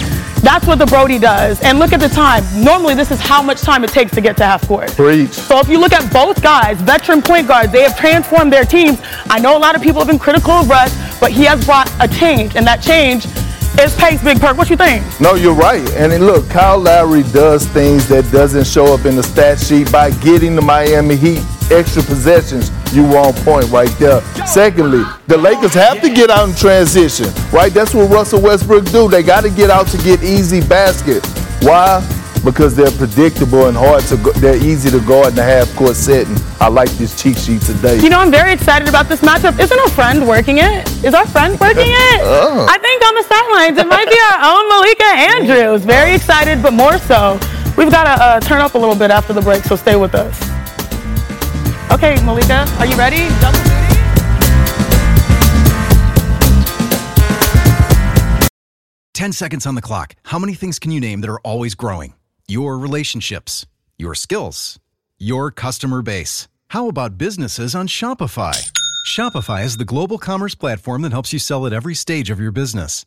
That's 0.44 0.64
what 0.64 0.78
the 0.78 0.86
Brodie 0.86 1.18
does. 1.18 1.60
And 1.62 1.80
look 1.80 1.92
at 1.92 1.98
the 1.98 2.08
time. 2.08 2.44
Normally, 2.62 2.94
this 2.94 3.10
is 3.10 3.18
how 3.18 3.42
much 3.42 3.62
time 3.62 3.82
it 3.82 3.90
takes 3.90 4.12
to 4.12 4.20
get 4.20 4.36
to 4.36 4.44
half 4.44 4.68
court. 4.68 4.92
Preach. 4.92 5.32
So 5.32 5.58
if 5.58 5.68
you 5.68 5.80
look 5.80 5.92
at 5.92 6.12
both 6.12 6.40
guys, 6.40 6.80
veteran 6.82 7.20
point 7.20 7.48
guards, 7.48 7.72
they 7.72 7.82
have 7.82 7.98
transformed 7.98 8.52
their 8.52 8.64
teams. 8.64 9.00
I 9.28 9.40
know 9.40 9.56
a 9.56 9.58
lot 9.58 9.74
of 9.74 9.82
people 9.82 9.98
have 9.98 10.06
been 10.06 10.18
critical 10.20 10.52
of 10.52 10.70
Russ, 10.70 10.94
but 11.18 11.32
he 11.32 11.42
has 11.46 11.64
brought 11.64 11.90
a 11.98 12.06
change, 12.06 12.54
and 12.54 12.64
that 12.64 12.80
change 12.80 13.26
is 13.80 13.96
pace. 13.96 14.22
Big 14.22 14.38
Perk, 14.38 14.56
what 14.56 14.70
you 14.70 14.76
think? 14.76 15.02
No, 15.20 15.34
you're 15.34 15.52
right. 15.52 15.84
And 15.94 16.12
look, 16.24 16.48
Kyle 16.48 16.78
Lowry 16.78 17.24
does 17.32 17.66
things 17.66 18.06
that 18.06 18.30
doesn't 18.30 18.68
show 18.68 18.94
up 18.94 19.04
in 19.04 19.16
the 19.16 19.22
stat 19.24 19.58
sheet 19.58 19.90
by 19.90 20.12
getting 20.12 20.54
the 20.54 20.62
Miami 20.62 21.16
Heat 21.16 21.42
extra 21.70 22.02
possessions. 22.02 22.70
You 22.94 23.02
were 23.04 23.18
on 23.18 23.32
point 23.44 23.70
right 23.70 23.90
there. 23.98 24.20
Secondly, 24.46 25.04
the 25.26 25.36
Lakers 25.36 25.74
have 25.74 26.00
to 26.00 26.08
get 26.08 26.30
out 26.30 26.48
in 26.48 26.54
transition, 26.54 27.26
right? 27.52 27.72
That's 27.72 27.94
what 27.94 28.10
Russell 28.10 28.40
Westbrook 28.40 28.84
do. 28.86 29.08
They 29.08 29.22
got 29.22 29.42
to 29.42 29.50
get 29.50 29.70
out 29.70 29.86
to 29.88 29.98
get 29.98 30.22
easy 30.22 30.60
basket. 30.60 31.24
Why? 31.62 32.00
Because 32.44 32.76
they're 32.76 32.90
predictable 32.90 33.66
and 33.66 33.76
hard 33.76 34.02
to. 34.04 34.18
Go, 34.18 34.30
they're 34.32 34.62
easy 34.62 34.90
to 34.90 35.00
guard 35.00 35.28
in 35.28 35.36
the 35.36 35.42
half 35.42 35.74
court 35.76 35.96
setting. 35.96 36.36
I 36.60 36.68
like 36.68 36.90
this 36.90 37.20
cheat 37.20 37.38
sheet 37.38 37.62
today. 37.62 37.98
You 38.00 38.10
know, 38.10 38.20
I'm 38.20 38.30
very 38.30 38.52
excited 38.52 38.86
about 38.86 39.08
this 39.08 39.20
matchup. 39.22 39.58
Isn't 39.58 39.80
our 39.80 39.88
friend 39.90 40.28
working 40.28 40.58
it? 40.58 40.86
Is 41.02 41.14
our 41.14 41.26
friend 41.26 41.58
working 41.58 41.88
it? 41.88 42.20
Oh. 42.20 42.66
I 42.68 42.76
think 42.78 43.02
on 43.02 43.14
the 43.14 43.22
sidelines, 43.22 43.78
it 43.78 43.88
might 43.88 44.08
be 44.08 44.18
our 44.30 44.38
own 44.52 44.68
Malika 44.68 45.58
Andrews. 45.64 45.84
Very 45.86 46.14
excited, 46.14 46.62
but 46.62 46.74
more 46.74 46.98
so, 46.98 47.40
we've 47.78 47.90
got 47.90 48.04
to 48.04 48.22
uh, 48.22 48.40
turn 48.40 48.60
up 48.60 48.74
a 48.74 48.78
little 48.78 48.94
bit 48.94 49.10
after 49.10 49.32
the 49.32 49.40
break, 49.40 49.64
so 49.64 49.74
stay 49.74 49.96
with 49.96 50.14
us. 50.14 50.53
Okay, 51.94 52.20
Malika, 52.24 52.66
are 52.80 52.86
you 52.86 52.96
ready? 52.96 53.28
Double 53.40 53.56
duty? 53.62 53.70
10 59.14 59.32
seconds 59.32 59.64
on 59.64 59.76
the 59.76 59.80
clock. 59.80 60.16
How 60.24 60.40
many 60.40 60.54
things 60.54 60.80
can 60.80 60.90
you 60.90 60.98
name 60.98 61.20
that 61.20 61.30
are 61.30 61.38
always 61.40 61.76
growing? 61.76 62.14
Your 62.48 62.76
relationships, 62.76 63.64
your 63.96 64.16
skills, 64.16 64.80
your 65.20 65.52
customer 65.52 66.02
base. 66.02 66.48
How 66.70 66.88
about 66.88 67.16
businesses 67.16 67.76
on 67.76 67.86
Shopify? 67.86 68.72
Shopify 69.06 69.64
is 69.64 69.76
the 69.76 69.84
global 69.84 70.18
commerce 70.18 70.56
platform 70.56 71.02
that 71.02 71.12
helps 71.12 71.32
you 71.32 71.38
sell 71.38 71.64
at 71.64 71.72
every 71.72 71.94
stage 71.94 72.28
of 72.28 72.40
your 72.40 72.50
business. 72.50 73.06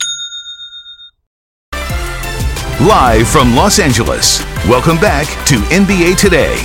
Live 2.79 3.27
from 3.27 3.55
Los 3.55 3.77
Angeles, 3.77 4.43
welcome 4.65 4.97
back 4.97 5.27
to 5.45 5.57
NBA 5.69 6.17
Today. 6.17 6.55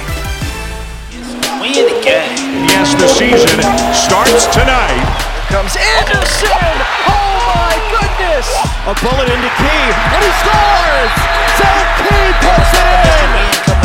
We 1.61 1.77
in 1.77 1.93
the 1.93 2.01
game. 2.01 2.65
Yes, 2.65 2.95
the 2.95 3.09
season 3.09 3.61
starts 3.93 4.47
tonight. 4.47 4.97
Here 4.97 5.61
comes 5.61 5.77
Anderson. 5.77 6.73
Oh 7.05 7.37
my 7.53 7.77
goodness! 7.93 8.49
A 8.89 8.95
bullet 9.05 9.29
into 9.29 9.51
Key, 9.61 9.85
and 10.17 10.23
he 10.25 10.33
scores. 10.41 11.13
Zach 11.61 11.85
Key 12.01 12.27
puts 12.41 12.73
it 12.73 13.73
in. 13.73 13.76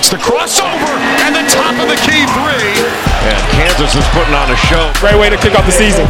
Flush. 0.00 0.10
Bates 0.10 0.10
the 0.10 0.16
crossover 0.16 0.96
and 1.26 1.34
the 1.34 1.44
top 1.50 1.76
of 1.76 1.88
the 1.88 1.96
key 1.96 2.24
three. 2.32 2.72
And 3.28 3.40
Kansas 3.52 3.94
is 3.94 4.06
putting 4.16 4.34
on 4.34 4.50
a 4.50 4.56
show. 4.56 4.92
Great 5.00 5.18
way 5.18 5.28
to 5.28 5.36
kick 5.36 5.54
off 5.58 5.66
the 5.66 5.72
season. 5.72 6.08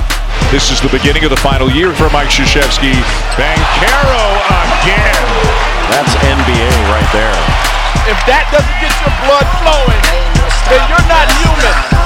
This 0.50 0.70
is 0.70 0.80
the 0.80 0.88
beginning 0.88 1.24
of 1.24 1.30
the 1.30 1.36
final 1.36 1.70
year 1.70 1.92
for 1.94 2.10
Mike 2.10 2.28
Krzyzewski. 2.28 2.94
Banchero 3.34 4.26
again. 4.82 5.18
That's 5.90 6.14
NBA 6.22 6.70
right 6.90 7.10
there. 7.12 7.34
If 8.06 8.18
that 8.26 8.46
doesn't 8.54 8.78
get 8.78 8.94
your 9.02 9.14
blood 9.26 9.46
flowing, 9.62 10.02
then 10.70 10.82
you're 10.88 11.08
not 11.08 11.26
human. 11.42 11.99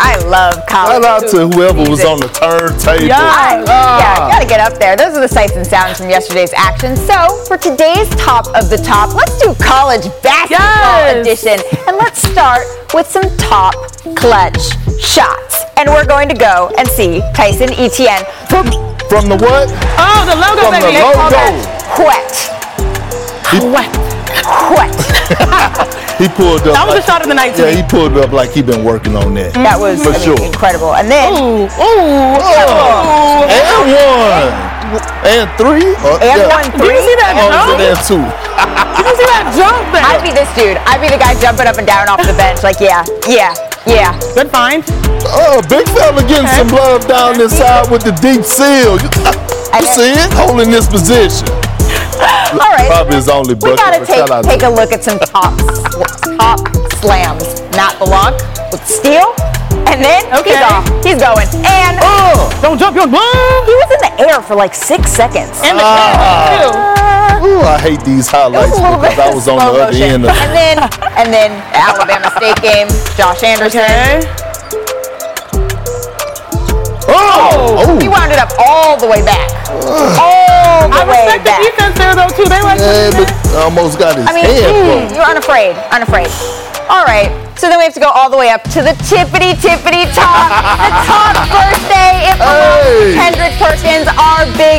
I 0.00 0.16
love 0.24 0.64
college. 0.68 1.02
Shout 1.02 1.24
out 1.24 1.30
to 1.30 1.48
whoever 1.48 1.82
was 1.90 2.04
on 2.04 2.20
the 2.20 2.28
turntable. 2.28 3.04
Yeah, 3.06 3.16
Ah. 3.18 3.98
yeah, 3.98 4.18
gotta 4.32 4.46
get 4.46 4.60
up 4.60 4.78
there. 4.78 4.96
Those 4.96 5.16
are 5.16 5.20
the 5.20 5.28
sights 5.28 5.54
and 5.56 5.66
sounds 5.66 5.98
from 5.98 6.08
yesterday's 6.08 6.52
action. 6.54 6.96
So, 6.96 7.44
for 7.46 7.56
today's 7.58 8.08
top 8.16 8.46
of 8.54 8.70
the 8.70 8.78
top, 8.78 9.14
let's 9.14 9.38
do 9.42 9.54
college 9.62 10.06
basketball 10.22 10.58
Yes. 10.58 11.16
edition. 11.26 11.58
And 11.88 11.96
let's 11.96 12.22
start 12.22 12.62
with 12.94 13.08
some 13.10 13.26
top 13.36 13.74
clutch 14.14 14.60
shots. 15.00 15.64
And 15.76 15.88
we're 15.90 16.06
going 16.06 16.28
to 16.28 16.34
go 16.34 16.70
and 16.78 16.86
see 16.88 17.20
Tyson 17.34 17.70
Etienne. 17.74 18.24
From, 18.48 18.70
From 19.08 19.28
the 19.28 19.36
what? 19.36 19.68
Oh, 19.98 20.24
the 20.30 20.36
logo, 20.36 20.62
From 20.62 20.72
baby. 20.72 20.86
the 20.86 20.92
They 20.92 21.00
call 21.02 21.24
logo. 21.24 21.30
that 21.30 21.52
He, 23.50 23.60
Wet. 23.66 23.90
Wet. 26.18 26.30
he 26.30 26.36
pulled 26.36 26.60
up. 26.66 26.74
That 26.74 26.86
was 26.86 26.94
like- 26.96 27.04
a 27.04 27.06
shot 27.06 27.22
of 27.22 27.28
the 27.28 27.34
night 27.34 27.54
to 27.56 27.62
Yeah, 27.70 27.76
he 27.78 27.82
pulled 27.82 28.16
up 28.18 28.32
like 28.32 28.50
he 28.50 28.62
been 28.62 28.84
working 28.84 29.16
on 29.16 29.34
that. 29.34 29.54
That 29.54 29.78
was 29.78 30.02
for 30.02 30.10
I 30.10 30.12
mean, 30.18 30.22
sure. 30.24 30.40
incredible. 30.44 30.94
And 30.94 31.10
then, 31.10 31.32
Ooh, 31.34 31.64
ooh, 31.64 31.68
Oh, 31.78 32.38
ooh. 32.38 33.46
and 33.46 33.66
one, 33.94 34.50
and 35.24 35.46
three, 35.60 35.94
Oh, 36.02 36.18
and 36.20 36.38
yeah. 36.42 36.48
one 36.48 36.64
three. 36.74 36.88
Did 36.88 36.96
you 36.96 37.04
see 37.08 37.16
that 37.22 37.32
Oh, 37.38 37.50
jump? 37.52 37.80
and 37.80 37.98
two. 38.06 38.24
Did 38.98 39.06
you 39.06 39.14
see 39.20 39.28
that 39.30 39.44
jump 39.54 39.84
there? 39.94 40.02
I'd 40.04 40.22
be 40.24 40.32
this 40.32 40.48
dude. 40.58 40.76
I'd 40.88 41.00
be 41.00 41.08
the 41.08 41.18
guy 41.20 41.34
jumping 41.40 41.66
up 41.66 41.76
and 41.78 41.86
down 41.86 42.08
off 42.08 42.20
the 42.24 42.32
bench. 42.34 42.62
Like, 42.62 42.80
yeah, 42.80 43.04
yeah, 43.28 43.54
yeah. 43.86 44.16
Good 44.34 44.50
find. 44.50 44.82
Oh, 45.30 45.60
big 45.68 45.86
fella 45.90 46.22
getting 46.26 46.48
some 46.56 46.68
love 46.74 47.06
down 47.06 47.36
this 47.38 47.56
side 47.56 47.90
with 47.90 48.02
the 48.02 48.12
deep 48.18 48.44
seal. 48.44 48.96
You, 48.98 49.08
you 49.80 49.86
see 49.92 50.12
it? 50.16 50.32
Holding 50.34 50.70
this 50.70 50.86
position. 50.88 51.46
All 52.20 52.72
right. 52.74 52.88
Probably 52.90 53.16
his 53.16 53.28
only 53.28 53.54
We 53.54 53.76
gotta 53.76 54.04
take 54.04 54.26
take 54.44 54.62
a 54.62 54.68
look 54.70 54.92
at 54.92 55.04
some 55.04 55.18
top 55.18 55.54
top 56.38 56.58
slams. 57.00 57.62
Matt 57.76 57.98
Blanc 57.98 58.34
with 58.72 58.84
steal, 58.86 59.34
and 59.86 60.02
then 60.02 60.26
Okay. 60.34 60.50
he's 60.56 60.62
off. 60.62 60.84
He's 61.04 61.20
going, 61.20 61.46
and 61.64 61.98
Oh, 62.02 62.50
Don't 62.62 62.78
jump 62.78 62.96
your 62.96 63.06
he 63.06 63.74
was 63.74 63.90
in 63.94 64.00
the 64.02 64.12
air 64.28 64.40
for 64.42 64.54
like 64.54 64.74
six 64.74 65.10
seconds. 65.12 65.60
And 65.62 65.78
the 65.78 65.82
camera. 65.82 66.72
Ah. 66.74 67.44
Ooh, 67.44 67.60
I 67.62 67.78
hate 67.78 68.00
these 68.04 68.26
highlights 68.26 68.74
because 68.74 69.18
I 69.18 69.32
was 69.32 69.46
on 69.46 69.58
the 69.58 69.64
other 69.64 69.92
motion. 69.92 70.02
end 70.02 70.24
of 70.24 70.30
And 70.30 70.50
then, 70.56 70.78
and 71.16 71.32
then 71.32 71.50
Alabama 71.72 72.30
State 72.36 72.60
game, 72.62 72.88
Josh 73.16 73.42
Anderson. 73.44 74.47
Oh! 77.08 77.98
He 78.00 78.08
wound 78.08 78.32
it 78.32 78.38
up 78.38 78.52
all 78.60 78.96
the 79.00 79.06
way 79.08 79.22
back. 79.24 79.48
all 80.20 80.88
the 80.88 80.96
I 80.96 81.04
way 81.08 81.24
respect 81.24 81.44
the 81.48 81.56
defense 81.64 81.94
there 81.98 82.14
though 82.14 82.28
too. 82.36 82.44
They 82.48 82.60
like 82.62 82.78
Yeah, 82.80 83.10
but 83.16 83.28
almost 83.64 83.98
got 83.98 84.16
his 84.16 84.26
I 84.28 84.32
mean, 84.36 84.44
head 84.44 85.08
mm, 85.10 85.14
you're 85.16 85.24
unafraid, 85.24 85.76
unafraid. 85.90 86.28
All 86.88 87.04
right. 87.04 87.28
So 87.58 87.68
then 87.68 87.78
we 87.78 87.84
have 87.84 87.94
to 87.94 88.00
go 88.00 88.08
all 88.08 88.30
the 88.30 88.36
way 88.38 88.50
up 88.50 88.62
to 88.76 88.80
the 88.86 88.94
tippity 89.10 89.52
tippity 89.58 90.06
top, 90.14 90.48
the 90.78 90.92
top 91.10 91.34
birthday. 91.56 92.30
It 92.30 92.36
belongs 92.38 92.86
Hey. 92.86 93.18
Kendrick 93.18 93.54
Perkins, 93.58 94.06
our 94.14 94.46
big 94.56 94.78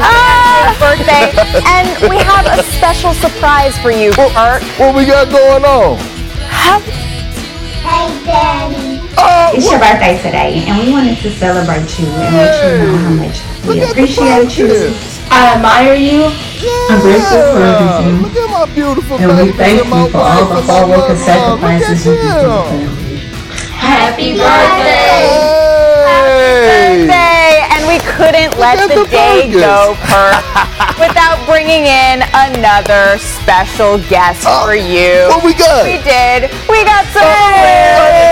birthday, 0.79 1.27
and 1.67 1.85
we 2.09 2.17
have 2.23 2.47
a 2.47 2.63
special 2.79 3.13
surprise 3.13 3.77
for 3.79 3.91
you, 3.91 4.11
Kurt. 4.13 4.63
What 4.79 4.95
we 4.95 5.05
got 5.05 5.29
going 5.29 5.65
on? 5.65 5.97
Hey, 7.83 8.07
Daddy. 8.25 8.88
Oh, 9.21 9.51
it's 9.53 9.67
your 9.69 9.79
birthday 9.79 10.15
today, 10.23 10.63
and 10.67 10.79
we 10.79 10.91
wanted 10.91 11.17
to 11.19 11.29
celebrate 11.31 11.87
you 11.99 12.07
and 12.07 12.35
let 12.35 12.55
you 12.63 12.71
know 12.87 12.95
how 12.97 13.13
much 13.19 13.37
we 13.67 13.83
appreciate 13.83 14.55
you. 14.57 14.95
I 15.31 15.55
admire 15.55 15.93
you. 15.93 16.31
I'm 16.89 17.01
grateful 17.01 17.41
for 17.51 17.61
everything. 17.61 18.23
Look 18.23 18.35
at 18.35 18.49
my 18.49 18.65
beautiful 18.73 19.17
And 19.19 19.29
we 19.37 19.51
baby. 19.51 19.57
thank 19.57 19.87
my 19.89 20.05
you 20.05 20.09
for 20.09 20.17
all 20.23 20.47
the 20.47 20.61
hard 20.63 20.89
work 20.89 21.09
and 21.11 21.19
my 21.19 21.35
love. 21.35 21.59
sacrifices 21.59 22.05
you 22.05 22.11
Look 22.13 22.21
do 22.21 22.29
for 22.31 22.47
the 22.47 22.63
family. 22.71 23.17
Happy 23.75 24.29
birthday! 24.39 25.27
Hey! 26.07 27.05
birthday, 27.05 27.51
and 27.75 27.81
we 27.87 27.97
couldn't 28.15 28.55
let 28.59 28.79
the, 28.87 29.03
the 29.03 29.07
day 29.11 29.47
Perkins. 29.51 29.61
go, 29.61 29.95
Kurt, 30.07 30.35
without 31.03 31.37
bringing 31.45 31.85
in 31.87 32.23
another 32.33 33.17
special 33.19 33.99
guest 34.09 34.43
oh, 34.47 34.65
for 34.65 34.75
you. 34.75 35.27
What 35.29 35.43
we 35.45 35.53
got? 35.53 35.83
We 35.85 35.99
did. 36.03 36.49
We 36.67 36.83
got 36.87 37.05
some. 37.13 37.23
Oh, 37.23 38.28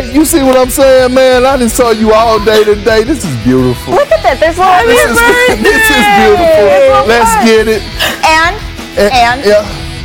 hey, 0.00 0.12
you 0.12 0.24
see 0.24 0.42
what 0.42 0.56
I'm 0.56 0.70
saying, 0.70 1.14
man? 1.14 1.46
I 1.46 1.56
didn't 1.56 1.72
saw 1.72 1.90
you 1.90 2.12
all 2.12 2.42
day 2.44 2.64
today. 2.64 3.02
This 3.04 3.24
is 3.24 3.34
beautiful. 3.44 3.94
Look 3.94 4.10
at 4.10 4.22
that. 4.22 4.38
There's 4.40 4.58
little. 4.58 4.86
This 4.86 5.04
is, 5.04 5.18
this 5.66 5.84
is 5.90 6.04
beautiful. 6.18 7.06
Let's 7.08 7.34
get 7.44 7.68
it. 7.68 7.82
And 8.26 8.56
Eh, 8.98 9.10
and 9.14 9.44
Yeah. 9.46 9.62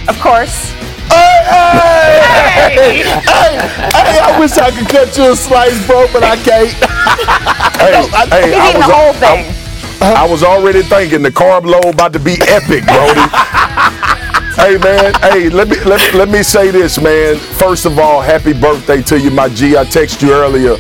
of 0.08 0.20
course. 0.22 0.70
Hey, 1.10 1.42
hey, 1.50 3.02
hey, 3.02 3.58
hey, 3.90 4.20
I 4.22 4.38
wish 4.40 4.54
I 4.58 4.70
could 4.72 4.88
cut 4.88 5.16
you 5.18 5.32
a 5.32 5.36
slice, 5.36 5.86
bro, 5.88 6.08
but 6.14 6.24
I 6.24 6.36
can't. 6.38 6.70
Hey, 7.84 7.96
I- 8.14 8.28
hey, 8.30 8.54
I 8.56 8.78
was, 8.78 8.86
the 8.88 8.94
whole 8.94 9.14
I'm- 9.14 9.44
thing. 9.44 9.56
I 10.02 10.28
was 10.28 10.44
already 10.44 10.84
thinking 10.84 11.22
the 11.22 11.32
carb 11.32 11.66
load 11.66 11.86
about 11.86 12.14
to 12.14 12.20
be 12.20 12.34
epic, 12.48 12.86
Brodie. 12.86 13.28
Hey 14.56 14.78
man, 14.78 15.14
hey, 15.22 15.50
let 15.50 15.68
me 15.68 15.80
let 15.84 16.00
me 16.00 16.18
let 16.18 16.30
me 16.30 16.44
say 16.44 16.72
this, 16.72 17.02
man. 17.02 17.38
First 17.38 17.86
of 17.86 18.00
all, 18.00 18.22
happy 18.22 18.54
birthday 18.54 19.02
to 19.04 19.20
you, 19.20 19.32
my 19.32 19.50
G. 19.50 19.78
I 19.78 19.84
texted 19.86 20.22
you 20.22 20.34
earlier. 20.34 20.76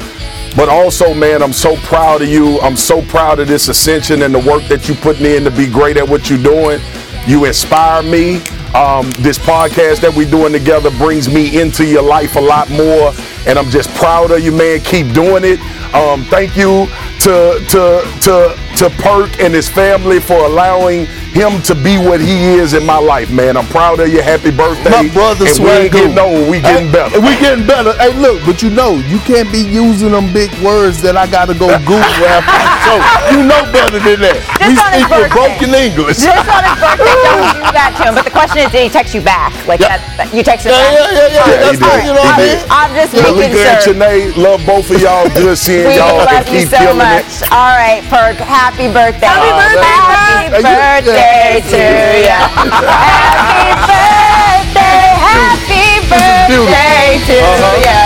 But 0.55 0.69
also, 0.69 1.13
man, 1.13 1.41
I'm 1.41 1.53
so 1.53 1.75
proud 1.77 2.21
of 2.21 2.27
you. 2.27 2.59
I'm 2.61 2.77
so 2.77 3.01
proud 3.01 3.39
of 3.39 3.47
this 3.47 3.69
ascension 3.69 4.21
and 4.21 4.33
the 4.33 4.39
work 4.39 4.63
that 4.65 4.87
you're 4.87 4.97
putting 4.97 5.25
in 5.25 5.43
to 5.45 5.51
be 5.51 5.67
great 5.67 5.97
at 5.97 6.07
what 6.07 6.29
you're 6.29 6.43
doing. 6.43 6.79
You 7.25 7.45
inspire 7.45 8.03
me. 8.03 8.41
Um, 8.75 9.11
this 9.19 9.37
podcast 9.37 10.01
that 10.01 10.11
we're 10.15 10.29
doing 10.29 10.51
together 10.51 10.89
brings 10.97 11.31
me 11.31 11.61
into 11.61 11.85
your 11.85 12.01
life 12.01 12.35
a 12.35 12.39
lot 12.39 12.71
more, 12.71 13.13
and 13.45 13.59
I'm 13.59 13.69
just 13.69 13.89
proud 13.95 14.31
of 14.31 14.39
you, 14.39 14.51
man. 14.51 14.79
Keep 14.81 15.13
doing 15.13 15.43
it. 15.43 15.59
Um, 15.93 16.23
thank 16.25 16.57
you 16.57 16.87
to 17.21 17.63
to 17.69 18.01
to 18.21 18.57
to 18.77 18.89
Perk 19.01 19.39
and 19.39 19.53
his 19.53 19.69
family 19.69 20.19
for 20.19 20.45
allowing 20.45 21.05
him 21.33 21.61
to 21.63 21.73
be 21.75 21.97
what 21.97 22.21
he 22.21 22.53
is 22.61 22.73
in 22.73 22.85
my 22.85 22.97
life, 22.97 23.31
man. 23.31 23.57
I'm 23.57 23.65
proud 23.67 23.99
of 23.99 24.07
you. 24.07 24.21
Happy 24.21 24.51
birthday. 24.51 24.89
My 24.89 25.09
brother 25.09 25.45
and 25.49 25.57
we 25.59 25.69
ain't 25.69 25.91
Swagoo. 25.91 26.13
getting 26.13 26.19
old. 26.19 26.49
We 26.49 26.61
getting 26.61 26.87
Hey, 26.87 26.93
better. 26.93 27.19
We 27.21 27.33
getting 27.41 27.65
better. 27.65 27.93
Hey, 27.97 28.13
look, 28.13 28.45
but 28.45 28.61
you 28.61 28.69
know, 28.69 29.01
you 29.09 29.17
can't 29.25 29.51
be 29.51 29.59
using 29.65 30.11
them 30.11 30.31
big 30.31 30.53
words 30.61 31.01
that 31.01 31.17
I 31.17 31.25
gotta 31.27 31.53
go 31.57 31.67
Google 31.89 32.23
after 32.29 32.53
the 32.53 32.69
show. 32.85 32.99
You 33.33 33.41
know 33.49 33.61
better 33.73 33.97
than 33.99 34.21
that. 34.21 34.37
Just 34.61 34.69
we 34.69 34.75
speak 34.77 35.09
with 35.09 35.31
broken 35.33 35.69
English. 35.73 36.21
Just 36.21 36.45
on 36.45 36.61
his 36.63 36.77
birthday, 36.77 37.17
don't 37.25 37.49
do 37.57 37.71
that 37.73 37.91
to 37.97 38.01
him. 38.07 38.13
But 38.15 38.25
the 38.29 38.35
question 38.35 38.59
is, 38.63 38.69
did 38.71 38.83
he 38.85 38.89
text 38.93 39.11
you 39.17 39.21
back? 39.25 39.49
Like 39.65 39.81
Yeah. 39.81 39.97
that, 39.97 40.29
that- 40.29 40.29
you 40.33 40.45
texted 40.45 40.69
Yeah, 40.69 40.77
back? 40.77 40.93
yeah, 40.93 41.09
yeah, 41.09 41.27
yeah. 41.33 41.49
Yeah, 41.49 41.59
That's 41.65 41.79
he 41.81 41.85
did. 41.89 42.05
you 42.05 42.13
know 42.13 42.23
what 42.23 42.37
I 42.37 42.45
mean? 42.45 42.59
I'm 42.69 42.91
just 42.93 43.11
making 43.13 43.33
Malika 43.33 43.57
and 43.57 43.81
sure. 43.81 43.93
Chiney, 43.97 44.21
love 44.37 44.61
both 44.65 44.87
of 44.93 44.97
y'all. 45.01 45.25
Good 45.33 45.57
seeing 45.57 45.87
We 45.89 45.97
y'all 45.97 46.21
and 46.21 46.29
love 46.29 46.45
you 46.49 46.65
keep 46.65 46.69
so 46.69 46.93
much. 46.93 47.25
it. 47.41 47.49
All 47.51 47.73
right, 47.73 48.01
Perk. 48.13 48.37
Happy 48.37 48.87
birthday. 48.93 49.25
Happy 49.29 49.49
birthday, 49.49 49.97
Happy 49.97 50.61
Perk. 50.61 51.22
Birthday 51.23 51.61
to 51.71 51.83
you. 52.19 52.39
Happy 52.83 53.73
birthday. 53.87 55.07
Happy 55.23 55.85
birthday 56.09 57.19
to 57.27 57.35
Uh-huh. 57.39 57.87
you. 57.87 57.99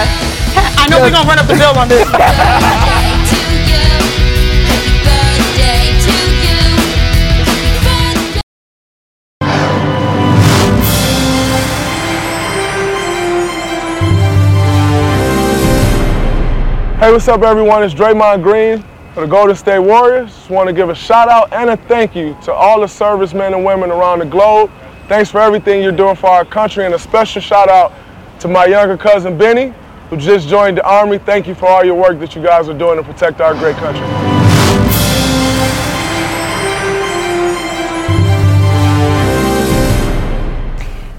I 0.80 0.88
know 0.90 0.98
we're 1.02 1.12
gonna 1.12 1.28
run 1.28 1.40
up 1.40 1.48
the 1.48 1.56
bill 1.56 1.78
on 1.78 1.88
this. 1.90 2.08
Hey, 17.00 17.12
what's 17.12 17.28
up, 17.28 17.44
everyone? 17.44 17.84
It's 17.84 17.94
Draymond 17.94 18.42
Green 18.42 18.84
for 19.18 19.22
the 19.22 19.32
Golden 19.32 19.56
State 19.56 19.80
Warriors. 19.80 20.30
Just 20.30 20.52
want 20.52 20.68
to 20.68 20.74
give 20.74 20.90
a 20.90 20.94
shout 20.94 21.28
out 21.28 21.52
and 21.52 21.72
a 21.72 21.78
thank 21.88 22.16
you 22.16 22.38
to 22.44 22.54
all 22.54 22.82
the 22.82 22.88
servicemen 22.88 23.56
and 23.56 23.66
women 23.66 23.90
around 23.90 24.20
the 24.20 24.28
globe. 24.28 24.70
Thanks 25.08 25.32
for 25.32 25.42
everything 25.42 25.82
you're 25.82 25.92
doing 25.92 26.16
for 26.16 26.30
our 26.30 26.46
country, 26.46 26.86
and 26.86 26.94
a 26.94 27.00
special 27.00 27.42
shout 27.42 27.68
out 27.68 27.92
to 28.42 28.48
my 28.48 28.66
younger 28.66 28.96
cousin 28.96 29.36
Benny, 29.36 29.74
who 30.12 30.18
just 30.18 30.48
joined 30.48 30.78
the 30.78 30.88
Army. 30.88 31.18
Thank 31.18 31.48
you 31.48 31.56
for 31.56 31.68
all 31.68 31.84
your 31.84 31.96
work 31.96 32.20
that 32.20 32.36
you 32.36 32.44
guys 32.44 32.70
are 32.70 32.78
doing 32.78 32.98
to 32.98 33.04
protect 33.04 33.42
our 33.42 33.56
great 33.56 33.76
country. 33.78 34.47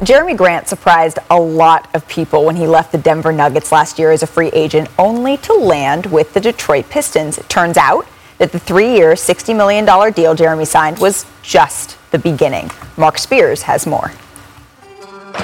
Jerami 0.01 0.37
Grant 0.37 0.69
surprised 0.69 1.19
a 1.29 1.41
lot 1.41 1.91
of 1.93 2.07
people 2.07 2.45
when 2.45 2.55
he 2.55 2.69
left 2.69 2.93
the 2.93 2.99
Denver 2.99 3.33
Nuggets 3.33 3.73
last 3.73 3.99
year 3.99 4.13
as 4.13 4.23
a 4.23 4.29
free 4.29 4.47
agent, 4.51 4.89
only 4.97 5.39
to 5.39 5.53
land 5.53 6.07
with 6.07 6.33
the 6.35 6.41
Detroit 6.41 6.89
Pistons. 6.89 7.37
It 7.37 7.49
turns 7.49 7.77
out 7.77 8.07
that 8.39 8.53
the 8.53 8.61
three 8.61 8.93
year, 8.95 9.15
$60 9.15 9.57
million 9.57 9.85
deal 9.85 10.37
Jerami 10.37 10.69
signed 10.69 11.01
was 11.01 11.27
just 11.43 11.99
the 12.13 12.19
beginning. 12.21 12.71
Mark 12.97 13.19
Spears 13.19 13.63
has 13.63 13.89
more. 13.89 14.13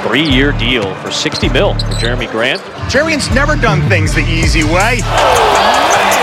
Three-year 0.02 0.52
deal 0.52 0.94
for 0.96 1.10
60 1.10 1.48
mil 1.48 1.74
for 1.74 1.86
Jerami 1.94 2.30
Grant. 2.30 2.60
Jerami's 2.88 3.28
never 3.34 3.56
done 3.56 3.80
things 3.88 4.14
the 4.14 4.22
easy 4.22 4.62
way. 4.62 5.00
Oh, 5.02 6.14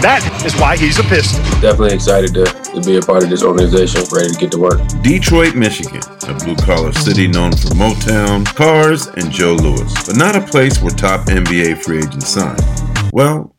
That 0.00 0.22
is 0.44 0.54
why 0.56 0.76
he's 0.76 0.98
a 0.98 1.02
Piston. 1.04 1.42
Definitely 1.60 1.94
excited 1.94 2.32
to, 2.34 2.44
to 2.44 2.80
be 2.80 2.96
a 2.96 3.02
part 3.02 3.22
of 3.22 3.30
this 3.30 3.42
organization, 3.42 4.02
ready 4.10 4.30
to 4.30 4.38
get 4.38 4.50
to 4.52 4.58
work. 4.58 4.80
Detroit, 5.02 5.54
Michigan, 5.54 6.00
a 6.28 6.34
blue 6.34 6.56
collar 6.56 6.92
city 6.92 7.28
known 7.28 7.52
for 7.52 7.68
Motown, 7.76 8.46
cars, 8.46 9.06
and 9.06 9.30
Joe 9.30 9.54
Louis, 9.54 9.92
but 10.06 10.16
not 10.16 10.34
a 10.34 10.40
place 10.40 10.80
where 10.82 10.90
top 10.90 11.26
NBA 11.26 11.82
free 11.84 11.98
agents 11.98 12.28
sign. 12.28 12.56
Well, 13.12 13.54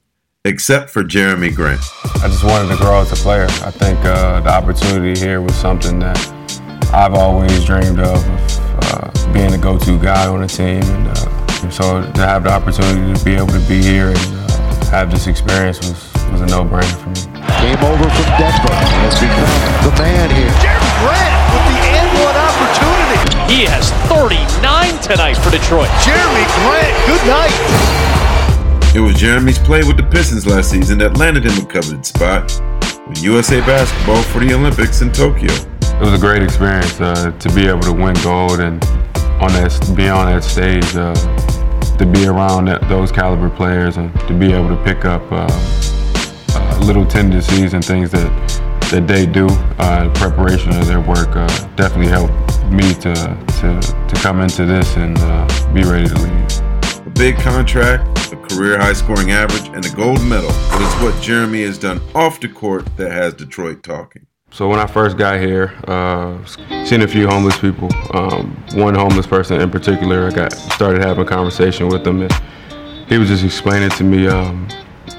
except 0.45 0.89
for 0.89 1.03
Jerami 1.03 1.55
Grant. 1.55 1.79
I 2.15 2.27
just 2.27 2.43
wanted 2.43 2.69
to 2.69 2.77
grow 2.77 3.01
as 3.01 3.11
a 3.11 3.15
player. 3.15 3.45
I 3.45 3.71
think 3.71 3.99
uh, 3.99 4.41
the 4.41 4.49
opportunity 4.49 5.19
here 5.19 5.41
was 5.41 5.55
something 5.55 5.99
that 5.99 6.17
I've 6.93 7.13
always 7.13 7.63
dreamed 7.65 7.99
of, 7.99 8.23
uh, 8.83 9.33
being 9.33 9.51
the 9.51 9.57
go-to 9.57 9.97
guy 9.99 10.27
on 10.27 10.41
the 10.41 10.47
team, 10.47 10.83
and 10.83 11.07
uh, 11.07 11.69
so 11.69 12.01
to 12.11 12.21
have 12.21 12.43
the 12.43 12.51
opportunity 12.51 13.17
to 13.17 13.25
be 13.25 13.35
able 13.35 13.47
to 13.47 13.67
be 13.67 13.81
here 13.81 14.09
and 14.09 14.17
uh, 14.17 14.85
have 14.91 15.09
this 15.09 15.27
experience 15.27 15.79
was, 15.79 16.12
was 16.31 16.41
a 16.41 16.47
no-brainer 16.47 16.97
for 17.01 17.09
me. 17.09 17.21
Came 17.59 17.81
over 17.83 18.07
from 18.07 18.27
Denver. 18.39 18.73
Has 19.03 19.15
become 19.19 19.51
the 19.83 19.91
man 19.99 20.29
here. 20.31 20.51
Jerami 20.63 20.91
Grant 21.03 21.35
with 21.51 21.65
the 21.71 21.77
and 21.95 22.09
one 22.23 22.37
opportunity. 22.37 23.19
He 23.51 23.65
has 23.67 23.91
39 24.07 24.99
tonight 25.01 25.35
for 25.35 25.51
Detroit. 25.51 25.89
Jerami 26.03 26.45
Grant, 26.63 26.95
good 27.07 27.23
night. 27.27 27.55
It 28.95 28.99
was 28.99 29.15
Jerami's 29.15 29.59
play 29.59 29.83
with 29.83 29.97
the 29.97 30.03
Pistons 30.03 30.45
last 30.45 30.69
season 30.69 30.97
that 30.99 31.17
landed 31.17 31.45
him 31.45 31.63
a 31.63 31.65
coveted 31.65 32.05
spot 32.05 32.43
with 33.07 33.23
USA 33.23 33.59
Basketball 33.61 34.21
for 34.23 34.39
the 34.39 34.53
Olympics 34.53 35.01
in 35.01 35.11
Tokyo. 35.11 35.51
It 35.51 35.99
was 35.99 36.13
a 36.13 36.17
great 36.17 36.43
experience 36.43 36.99
uh, 37.01 37.31
to 37.31 37.49
be 37.53 37.67
able 37.67 37.81
to 37.81 37.93
win 37.93 38.15
gold 38.23 38.59
and 38.59 38.83
on 39.41 39.51
that 39.53 39.93
be 39.95 40.07
on 40.09 40.27
that 40.27 40.43
stage, 40.43 40.95
uh, 40.95 41.13
to 41.97 42.05
be 42.05 42.27
around 42.27 42.65
that, 42.65 42.87
those 42.87 43.11
caliber 43.11 43.49
players 43.49 43.97
and 43.97 44.13
to 44.21 44.33
be 44.33 44.53
able 44.53 44.69
to 44.69 44.83
pick 44.83 45.05
up 45.05 45.21
uh, 45.31 45.47
little 46.83 47.05
tendencies 47.05 47.73
and 47.73 47.83
things 47.83 48.11
that 48.11 48.31
that 48.91 49.07
they 49.07 49.25
do, 49.25 49.47
uh, 49.79 50.13
preparation 50.13 50.69
of 50.69 50.85
their 50.85 50.99
work, 50.99 51.29
uh, 51.35 51.47
definitely 51.75 52.09
helped 52.09 52.33
me 52.69 52.93
to 52.95 53.13
to 53.59 53.81
to 54.07 54.15
come 54.21 54.41
into 54.41 54.65
this 54.65 54.95
and 54.97 55.17
uh, 55.19 55.73
be 55.73 55.83
ready 55.83 56.07
to 56.07 56.15
lead. 56.15 57.07
A 57.07 57.09
big 57.09 57.35
contract, 57.37 58.31
a 58.31 58.35
career 58.35 58.77
high 58.77 58.93
scoring 58.93 59.31
average, 59.31 59.67
and 59.69 59.85
a 59.85 59.89
gold 59.95 60.23
medal, 60.25 60.51
but 60.69 60.81
it's 60.81 61.01
what 61.01 61.13
Jerami 61.23 61.65
has 61.65 61.77
done 61.77 62.01
off 62.13 62.39
the 62.39 62.49
court 62.49 62.85
that 62.97 63.11
has 63.11 63.33
Detroit 63.33 63.81
talking. 63.83 64.27
So 64.51 64.69
when 64.69 64.79
I 64.79 64.85
first 64.85 65.17
got 65.17 65.39
here, 65.39 65.73
uh, 65.87 66.45
seen 66.85 67.01
a 67.01 67.07
few 67.07 67.27
homeless 67.27 67.57
people. 67.57 67.89
Um, 68.13 68.55
one 68.75 68.93
homeless 68.93 69.25
person 69.25 69.59
in 69.59 69.71
particular, 69.71 70.27
I 70.27 70.29
got 70.29 70.53
started 70.53 71.01
having 71.01 71.25
a 71.25 71.27
conversation 71.27 71.87
with 71.87 72.05
him, 72.05 72.21
and 72.21 72.31
he 73.09 73.17
was 73.17 73.29
just 73.29 73.43
explaining 73.43 73.89
to 73.91 74.03
me 74.03 74.27
um, 74.27 74.67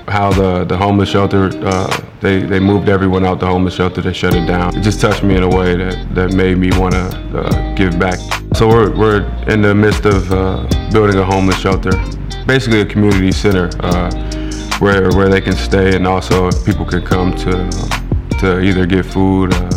how 0.09 0.33
the 0.33 0.65
the 0.65 0.77
homeless 0.77 1.09
shelter 1.09 1.51
uh, 1.65 2.05
they 2.21 2.41
they 2.41 2.61
moved 2.61 2.89
everyone 2.89 3.25
out 3.25 3.41
the 3.41 3.47
homeless 3.47 3.75
shelter. 3.75 4.01
They 4.01 4.13
shut 4.13 4.35
it 4.35 4.47
down. 4.47 4.77
It 4.77 4.83
just 4.83 5.01
touched 5.01 5.23
me 5.23 5.37
in 5.37 5.43
a 5.43 5.49
way 5.49 5.77
that 5.77 6.15
that 6.15 6.33
made 6.33 6.59
me 6.59 6.71
want 6.79 6.95
to 6.95 7.39
uh, 7.39 7.75
give 7.75 7.99
back. 7.99 8.19
So 8.55 8.69
we're 8.69 8.97
we're 8.97 9.23
in 9.49 9.63
the 9.63 9.75
midst 9.75 10.05
of 10.07 10.33
uh, 10.33 10.67
building 10.93 11.19
a 11.19 11.25
homeless 11.25 11.59
shelter, 11.59 11.93
basically 12.47 12.81
a 12.81 12.87
community 12.87 13.33
center 13.33 13.71
uh, 13.81 14.11
where 14.79 15.11
where 15.17 15.29
they 15.29 15.41
can 15.41 15.55
stay 15.55 15.97
and 15.97 16.07
also 16.07 16.51
people 16.65 16.85
can 16.85 17.03
come 17.05 17.35
to 17.37 17.71
to 18.39 18.61
either 18.61 18.87
get 18.87 19.05
food 19.05 19.53
uh, 19.53 19.71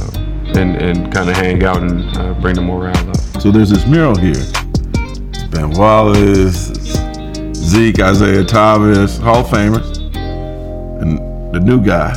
and 0.56 0.76
and 0.78 1.12
kind 1.14 1.30
of 1.30 1.36
hang 1.36 1.64
out 1.64 1.82
and 1.82 2.18
uh, 2.18 2.34
bring 2.36 2.56
the 2.56 2.62
morale 2.62 3.10
up. 3.10 3.42
So 3.42 3.52
there's 3.52 3.70
this 3.70 3.86
mural 3.86 4.16
here. 4.16 4.44
Ben 5.52 5.72
Wallace, 5.72 6.72
Zeke, 7.54 8.00
Isiah 8.00 8.44
Thomas, 8.44 9.18
Hall 9.18 9.40
of 9.40 9.48
Famers, 9.48 9.97
the 11.52 11.60
new 11.60 11.82
guy. 11.82 12.14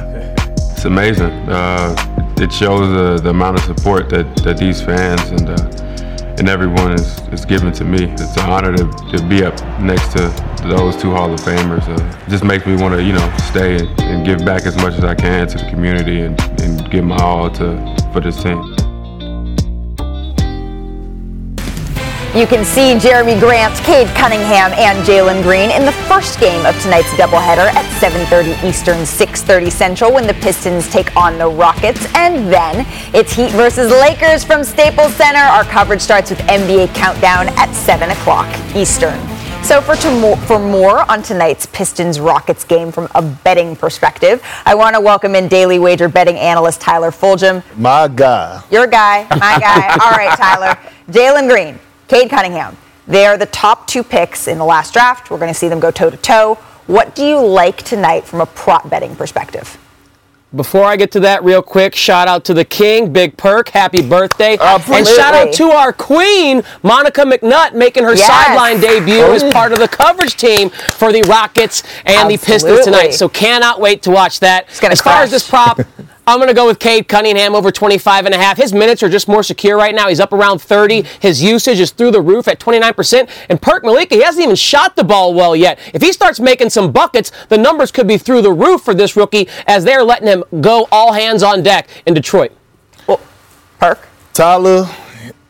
It's 0.52 0.84
amazing. 0.84 1.30
Uh, 1.48 1.94
it 2.38 2.52
shows 2.52 2.88
the, 2.92 3.22
the 3.22 3.30
amount 3.30 3.58
of 3.58 3.64
support 3.64 4.08
that, 4.10 4.34
that 4.44 4.58
these 4.58 4.80
fans 4.80 5.30
and 5.30 5.48
uh, 5.50 5.80
and 6.40 6.48
everyone 6.48 6.92
is, 6.92 7.18
is 7.28 7.44
giving 7.44 7.70
to 7.70 7.84
me. 7.84 8.04
It's 8.12 8.34
an 8.38 8.48
honor 8.48 8.74
to, 8.74 8.90
to 9.12 9.26
be 9.28 9.44
up 9.44 9.54
next 9.78 10.12
to 10.12 10.20
those 10.62 10.96
two 10.96 11.10
Hall 11.10 11.30
of 11.30 11.38
Famers. 11.40 11.86
Uh, 11.86 12.24
it 12.26 12.30
just 12.30 12.44
makes 12.44 12.64
me 12.64 12.76
want 12.76 12.94
to, 12.94 13.02
you 13.02 13.12
know, 13.12 13.36
stay 13.50 13.76
and, 13.76 14.00
and 14.00 14.24
give 14.24 14.42
back 14.42 14.64
as 14.64 14.74
much 14.76 14.94
as 14.94 15.04
I 15.04 15.14
can 15.14 15.46
to 15.48 15.58
the 15.58 15.68
community 15.68 16.22
and, 16.22 16.40
and 16.62 16.90
give 16.90 17.04
my 17.04 17.22
all 17.22 17.50
to 17.50 17.96
for 18.14 18.20
this 18.20 18.42
team. 18.42 18.79
You 22.32 22.46
can 22.46 22.64
see 22.64 22.94
Jerami 22.94 23.40
Grant, 23.40 23.74
Cade 23.82 24.06
Cunningham, 24.14 24.72
and 24.74 25.04
Jalen 25.04 25.42
Green 25.42 25.72
in 25.72 25.84
the 25.84 25.90
first 26.06 26.38
game 26.38 26.64
of 26.64 26.80
tonight's 26.80 27.08
doubleheader 27.14 27.66
at 27.74 27.84
7:30 28.00 28.54
Eastern, 28.62 29.04
6:30 29.04 29.68
Central, 29.68 30.12
when 30.12 30.28
the 30.28 30.34
Pistons 30.34 30.88
take 30.90 31.16
on 31.16 31.38
the 31.38 31.48
Rockets, 31.48 32.06
and 32.14 32.46
then 32.46 32.86
it's 33.12 33.32
Heat 33.32 33.50
versus 33.50 33.90
Lakers 33.90 34.44
from 34.44 34.62
Staples 34.62 35.12
Center. 35.16 35.40
Our 35.40 35.64
coverage 35.64 36.00
starts 36.00 36.30
with 36.30 36.38
NBA 36.48 36.94
Countdown 36.94 37.48
at 37.58 37.74
7 37.74 38.10
o'clock 38.10 38.46
Eastern. 38.76 39.18
So 39.64 39.80
for, 39.80 39.96
to 39.96 40.36
for 40.46 40.60
more 40.60 41.10
on 41.10 41.24
tonight's 41.24 41.66
Pistons 41.66 42.20
Rockets 42.20 42.62
game 42.62 42.92
from 42.92 43.08
a 43.16 43.22
betting 43.22 43.74
perspective, 43.74 44.40
I 44.64 44.76
want 44.76 44.94
to 44.94 45.00
welcome 45.00 45.34
in 45.34 45.48
Daily 45.48 45.80
Wager 45.80 46.08
betting 46.08 46.36
analyst 46.36 46.80
Tyler 46.80 47.10
Fulghum. 47.10 47.64
My 47.76 48.06
guy. 48.06 48.62
Your 48.70 48.86
guy, 48.86 49.26
my 49.30 49.58
guy. 49.58 49.88
All 50.04 50.12
right, 50.12 50.36
Tyler. 50.38 50.78
Jalen 51.10 51.48
Green, 51.48 51.78
Cade 52.10 52.28
Cunningham. 52.28 52.76
They 53.06 53.24
are 53.24 53.38
the 53.38 53.46
top 53.46 53.86
two 53.86 54.02
picks 54.02 54.48
in 54.48 54.58
the 54.58 54.64
last 54.64 54.92
draft. 54.92 55.30
We're 55.30 55.38
going 55.38 55.52
to 55.52 55.54
see 55.58 55.68
them 55.68 55.78
go 55.78 55.92
toe 55.92 56.10
to 56.10 56.16
toe. 56.16 56.56
What 56.88 57.14
do 57.14 57.24
you 57.24 57.38
like 57.38 57.84
tonight 57.84 58.24
from 58.26 58.40
a 58.40 58.46
prop 58.46 58.90
betting 58.90 59.14
perspective? 59.14 59.78
Before 60.56 60.84
I 60.84 60.96
get 60.96 61.12
to 61.12 61.20
that, 61.20 61.44
real 61.44 61.62
quick, 61.62 61.94
shout 61.94 62.26
out 62.26 62.44
to 62.46 62.54
the 62.54 62.64
king, 62.64 63.12
Big 63.12 63.36
Perk, 63.36 63.68
happy 63.68 64.02
birthday. 64.02 64.58
Absolutely. 64.60 64.96
And 65.12 65.16
shout 65.16 65.34
out 65.34 65.52
to 65.54 65.70
our 65.70 65.92
queen, 65.92 66.64
Monica 66.82 67.20
McNutt, 67.20 67.74
making 67.74 68.02
her 68.02 68.14
Yes. 68.16 68.26
sideline 68.26 68.80
debut 68.80 69.22
as 69.32 69.44
Oh. 69.44 69.52
part 69.52 69.70
of 69.70 69.78
the 69.78 69.86
coverage 69.86 70.34
team 70.36 70.70
for 70.70 71.12
the 71.12 71.22
Rockets 71.28 71.84
and 72.04 72.28
the 72.28 72.36
Pistons 72.36 72.64
Absolutely. 72.64 72.84
tonight. 72.84 73.14
So 73.14 73.28
cannot 73.28 73.80
wait 73.80 74.02
to 74.02 74.10
watch 74.10 74.40
that. 74.40 74.66
As 74.68 74.80
far 75.00 75.12
crush. 75.12 75.24
as 75.26 75.30
this 75.30 75.48
prop, 75.48 75.78
I'm 76.30 76.38
going 76.38 76.46
to 76.46 76.54
go 76.54 76.68
with 76.68 76.78
Cade 76.78 77.08
Cunningham 77.08 77.56
over 77.56 77.72
25 77.72 78.24
and 78.24 78.32
a 78.32 78.38
half. 78.38 78.56
His 78.56 78.72
minutes 78.72 79.02
are 79.02 79.08
just 79.08 79.26
more 79.26 79.42
secure 79.42 79.76
right 79.76 79.92
now. 79.92 80.08
He's 80.08 80.20
up 80.20 80.32
around 80.32 80.60
30. 80.60 81.02
His 81.18 81.42
usage 81.42 81.80
is 81.80 81.90
through 81.90 82.12
the 82.12 82.20
roof 82.20 82.46
at 82.46 82.60
29%. 82.60 83.28
And 83.48 83.60
Perk 83.60 83.82
Malika, 83.82 84.14
he 84.14 84.22
hasn't 84.22 84.44
even 84.44 84.54
shot 84.54 84.94
the 84.94 85.02
ball 85.02 85.34
well 85.34 85.56
yet. 85.56 85.80
If 85.92 86.02
he 86.02 86.12
starts 86.12 86.38
making 86.38 86.70
some 86.70 86.92
buckets, 86.92 87.32
the 87.48 87.58
numbers 87.58 87.90
could 87.90 88.06
be 88.06 88.16
through 88.16 88.42
the 88.42 88.52
roof 88.52 88.82
for 88.82 88.94
this 88.94 89.16
rookie 89.16 89.48
as 89.66 89.82
they're 89.82 90.04
letting 90.04 90.28
him 90.28 90.44
go 90.60 90.86
all 90.92 91.12
hands 91.12 91.42
on 91.42 91.64
deck 91.64 91.88
in 92.06 92.14
Detroit. 92.14 92.52
Well, 93.08 93.20
Perk? 93.80 94.06
Tyler, 94.32 94.88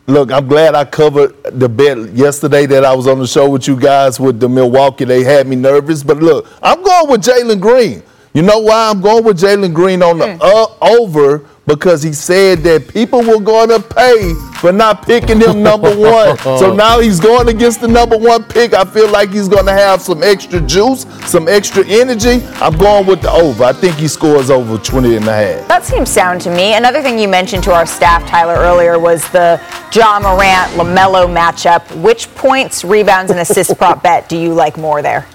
look, 0.06 0.32
I'm 0.32 0.48
glad 0.48 0.74
I 0.74 0.86
covered 0.86 1.36
the 1.60 1.68
bet 1.68 2.14
yesterday 2.14 2.64
that 2.64 2.86
I 2.86 2.94
was 2.94 3.06
on 3.06 3.18
the 3.18 3.26
show 3.26 3.50
with 3.50 3.68
you 3.68 3.78
guys 3.78 4.18
with 4.18 4.40
the 4.40 4.48
Milwaukee. 4.48 5.04
They 5.04 5.24
had 5.24 5.46
me 5.46 5.56
nervous, 5.56 6.02
but 6.02 6.22
look, 6.22 6.46
I'm 6.62 6.82
going 6.82 7.10
with 7.10 7.22
Jalen 7.22 7.60
Green. 7.60 8.02
You 8.32 8.42
know 8.42 8.60
why 8.60 8.88
I'm 8.90 9.00
going 9.00 9.24
with 9.24 9.40
Jalen 9.40 9.74
Green 9.74 10.02
on 10.02 10.18
the 10.18 10.38
uh, 10.40 10.66
over? 10.80 11.44
Because 11.66 12.02
he 12.02 12.12
said 12.12 12.60
that 12.60 12.88
people 12.88 13.22
were 13.22 13.38
going 13.40 13.68
to 13.68 13.80
pay 13.80 14.34
for 14.60 14.72
not 14.72 15.04
picking 15.06 15.40
him 15.40 15.62
number 15.62 15.94
one. 15.96 16.36
so 16.38 16.74
now 16.74 16.98
he's 17.00 17.20
going 17.20 17.48
against 17.48 17.80
the 17.80 17.86
number 17.88 18.16
one 18.16 18.42
pick. 18.44 18.72
I 18.72 18.84
feel 18.84 19.08
like 19.08 19.30
he's 19.30 19.48
going 19.48 19.66
to 19.66 19.72
have 19.72 20.00
some 20.00 20.22
extra 20.22 20.60
juice, 20.60 21.06
some 21.26 21.48
extra 21.48 21.84
energy. 21.86 22.44
I'm 22.56 22.76
going 22.76 23.06
with 23.06 23.22
the 23.22 23.30
over. 23.30 23.64
I 23.64 23.72
think 23.72 23.96
he 23.96 24.08
scores 24.08 24.50
over 24.50 24.78
20 24.78 25.16
and 25.16 25.28
a 25.28 25.32
half. 25.32 25.68
That 25.68 25.84
seems 25.84 26.08
sound 26.10 26.40
to 26.42 26.50
me. 26.50 26.74
Another 26.74 27.02
thing 27.02 27.18
you 27.18 27.28
mentioned 27.28 27.62
to 27.64 27.72
our 27.72 27.86
staff, 27.86 28.26
Tyler, 28.28 28.54
earlier 28.54 28.98
was 28.98 29.28
the 29.30 29.60
Ja 29.92 30.18
Morant 30.20 30.72
LaMelo 30.72 31.26
matchup. 31.32 31.84
Which 32.00 32.32
points, 32.34 32.84
rebounds, 32.84 33.30
and 33.30 33.40
assist 33.40 33.76
prop 33.76 34.02
bet 34.02 34.28
do 34.28 34.36
you 34.36 34.54
like 34.54 34.76
more 34.76 35.02
there? 35.02 35.26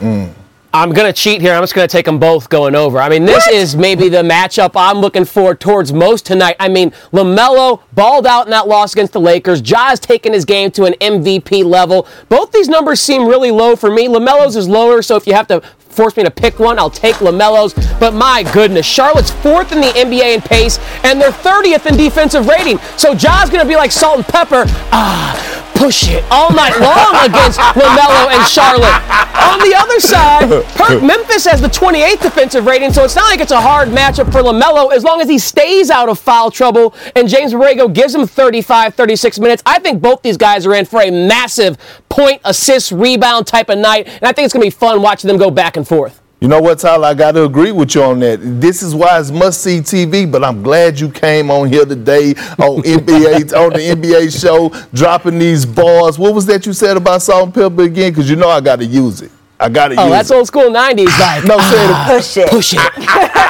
I'm 0.75 0.91
going 0.91 1.07
to 1.07 1.13
cheat 1.13 1.39
here. 1.39 1.53
I'm 1.53 1.63
just 1.63 1.73
going 1.73 1.87
to 1.87 1.91
take 1.91 2.05
them 2.05 2.19
both 2.19 2.49
going 2.49 2.75
over. 2.75 2.99
I 2.99 3.07
mean, 3.07 3.23
this 3.23 3.47
is 3.47 3.77
maybe 3.77 4.09
the 4.09 4.23
matchup 4.23 4.71
I'm 4.75 4.97
looking 4.97 5.23
for 5.23 5.55
towards 5.55 5.93
most 5.93 6.25
tonight. 6.25 6.57
I 6.59 6.67
mean, 6.67 6.91
LaMelo 7.13 7.81
balled 7.93 8.27
out 8.27 8.45
in 8.45 8.51
that 8.51 8.67
loss 8.67 8.91
against 8.91 9.13
the 9.13 9.21
Lakers. 9.21 9.61
Ja's 9.61 10.01
taking 10.01 10.33
his 10.33 10.43
game 10.43 10.71
to 10.71 10.83
an 10.83 10.91
MVP 10.99 11.63
level. 11.63 12.05
Both 12.27 12.51
these 12.51 12.67
numbers 12.67 12.99
seem 12.99 13.25
really 13.25 13.51
low 13.51 13.77
for 13.77 13.89
me. 13.89 14.09
LaMelo's 14.09 14.57
is 14.57 14.67
lower, 14.67 15.01
so 15.01 15.15
if 15.15 15.25
you 15.25 15.33
have 15.33 15.47
to 15.47 15.61
force 15.77 16.17
me 16.17 16.23
to 16.23 16.31
pick 16.31 16.59
one, 16.59 16.77
I'll 16.77 16.89
take 16.89 17.15
LaMelo's. 17.15 17.73
But 17.97 18.13
my 18.13 18.43
goodness, 18.51 18.85
Charlotte's 18.85 19.31
fourth 19.31 19.71
in 19.71 19.79
the 19.79 19.87
NBA 19.87 20.35
in 20.35 20.41
pace, 20.41 20.77
and 21.05 21.21
they're 21.21 21.31
30th 21.31 21.85
in 21.85 21.95
defensive 21.95 22.47
rating. 22.47 22.79
So 22.97 23.15
Ja's 23.15 23.49
going 23.49 23.63
to 23.63 23.67
be 23.67 23.77
like 23.77 23.93
salt 23.93 24.17
and 24.17 24.25
pepper. 24.25 24.65
Ah, 24.91 25.54
push 25.75 26.09
it 26.09 26.23
all 26.31 26.51
night 26.53 26.77
long 26.79 27.15
against 27.25 27.59
LaMelo 27.59 28.31
and 28.31 28.47
Charlotte. 28.47 28.95
On 29.35 29.59
the 29.59 29.75
other 29.77 29.99
side, 29.99 30.49
Perk 30.75 31.03
Memphis 31.03 31.45
has 31.45 31.61
the 31.61 31.67
28th 31.67 32.21
defensive 32.21 32.65
rating, 32.65 32.91
so 32.91 33.03
it's 33.03 33.15
not 33.15 33.29
like 33.29 33.39
it's 33.39 33.51
a 33.51 33.61
hard 33.61 33.89
matchup 33.89 34.31
for 34.31 34.41
LaMelo 34.41 34.93
as 34.93 35.03
long 35.03 35.21
as 35.21 35.29
he 35.29 35.37
stays 35.37 35.89
out 35.89 36.09
of 36.09 36.17
foul 36.17 36.49
trouble 36.49 36.95
and 37.15 37.27
James 37.27 37.53
Borrego 37.53 37.93
gives 37.93 38.15
him 38.15 38.25
35, 38.25 38.95
36 38.95 39.39
minutes. 39.39 39.63
I 39.65 39.79
think 39.79 40.01
both 40.01 40.21
these 40.21 40.37
guys 40.37 40.65
are 40.65 40.73
in 40.73 40.85
for 40.85 41.01
a 41.01 41.11
massive 41.11 41.77
point, 42.09 42.41
assist, 42.45 42.91
rebound 42.91 43.47
type 43.47 43.69
of 43.69 43.77
night, 43.77 44.07
and 44.07 44.23
I 44.23 44.31
think 44.31 44.45
it's 44.45 44.53
going 44.53 44.69
to 44.69 44.75
be 44.75 44.79
fun 44.79 45.01
watching 45.01 45.27
them 45.27 45.37
go 45.37 45.51
back 45.51 45.77
and 45.77 45.87
forth. 45.87 46.21
You 46.45 46.49
know 46.49 46.61
what, 46.61 46.77
Tyler? 46.77 47.07
I 47.07 47.15
got 47.15 47.31
to 47.31 47.43
agree 47.45 47.71
with 47.71 47.95
you 47.95 48.03
on 48.03 48.19
that. 48.19 48.37
This 48.39 48.83
is 48.83 48.93
why 48.93 49.19
it's 49.19 49.31
must 49.31 49.61
see 49.63 49.79
TV. 49.79 50.31
But 50.31 50.43
I'm 50.43 50.61
glad 50.61 50.99
you 50.99 51.09
came 51.09 51.49
on 51.49 51.67
here 51.67 51.85
today 51.85 52.35
on 52.59 52.83
NBA 52.83 53.51
on 53.59 53.73
the 53.73 53.79
NBA 53.79 54.39
show, 54.39 54.69
dropping 54.93 55.39
these 55.39 55.65
bars. 55.65 56.19
What 56.19 56.35
was 56.35 56.45
that 56.45 56.67
you 56.67 56.73
said 56.73 56.97
about 56.97 57.23
salt 57.23 57.45
and 57.45 57.53
pepper 57.55 57.81
again? 57.81 58.11
Because 58.11 58.29
you 58.29 58.35
know 58.35 58.47
I 58.49 58.61
got 58.61 58.75
to 58.75 58.85
use 58.85 59.23
it. 59.23 59.31
I 59.59 59.69
got 59.69 59.87
to 59.87 59.95
Oh, 59.95 60.03
use 60.03 60.05
it. 60.05 60.05
Oh, 60.05 60.09
that's 60.11 60.29
it. 60.29 60.35
old 60.35 60.45
school 60.45 60.69
90s. 60.69 61.19
Like, 61.19 61.45
No, 61.45 61.57
say 61.57 61.83
it. 61.89 62.05
Push 62.15 62.37
it. 62.37 62.49
push 62.51 62.73
it. 62.73 62.77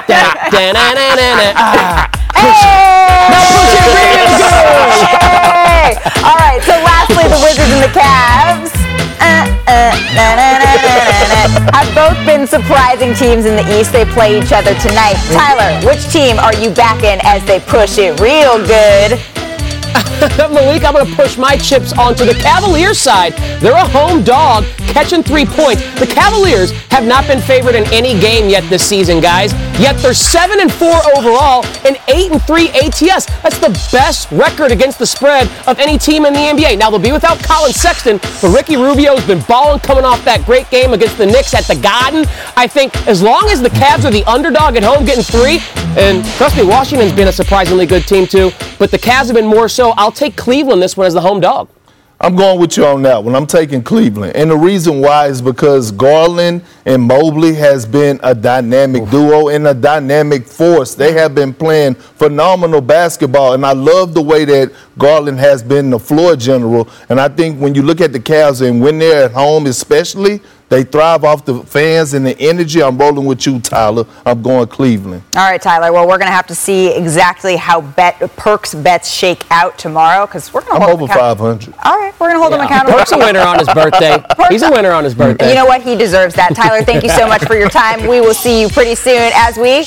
Da- 0.08 0.50
da- 0.50 0.72
na- 0.72 0.94
na- 0.94 1.16
na- 1.16 1.36
na. 1.36 1.52
Ah. 1.58 2.10
Hey! 4.56 5.96
All 6.24 6.38
right, 6.38 6.62
so 6.64 6.72
lastly, 6.72 7.28
the 7.28 7.40
Wizards 7.44 7.72
and 7.74 7.84
the 7.84 8.00
Cavs. 8.00 8.85
Have 11.74 11.90
both 11.94 12.18
been 12.26 12.48
surprising 12.48 13.14
teams 13.14 13.46
in 13.46 13.56
the 13.56 13.80
East. 13.80 13.92
They 13.92 14.06
play 14.06 14.38
each 14.40 14.52
other 14.52 14.74
tonight. 14.76 15.16
Mm. 15.16 15.36
Tyler, 15.36 15.88
which 15.88 16.08
team 16.12 16.40
are 16.40 16.56
you 16.56 16.70
backing 16.72 17.20
as 17.24 17.44
they 17.46 17.60
push 17.60 17.98
it 17.98 18.20
real 18.20 18.58
good? 18.66 19.20
Malik, 20.38 20.84
I'm 20.84 20.94
going 20.94 21.06
to 21.06 21.16
push 21.16 21.38
my 21.38 21.56
chips 21.58 21.94
onto 21.94 22.26
the 22.26 22.34
Cavaliers 22.34 23.00
side. 23.00 23.34
They're 23.62 23.74
a 23.74 23.88
home 23.88 24.24
dog, 24.24 24.66
catching 24.92 25.24
three 25.24 25.46
points. 25.46 25.82
The 26.00 26.08
Cavaliers 26.08 26.72
have 26.92 27.06
not 27.06 27.28
been 27.28 27.40
favored 27.40 27.76
in 27.76 27.86
any 27.94 28.20
game 28.20 28.50
yet 28.50 28.68
this 28.70 28.86
season, 28.86 29.22
guys. 29.22 29.54
Yet 29.80 29.98
they're 29.98 30.14
seven 30.14 30.60
and 30.60 30.72
four 30.72 30.96
overall 31.16 31.66
and 31.86 31.98
eight 32.08 32.32
and 32.32 32.42
three 32.44 32.70
ATS. 32.70 33.26
That's 33.44 33.58
the 33.60 33.70
best 33.92 34.32
record 34.32 34.72
against 34.72 35.00
the 35.00 35.06
spread 35.06 35.50
of 35.68 35.80
any 35.80 35.98
team 35.98 36.26
in 36.26 36.34
the 36.34 36.40
NBA. 36.40 36.78
Now 36.78 36.90
they'll 36.90 37.00
be 37.00 37.12
without 37.12 37.42
Collin 37.44 37.74
Sexton, 37.74 38.18
but 38.42 38.54
Ricky 38.56 38.76
Rubio's 38.78 39.26
been 39.26 39.42
balling 39.48 39.80
coming 39.80 40.06
off 40.06 40.24
that 40.26 40.46
great 40.46 40.70
game 40.70 40.94
against 40.94 41.18
the 41.18 41.26
Knicks 41.26 41.54
at 41.54 41.66
the 41.66 41.76
Garden. 41.76 42.26
I 42.58 42.68
think 42.68 42.96
as 43.08 43.22
long 43.22 43.50
as 43.50 43.62
the 43.62 43.70
Cavs 43.70 44.06
are 44.06 44.12
the 44.12 44.24
underdog 44.26 44.76
at 44.76 44.84
home, 44.84 45.06
getting 45.06 45.24
three, 45.24 45.60
and 45.98 46.26
trust 46.38 46.58
me, 46.58 46.64
Washington's 46.64 47.14
been 47.14 47.28
a 47.30 47.32
surprisingly 47.32 47.86
good 47.86 48.08
team 48.08 48.28
too. 48.28 48.52
But 48.78 48.92
the 48.92 49.00
Cavs 49.00 49.28
have 49.28 49.36
been 49.36 49.48
more 49.48 49.70
so. 49.70 49.85
I'll 49.98 50.12
take 50.12 50.36
Cleveland 50.36 50.82
this 50.82 50.98
one 50.98 51.08
as 51.08 51.14
the 51.14 51.22
home 51.22 51.40
dog. 51.40 51.70
I'm 52.20 52.36
going 52.38 52.62
with 52.62 52.78
you 52.78 52.86
on 52.86 53.02
that 53.02 53.22
one. 53.22 53.36
I'm 53.36 53.46
taking 53.46 53.84
Cleveland. 53.84 54.38
And 54.38 54.50
the 54.50 54.56
reason 54.56 55.02
why 55.02 55.28
is 55.28 55.42
because 55.42 55.92
Garland 55.92 56.64
and 56.86 57.04
Mobley 57.04 57.54
has 57.56 57.86
been 57.86 58.22
a 58.24 58.34
dynamic 58.34 59.10
duo 59.10 59.50
and 59.50 59.68
a 59.68 59.74
dynamic 59.74 60.48
force. 60.48 60.96
They 60.96 61.12
have 61.12 61.36
been 61.36 61.54
playing 61.54 61.96
phenomenal 61.96 62.80
basketball. 62.80 63.54
And 63.54 63.66
I 63.66 63.74
love 63.74 64.14
the 64.14 64.22
way 64.22 64.46
that 64.46 64.72
Garland 64.98 65.40
has 65.40 65.62
been 65.62 65.90
the 65.90 66.00
floor 66.00 66.38
general. 66.38 66.88
And 67.10 67.20
I 67.20 67.28
think 67.28 67.60
when 67.60 67.76
you 67.76 67.82
look 67.82 68.00
at 68.00 68.14
the 68.14 68.20
Cavs 68.20 68.66
and 68.66 68.82
when 68.82 68.98
they're 68.98 69.26
at 69.26 69.32
home, 69.32 69.66
especially, 69.66 70.40
they 70.70 70.84
thrive 70.84 71.24
off 71.24 71.46
the 71.46 71.60
fans 71.64 72.14
and 72.14 72.26
the 72.26 72.38
energy. 72.40 72.82
I'm 72.82 72.98
rolling 72.98 73.26
with 73.26 73.46
you, 73.46 73.60
Tyler. 73.60 74.06
I'm 74.26 74.42
going 74.42 74.68
Cleveland. 74.68 75.22
All 75.36 75.50
right, 75.50 75.62
Tyler. 75.62 75.94
Well, 75.94 76.08
we're 76.08 76.18
going 76.18 76.28
to 76.28 76.34
have 76.36 76.48
to 76.48 76.56
see 76.56 76.88
exactly 76.96 77.56
how 77.56 77.82
bet 77.82 78.20
Perks 78.36 78.74
bets 78.74 79.12
shake 79.12 79.44
out 79.52 79.78
tomorrow 79.78 80.26
because 80.26 80.52
we're 80.54 80.62
going 80.62 80.78
to 80.80 80.88
I'm 80.88 80.90
hold 80.90 81.02
over 81.04 81.14
him 81.14 81.18
account- 81.20 81.38
500. 81.40 81.76
All 81.86 81.98
right, 82.00 82.14
we're 82.20 82.28
going 82.32 82.36
to 82.36 82.40
hold 82.42 82.54
him 82.54 82.62
accountable. 82.62 82.98
Perk's 82.98 83.12
a 83.12 83.18
winner 83.18 83.42
on 83.42 83.60
his 83.60 83.68
birthday. 83.70 84.24
He's 84.50 84.64
a 84.64 84.72
winner 84.72 84.92
on 84.92 85.04
his 85.04 85.14
birthday. 85.14 85.50
You 85.50 85.56
know 85.56 85.66
what? 85.66 85.82
He 85.84 85.96
deserves 85.96 86.34
that. 86.36 86.56
Tyler, 86.56 86.84
thank 86.84 87.04
you 87.04 87.10
so 87.10 87.28
much 87.28 87.44
for 87.46 87.56
your 87.56 87.70
time. 87.70 88.08
We 88.08 88.20
will 88.22 88.34
see 88.34 88.60
you 88.62 88.70
pretty 88.70 88.96
soon 88.96 89.32
as 89.36 89.58
we 89.58 89.84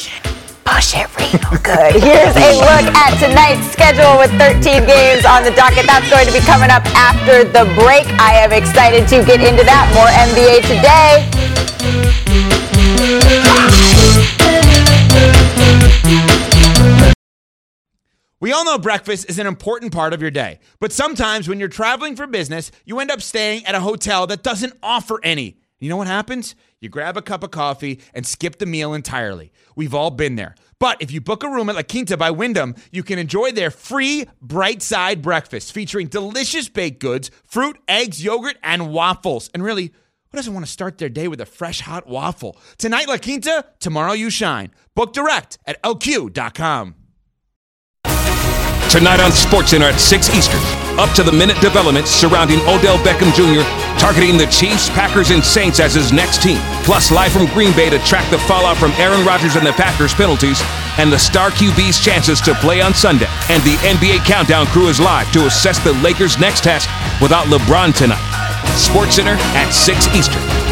push 0.69 0.95
it 0.95 1.09
real 1.17 1.57
good. 1.65 1.97
Here's 1.97 2.37
a 2.37 2.51
look 2.61 2.87
at 2.93 3.17
tonight's 3.17 3.67
schedule 3.73 4.19
with 4.19 4.31
13 4.37 4.85
games 4.85 5.25
on 5.25 5.43
the 5.43 5.51
docket. 5.53 5.87
That's 5.87 6.09
going 6.11 6.27
to 6.27 6.33
be 6.33 6.41
coming 6.41 6.71
up 6.71 6.85
after 6.95 7.45
the 7.45 7.65
break. 7.81 8.07
I 8.21 8.35
am 8.45 8.53
excited 8.53 9.09
to 9.09 9.25
get 9.25 9.41
into 9.41 9.65
that. 9.65 9.89
More 9.97 10.13
NBA 10.29 10.69
today. 10.69 11.25
We 18.41 18.53
all 18.53 18.65
know 18.65 18.79
breakfast 18.79 19.29
is 19.29 19.39
an 19.39 19.47
important 19.49 19.93
part 19.93 20.13
of 20.13 20.23
your 20.23 20.31
day, 20.31 20.61
but 20.79 20.93
sometimes 20.93 21.49
when 21.49 21.59
you're 21.59 21.69
traveling 21.69 22.15
for 22.15 22.27
business, 22.27 22.71
you 22.85 23.01
end 23.01 23.11
up 23.11 23.21
staying 23.21 23.67
at 23.67 23.75
a 23.75 23.81
hotel 23.81 24.29
that 24.29 24.45
doesn't 24.45 24.75
offer 24.81 25.19
any. 25.25 25.59
You 25.81 25.89
know 25.89 25.97
what 25.97 26.07
happens? 26.07 26.55
You 26.81 26.89
grab 26.89 27.17
a 27.17 27.23
cup 27.23 27.43
of 27.43 27.51
coffee 27.51 28.01
and 28.15 28.25
skip 28.25 28.59
the 28.59 28.67
meal 28.67 28.95
entirely. 28.95 29.53
We've 29.75 29.95
all 29.95 30.11
been 30.11 30.37
there. 30.37 30.55
But 30.79 31.03
if 31.03 31.11
you 31.11 31.21
book 31.21 31.43
a 31.43 31.49
room 31.49 31.69
at 31.69 31.75
La 31.75 31.83
Quinta 31.83 32.17
by 32.17 32.31
Wyndham, 32.31 32.77
you 32.93 33.03
can 33.03 33.19
enjoy 33.19 33.51
their 33.51 33.71
free 33.71 34.27
bright 34.41 34.81
side 34.81 35.21
breakfast 35.21 35.73
featuring 35.73 36.07
delicious 36.07 36.69
baked 36.69 37.01
goods, 37.01 37.33
fruit, 37.45 37.79
eggs, 37.89 38.23
yogurt, 38.23 38.57
and 38.63 38.93
waffles. 38.93 39.51
And 39.53 39.65
really, 39.65 39.93
who 40.31 40.37
doesn't 40.37 40.55
want 40.55 40.67
to 40.67 40.71
start 40.71 40.99
their 40.99 41.09
day 41.09 41.27
with 41.27 41.41
a 41.41 41.47
fresh 41.47 41.81
hot 41.81 42.07
waffle? 42.07 42.57
Tonight, 42.77 43.09
La 43.09 43.19
Quinta, 43.19 43.65
tomorrow, 43.81 44.13
you 44.13 44.31
shine. 44.31 44.71
Book 44.95 45.13
direct 45.13 45.59
at 45.67 45.83
lq.com. 45.83 46.95
Tonight 48.05 49.21
on 49.21 49.33
SportsCenter 49.33 49.93
at 49.93 49.99
6 49.99 50.31
Eastern, 50.35 50.61
up 50.99 51.15
to 51.15 51.23
the 51.23 51.33
minute 51.33 51.61
developments 51.61 52.11
surrounding 52.11 52.59
Odell 52.63 52.99
Beckham 52.99 53.33
Jr., 53.33 53.63
targeting 53.99 54.37
the 54.37 54.47
Chiefs, 54.47 54.91
Packers, 54.91 55.31
and 55.31 55.45
Saints 55.45 55.81
as 55.81 55.95
his 55.95 56.13
next 56.13 56.43
team. 56.43 56.59
Plus, 56.85 57.11
live 57.11 57.33
from 57.33 57.47
Green 57.47 57.75
Bay 57.75 57.89
to 57.89 57.99
track 58.01 58.29
the 58.31 58.39
fallout 58.41 58.77
from 58.77 58.91
Aaron 58.93 59.25
Rodgers 59.25 59.57
and 59.57 59.67
the 59.67 59.73
Packers 59.73 60.13
penalties, 60.15 60.61
and 60.99 61.13
the 61.13 61.19
star 61.19 61.51
QB's 61.51 62.01
chances 62.01 62.41
to 62.43 62.55
play 62.55 62.81
on 62.81 62.93
Sunday. 62.93 63.29
And 63.49 63.63
the 63.63 63.77
NBA 63.87 64.27
Countdown 64.27 64.67
crew 64.67 64.89
is 64.89 65.01
live 65.01 65.31
to 65.33 65.47
assess 65.47 65.79
the 65.79 65.93
Lakers' 65.95 66.39
next 66.39 66.65
test 66.65 66.89
without 67.23 67.47
LeBron 67.47 67.95
tonight. 67.95 68.23
SportsCenter 68.75 69.37
at 69.55 69.71
6 69.71 70.09
Eastern. 70.15 70.68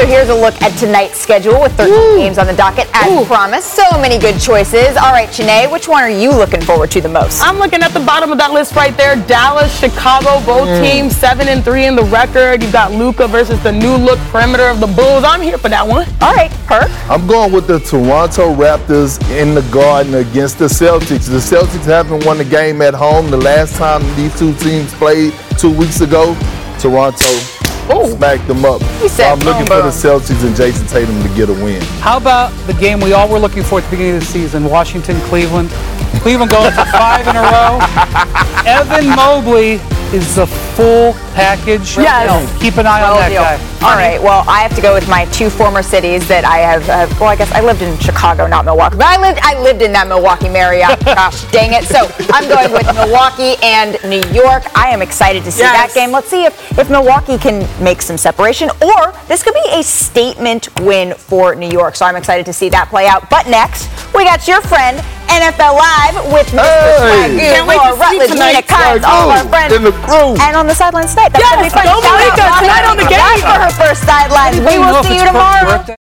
So 0.00 0.06
here's 0.06 0.30
a 0.30 0.34
look 0.34 0.54
at 0.62 0.70
tonight's 0.78 1.18
schedule 1.18 1.60
with 1.60 1.76
13 1.76 2.16
games 2.16 2.38
on 2.38 2.46
the 2.46 2.54
docket 2.54 2.88
as 2.94 3.26
promised. 3.26 3.74
So 3.74 3.82
many 4.00 4.18
good 4.18 4.40
choices. 4.40 4.96
All 4.96 5.12
right, 5.12 5.28
Chiney, 5.28 5.70
which 5.70 5.88
one 5.88 6.02
are 6.02 6.08
you 6.08 6.30
looking 6.30 6.62
forward 6.62 6.90
to 6.92 7.02
the 7.02 7.08
most? 7.10 7.42
I'm 7.42 7.58
looking 7.58 7.82
at 7.82 7.90
the 7.92 8.00
bottom 8.00 8.32
of 8.32 8.38
that 8.38 8.50
list 8.50 8.74
right 8.74 8.96
there. 8.96 9.16
Dallas, 9.26 9.78
Chicago, 9.78 10.40
both 10.46 10.68
Mm. 10.68 10.82
teams 10.90 11.14
seven 11.14 11.48
and 11.48 11.62
three 11.62 11.84
in 11.84 11.96
the 11.96 12.04
record. 12.04 12.62
You've 12.62 12.72
got 12.72 12.92
Luka 12.92 13.28
versus 13.28 13.62
the 13.62 13.72
new 13.72 13.94
look 13.94 14.18
perimeter 14.32 14.68
of 14.70 14.80
the 14.80 14.86
Bulls. 14.86 15.22
I'm 15.22 15.42
here 15.42 15.58
for 15.58 15.68
that 15.68 15.86
one. 15.86 16.06
All 16.22 16.32
right, 16.32 16.50
Perk. 16.66 16.88
I'm 17.10 17.26
going 17.26 17.52
with 17.52 17.66
the 17.66 17.78
Toronto 17.80 18.54
Raptors 18.54 19.20
in 19.30 19.54
the 19.54 19.62
Garden 19.70 20.14
against 20.14 20.58
the 20.58 20.64
Celtics. 20.64 21.26
The 21.26 21.42
Celtics 21.42 21.84
haven't 21.84 22.24
won 22.24 22.40
a 22.40 22.44
game 22.44 22.80
at 22.80 22.94
home. 22.94 23.30
The 23.30 23.36
last 23.36 23.76
time 23.76 24.02
these 24.16 24.34
two 24.38 24.54
teams 24.54 24.94
played 24.94 25.34
two 25.58 25.70
weeks 25.70 26.00
ago, 26.00 26.34
Toronto 26.78 27.26
smacked 28.16 28.46
them 28.46 28.64
up. 28.64 28.82
So 29.08 29.24
I'm 29.24 29.38
looking 29.40 29.66
for 29.66 29.82
the 29.82 29.90
Celtics 29.90 30.44
and 30.46 30.54
Jason 30.54 30.86
Tatum 30.86 31.22
to 31.22 31.28
get 31.34 31.48
a 31.48 31.52
win. 31.52 31.80
How 32.00 32.16
about 32.16 32.50
the 32.66 32.74
game 32.74 33.00
we 33.00 33.12
all 33.12 33.28
were 33.28 33.38
looking 33.38 33.62
for 33.62 33.78
at 33.78 33.84
the 33.84 33.90
beginning 33.90 34.14
of 34.14 34.20
the 34.20 34.26
season, 34.26 34.64
Washington, 34.64 35.18
Cleveland? 35.22 35.70
Cleveland 36.20 36.50
going 36.50 36.72
for 36.72 36.84
five 36.86 37.26
in 37.26 37.36
a 37.36 37.42
row. 37.42 37.78
Evan 38.66 39.08
Mobley 39.16 39.78
is 40.12 40.36
the 40.36 40.46
full 40.46 41.12
package. 41.34 41.96
Yes. 41.96 42.60
Keep 42.60 42.78
an 42.78 42.86
eye 42.86 43.02
on 43.02 43.16
that 43.16 43.28
deal. 43.28 43.42
guy. 43.42 43.56
All 43.86 43.96
right. 43.96 44.20
Well, 44.20 44.44
I 44.48 44.60
have 44.60 44.74
to 44.76 44.82
go 44.82 44.92
with 44.92 45.08
my 45.08 45.24
two 45.26 45.48
former 45.48 45.82
cities 45.82 46.26
that 46.28 46.44
I 46.44 46.58
have. 46.58 46.82
Uh, 46.88 47.06
well, 47.20 47.30
I 47.30 47.36
guess 47.36 47.50
I 47.52 47.60
lived 47.60 47.82
in 47.82 47.96
Chicago, 47.98 48.46
not 48.46 48.64
Milwaukee, 48.64 48.96
but 48.96 49.06
I 49.06 49.20
lived. 49.20 49.40
I 49.42 49.60
lived 49.60 49.82
in 49.82 49.92
that 49.92 50.08
Milwaukee 50.08 50.48
Marriott. 50.48 51.00
Gosh, 51.04 51.44
dang 51.52 51.72
it! 51.72 51.84
So 51.84 52.10
I'm 52.32 52.48
going 52.48 52.72
with 52.72 52.86
Milwaukee 52.94 53.56
and 53.62 53.96
New 54.04 54.22
York. 54.32 54.64
I 54.76 54.88
am 54.90 55.00
excited 55.02 55.44
to 55.44 55.52
see 55.52 55.62
that 55.62 55.92
game. 55.94 56.10
Let's 56.10 56.28
see 56.28 56.44
if 56.44 56.78
if 56.78 56.90
Milwaukee 56.90 57.38
can 57.38 57.66
make 57.82 58.02
some 58.02 58.18
separation, 58.18 58.68
or 58.82 59.12
this 59.28 59.42
could 59.42 59.54
be 59.54 59.70
a 59.72 59.82
statement 59.82 60.68
win 60.80 61.14
for 61.14 61.54
New 61.54 61.70
York. 61.70 61.96
So 61.96 62.04
I'm 62.04 62.16
excited 62.16 62.44
to 62.46 62.52
see 62.52 62.68
that 62.70 62.88
play 62.88 63.06
out. 63.06 63.30
But 63.30 63.48
next, 63.48 63.88
we 64.14 64.24
got 64.24 64.46
your 64.46 64.60
friend 64.62 64.98
NFL 65.30 65.74
Live 65.78 66.16
with 66.34 66.48
Mr. 66.50 66.66
Swagoo, 66.66 67.38
Can't 67.38 67.66
wait 67.66 67.78
to 67.78 67.94
Laura 67.94 67.94
see 67.94 68.00
Rutledge, 68.02 68.30
tonight. 68.30 68.54
Mina 68.58 68.62
Kimes, 68.66 69.04
all 69.06 69.30
of 69.30 69.36
our 69.38 69.46
friends, 69.48 69.72
in 69.74 69.82
the 69.84 69.92
crew. 70.04 70.34
and 70.42 70.56
on 70.56 70.66
the 70.66 70.74
sidelines 70.74 71.14
tonight. 71.14 71.32
That's 71.32 71.44
Yes, 71.44 71.54
gonna 71.54 71.64
be 71.64 71.70
fun. 71.70 71.84
go 71.86 72.00
Shout 72.02 72.04
out 72.04 72.18
Malika, 72.18 72.44
tonight 72.60 72.84
on 72.90 72.96
the 72.98 73.04
back 73.06 73.36
game. 73.38 73.46
for 73.46 73.58
her 73.62 73.70
first 73.78 74.02
sideline. 74.04 74.52
We 74.64 74.78
will 74.78 75.02
see 75.04 75.16
you 75.18 75.24
tomorrow. 75.26 75.96